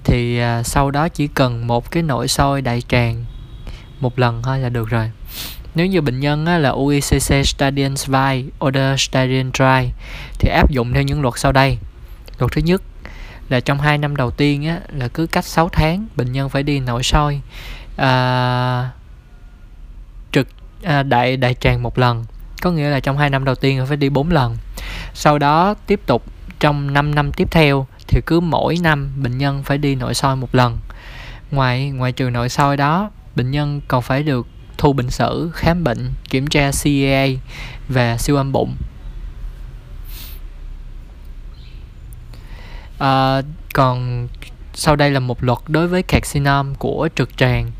thì 0.04 0.40
uh, 0.42 0.66
sau 0.66 0.90
đó 0.90 1.08
chỉ 1.08 1.26
cần 1.26 1.66
một 1.66 1.90
cái 1.90 2.02
nội 2.02 2.28
soi 2.28 2.62
đại 2.62 2.82
tràng 2.88 3.24
một 4.00 4.18
lần 4.18 4.42
thôi 4.42 4.58
là 4.58 4.68
được 4.68 4.88
rồi 4.88 5.10
nếu 5.74 5.86
như 5.86 6.00
bệnh 6.00 6.20
nhân 6.20 6.46
á, 6.46 6.58
là 6.58 6.70
UICC 6.70 7.46
Stadium 7.46 7.94
2 8.12 8.44
Order 8.64 9.00
Stadium 9.00 9.50
Dry 9.54 9.92
thì 10.38 10.48
áp 10.48 10.70
dụng 10.70 10.92
theo 10.92 11.02
những 11.02 11.22
luật 11.22 11.34
sau 11.36 11.52
đây. 11.52 11.78
Luật 12.38 12.52
thứ 12.52 12.60
nhất 12.60 12.82
là 13.48 13.60
trong 13.60 13.78
2 13.78 13.98
năm 13.98 14.16
đầu 14.16 14.30
tiên 14.30 14.66
á, 14.66 14.80
là 14.92 15.08
cứ 15.08 15.26
cách 15.26 15.44
6 15.44 15.68
tháng 15.68 16.06
bệnh 16.16 16.32
nhân 16.32 16.48
phải 16.48 16.62
đi 16.62 16.80
nội 16.80 17.02
soi 17.02 17.40
à, 17.96 18.90
trực 20.32 20.48
à, 20.82 21.02
đại 21.02 21.36
đại 21.36 21.54
tràng 21.54 21.82
một 21.82 21.98
lần. 21.98 22.24
Có 22.62 22.70
nghĩa 22.70 22.88
là 22.88 23.00
trong 23.00 23.18
2 23.18 23.30
năm 23.30 23.44
đầu 23.44 23.54
tiên 23.54 23.86
phải 23.86 23.96
đi 23.96 24.08
4 24.08 24.30
lần. 24.30 24.56
Sau 25.14 25.38
đó 25.38 25.74
tiếp 25.86 26.00
tục 26.06 26.24
trong 26.60 26.92
5 26.92 27.14
năm 27.14 27.32
tiếp 27.32 27.48
theo 27.50 27.86
thì 28.08 28.20
cứ 28.26 28.40
mỗi 28.40 28.76
năm 28.82 29.12
bệnh 29.22 29.38
nhân 29.38 29.62
phải 29.62 29.78
đi 29.78 29.94
nội 29.94 30.14
soi 30.14 30.36
một 30.36 30.54
lần. 30.54 30.78
Ngoài 31.50 31.90
ngoài 31.90 32.12
trừ 32.12 32.30
nội 32.30 32.48
soi 32.48 32.76
đó 32.76 33.10
bệnh 33.36 33.50
nhân 33.50 33.80
còn 33.88 34.02
phải 34.02 34.22
được 34.22 34.46
thu 34.84 34.92
bệnh 34.92 35.10
sử 35.10 35.50
khám 35.54 35.84
bệnh 35.84 36.10
kiểm 36.28 36.46
tra 36.46 36.70
CEA 36.82 37.28
và 37.88 38.18
siêu 38.18 38.36
âm 38.36 38.52
bụng. 38.52 38.76
À, 42.98 43.42
còn 43.74 44.28
sau 44.74 44.96
đây 44.96 45.10
là 45.10 45.20
một 45.20 45.44
luật 45.44 45.58
đối 45.68 45.88
với 45.88 46.02
carcinom 46.02 46.74
của 46.74 47.08
trực 47.16 47.36
tràng. 47.36 47.70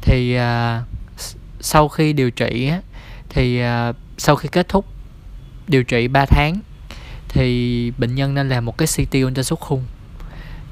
Thì 0.00 0.34
à, 0.34 0.82
sau 1.60 1.88
khi 1.88 2.12
điều 2.12 2.30
trị 2.30 2.70
thì 3.28 3.60
à, 3.60 3.92
sau 4.16 4.36
khi 4.36 4.48
kết 4.52 4.68
thúc 4.68 4.84
điều 5.68 5.84
trị 5.84 6.08
3 6.08 6.24
tháng 6.26 6.54
thì 7.28 7.90
bệnh 7.98 8.14
nhân 8.14 8.34
nên 8.34 8.48
làm 8.48 8.64
một 8.64 8.78
cái 8.78 8.88
CT 8.96 9.16
ultrasound 9.26 9.60
khung 9.60 9.84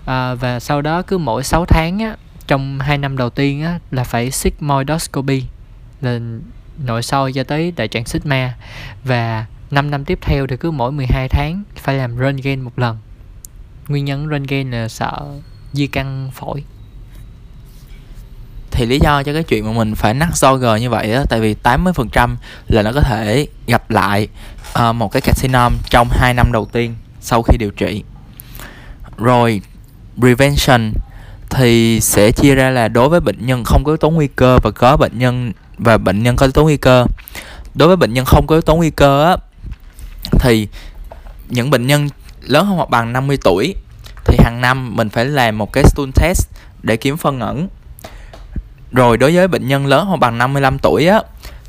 à, 0.07 0.35
và 0.35 0.61
sau 0.61 0.83
đó 0.83 1.03
cứ 1.03 1.19
mỗi 1.19 1.45
6 1.45 1.65
tháng 1.65 1.99
á, 1.99 2.17
trong 2.47 2.79
2 2.79 2.99
năm 2.99 3.17
đầu 3.17 3.31
tiên 3.31 3.63
á, 3.63 3.79
là 3.91 4.05
phải 4.05 4.31
sigmoidoscopy 4.31 5.43
lên 6.01 6.43
nội 6.79 7.03
soi 7.03 7.33
cho 7.33 7.45
tới 7.45 7.73
đại 7.77 7.89
trạng 7.89 8.05
sigma 8.05 8.55
và 9.05 9.47
5 9.71 9.91
năm 9.91 10.05
tiếp 10.05 10.19
theo 10.23 10.47
thì 10.47 10.57
cứ 10.57 10.71
mỗi 10.71 10.93
12 10.93 11.29
tháng 11.29 11.63
phải 11.77 11.95
làm 11.95 12.19
röntgen 12.19 12.61
một 12.61 12.79
lần. 12.79 12.99
Nguyên 13.89 14.05
nhân 14.05 14.29
röntgen 14.31 14.71
là 14.71 14.89
sợ 14.89 15.23
di 15.73 15.87
căn 15.87 16.31
phổi. 16.35 16.65
Thì 18.71 18.87
lý 18.87 18.99
do 19.03 19.23
cho 19.23 19.33
cái 19.33 19.43
chuyện 19.43 19.67
mà 19.67 19.73
mình 19.73 19.95
phải 19.95 20.15
nắc 20.15 20.29
gờ 20.61 20.77
như 20.77 20.91
vậy 20.91 21.13
á 21.13 21.25
tại 21.29 21.41
vì 21.41 21.57
80% 21.63 22.37
là 22.69 22.83
nó 22.83 22.93
có 22.93 23.01
thể 23.01 23.47
gặp 23.67 23.91
lại 23.91 24.29
uh, 24.89 24.95
một 24.95 25.13
cái 25.13 25.23
carcinom 25.23 25.73
trong 25.91 26.09
2 26.11 26.35
năm 26.35 26.53
đầu 26.53 26.69
tiên 26.73 26.95
sau 27.21 27.43
khi 27.43 27.57
điều 27.59 27.71
trị. 27.71 28.03
Rồi 29.19 29.61
prevention 30.19 30.93
thì 31.51 32.01
sẽ 32.01 32.31
chia 32.31 32.55
ra 32.55 32.71
là 32.71 32.89
đối 32.89 33.09
với 33.09 33.21
bệnh 33.21 33.47
nhân 33.47 33.65
không 33.65 33.85
có 33.85 33.93
yếu 33.93 33.97
tố 33.97 34.11
nguy 34.11 34.27
cơ 34.27 34.59
và 34.63 34.71
có 34.71 34.97
bệnh 34.97 35.19
nhân 35.19 35.53
và 35.79 35.99
bệnh 35.99 36.23
nhân 36.23 36.37
có 36.37 36.47
yếu 36.47 36.53
tố 36.53 36.63
nguy 36.63 36.77
cơ. 36.77 37.07
Đối 37.75 37.89
với 37.89 37.97
bệnh 37.97 38.13
nhân 38.13 38.25
không 38.25 38.47
có 38.47 38.55
yếu 38.55 38.63
tố 38.63 38.77
nguy 38.77 38.91
cơ 38.91 39.25
á, 39.25 39.37
thì 40.41 40.69
những 41.49 41.71
bệnh 41.71 41.87
nhân 41.87 42.09
lớn 42.41 42.67
hơn 42.67 42.77
hoặc 42.77 42.91
bằng 42.91 43.13
50 43.13 43.39
tuổi 43.45 43.75
thì 44.25 44.37
hàng 44.45 44.61
năm 44.61 44.97
mình 44.97 45.09
phải 45.09 45.25
làm 45.25 45.59
một 45.59 45.73
cái 45.73 45.85
stool 45.85 46.09
test 46.15 46.49
để 46.83 46.97
kiếm 46.97 47.17
phân 47.17 47.41
ẩn 47.41 47.69
rồi 48.93 49.17
đối 49.17 49.35
với 49.35 49.49
bệnh 49.49 49.69
nhân 49.69 49.87
lớn 49.87 50.07
hoặc 50.07 50.17
bằng 50.17 50.39
55 50.39 50.79
tuổi 50.79 51.07
á, 51.07 51.21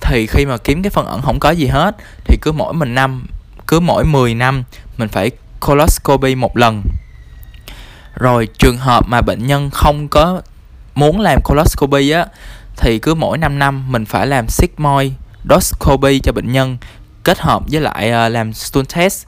thì 0.01 0.27
khi 0.27 0.45
mà 0.45 0.57
kiếm 0.57 0.83
cái 0.83 0.89
phân 0.89 1.05
ẩn 1.05 1.21
không 1.21 1.39
có 1.39 1.51
gì 1.51 1.67
hết, 1.67 1.95
thì 2.25 2.37
cứ 2.41 2.51
mỗi 2.51 2.73
mình 2.73 2.95
năm, 2.95 3.27
cứ 3.67 3.79
mỗi 3.79 4.05
10 4.05 4.35
năm 4.35 4.63
mình 4.97 5.09
phải 5.09 5.31
coloscopy 5.59 6.35
một 6.35 6.57
lần 6.57 6.83
rồi 8.15 8.47
trường 8.57 8.77
hợp 8.77 9.07
mà 9.07 9.21
bệnh 9.21 9.47
nhân 9.47 9.69
không 9.69 10.07
có 10.07 10.41
muốn 10.95 11.19
làm 11.19 11.39
coloscopy 11.43 12.09
á 12.09 12.25
thì 12.77 12.99
cứ 12.99 13.13
mỗi 13.13 13.37
5 13.37 13.59
năm 13.59 13.91
mình 13.91 14.05
phải 14.05 14.27
làm 14.27 14.45
sigmoidoscopy 14.47 16.19
cho 16.19 16.31
bệnh 16.31 16.51
nhân 16.51 16.77
kết 17.23 17.39
hợp 17.39 17.63
với 17.71 17.81
lại 17.81 18.11
uh, 18.27 18.31
làm 18.31 18.53
stool 18.53 18.83
test. 18.95 19.25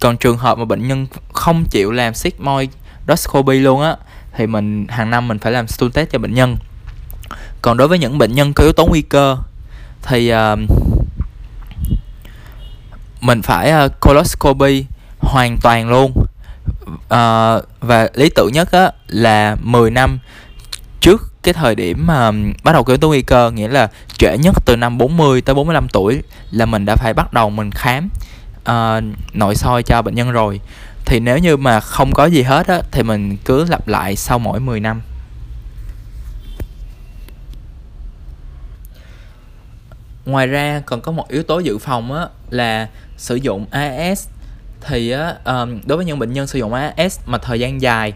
Còn 0.00 0.16
trường 0.16 0.38
hợp 0.38 0.58
mà 0.58 0.64
bệnh 0.64 0.88
nhân 0.88 1.06
không 1.32 1.64
chịu 1.70 1.92
làm 1.92 2.14
sigmoidoscopy 2.14 3.58
luôn 3.58 3.82
á 3.82 3.96
thì 4.36 4.46
mình 4.46 4.86
hàng 4.88 5.10
năm 5.10 5.28
mình 5.28 5.38
phải 5.38 5.52
làm 5.52 5.68
stool 5.68 5.90
test 5.90 6.10
cho 6.10 6.18
bệnh 6.18 6.34
nhân. 6.34 6.56
Còn 7.62 7.76
đối 7.76 7.88
với 7.88 7.98
những 7.98 8.18
bệnh 8.18 8.34
nhân 8.34 8.52
có 8.52 8.64
yếu 8.64 8.72
tố 8.72 8.86
nguy 8.86 9.02
cơ 9.02 9.36
thì 10.02 10.32
uh, 10.34 10.58
mình 13.20 13.42
phải 13.42 13.72
uh, 13.84 13.92
coloscopy 14.00 14.84
hoàn 15.18 15.58
toàn 15.62 15.88
luôn. 15.90 16.12
Uh, 16.86 17.64
và 17.80 18.08
lý 18.14 18.30
tưởng 18.34 18.52
nhất 18.52 18.72
á, 18.72 18.90
là 19.08 19.56
10 19.60 19.90
năm 19.90 20.18
cái 21.46 21.52
thời 21.52 21.74
điểm 21.74 22.06
mà 22.06 22.32
bắt 22.64 22.72
đầu 22.72 22.84
có 22.84 22.92
yếu 22.92 22.98
tố 22.98 23.08
nguy 23.08 23.22
cơ 23.22 23.50
nghĩa 23.50 23.68
là 23.68 23.90
trễ 24.18 24.38
nhất 24.38 24.54
từ 24.64 24.76
năm 24.76 24.98
40 24.98 25.40
tới 25.40 25.54
45 25.54 25.88
tuổi 25.88 26.22
là 26.50 26.66
mình 26.66 26.84
đã 26.84 26.96
phải 26.96 27.14
bắt 27.14 27.32
đầu 27.32 27.50
mình 27.50 27.70
khám 27.70 28.08
uh, 28.70 29.04
nội 29.34 29.54
soi 29.54 29.82
cho 29.82 30.02
bệnh 30.02 30.14
nhân 30.14 30.32
rồi. 30.32 30.60
Thì 31.04 31.20
nếu 31.20 31.38
như 31.38 31.56
mà 31.56 31.80
không 31.80 32.12
có 32.12 32.26
gì 32.26 32.42
hết 32.42 32.66
á 32.66 32.80
thì 32.90 33.02
mình 33.02 33.36
cứ 33.44 33.64
lặp 33.64 33.88
lại 33.88 34.16
sau 34.16 34.38
mỗi 34.38 34.60
10 34.60 34.80
năm. 34.80 35.02
Ngoài 40.24 40.46
ra 40.46 40.82
còn 40.86 41.00
có 41.00 41.12
một 41.12 41.28
yếu 41.28 41.42
tố 41.42 41.58
dự 41.58 41.78
phòng 41.78 42.12
á 42.12 42.26
là 42.50 42.88
sử 43.16 43.36
dụng 43.36 43.66
AS 43.70 44.28
thì 44.80 45.10
á, 45.10 45.34
um, 45.44 45.80
đối 45.84 45.96
với 45.96 46.04
những 46.04 46.18
bệnh 46.18 46.32
nhân 46.32 46.46
sử 46.46 46.58
dụng 46.58 46.72
AS 46.72 47.20
mà 47.26 47.38
thời 47.38 47.60
gian 47.60 47.80
dài 47.80 48.12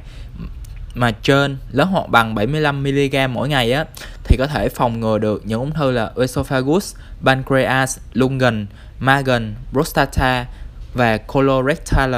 mà 0.94 1.10
trên 1.10 1.56
lớn 1.72 1.88
hoặc 1.88 2.08
bằng 2.08 2.34
75 2.34 2.82
mg 2.82 3.32
mỗi 3.32 3.48
ngày 3.48 3.72
á 3.72 3.84
thì 4.24 4.36
có 4.36 4.46
thể 4.46 4.68
phòng 4.68 5.00
ngừa 5.00 5.18
được 5.18 5.42
những 5.46 5.60
ung 5.60 5.72
thư 5.72 5.90
là 5.90 6.10
esophagus, 6.16 6.94
pancreas, 7.24 7.98
lungen, 8.12 8.66
magen, 8.98 9.54
prostata 9.72 10.46
và 10.94 11.16
colorectal. 11.16 12.14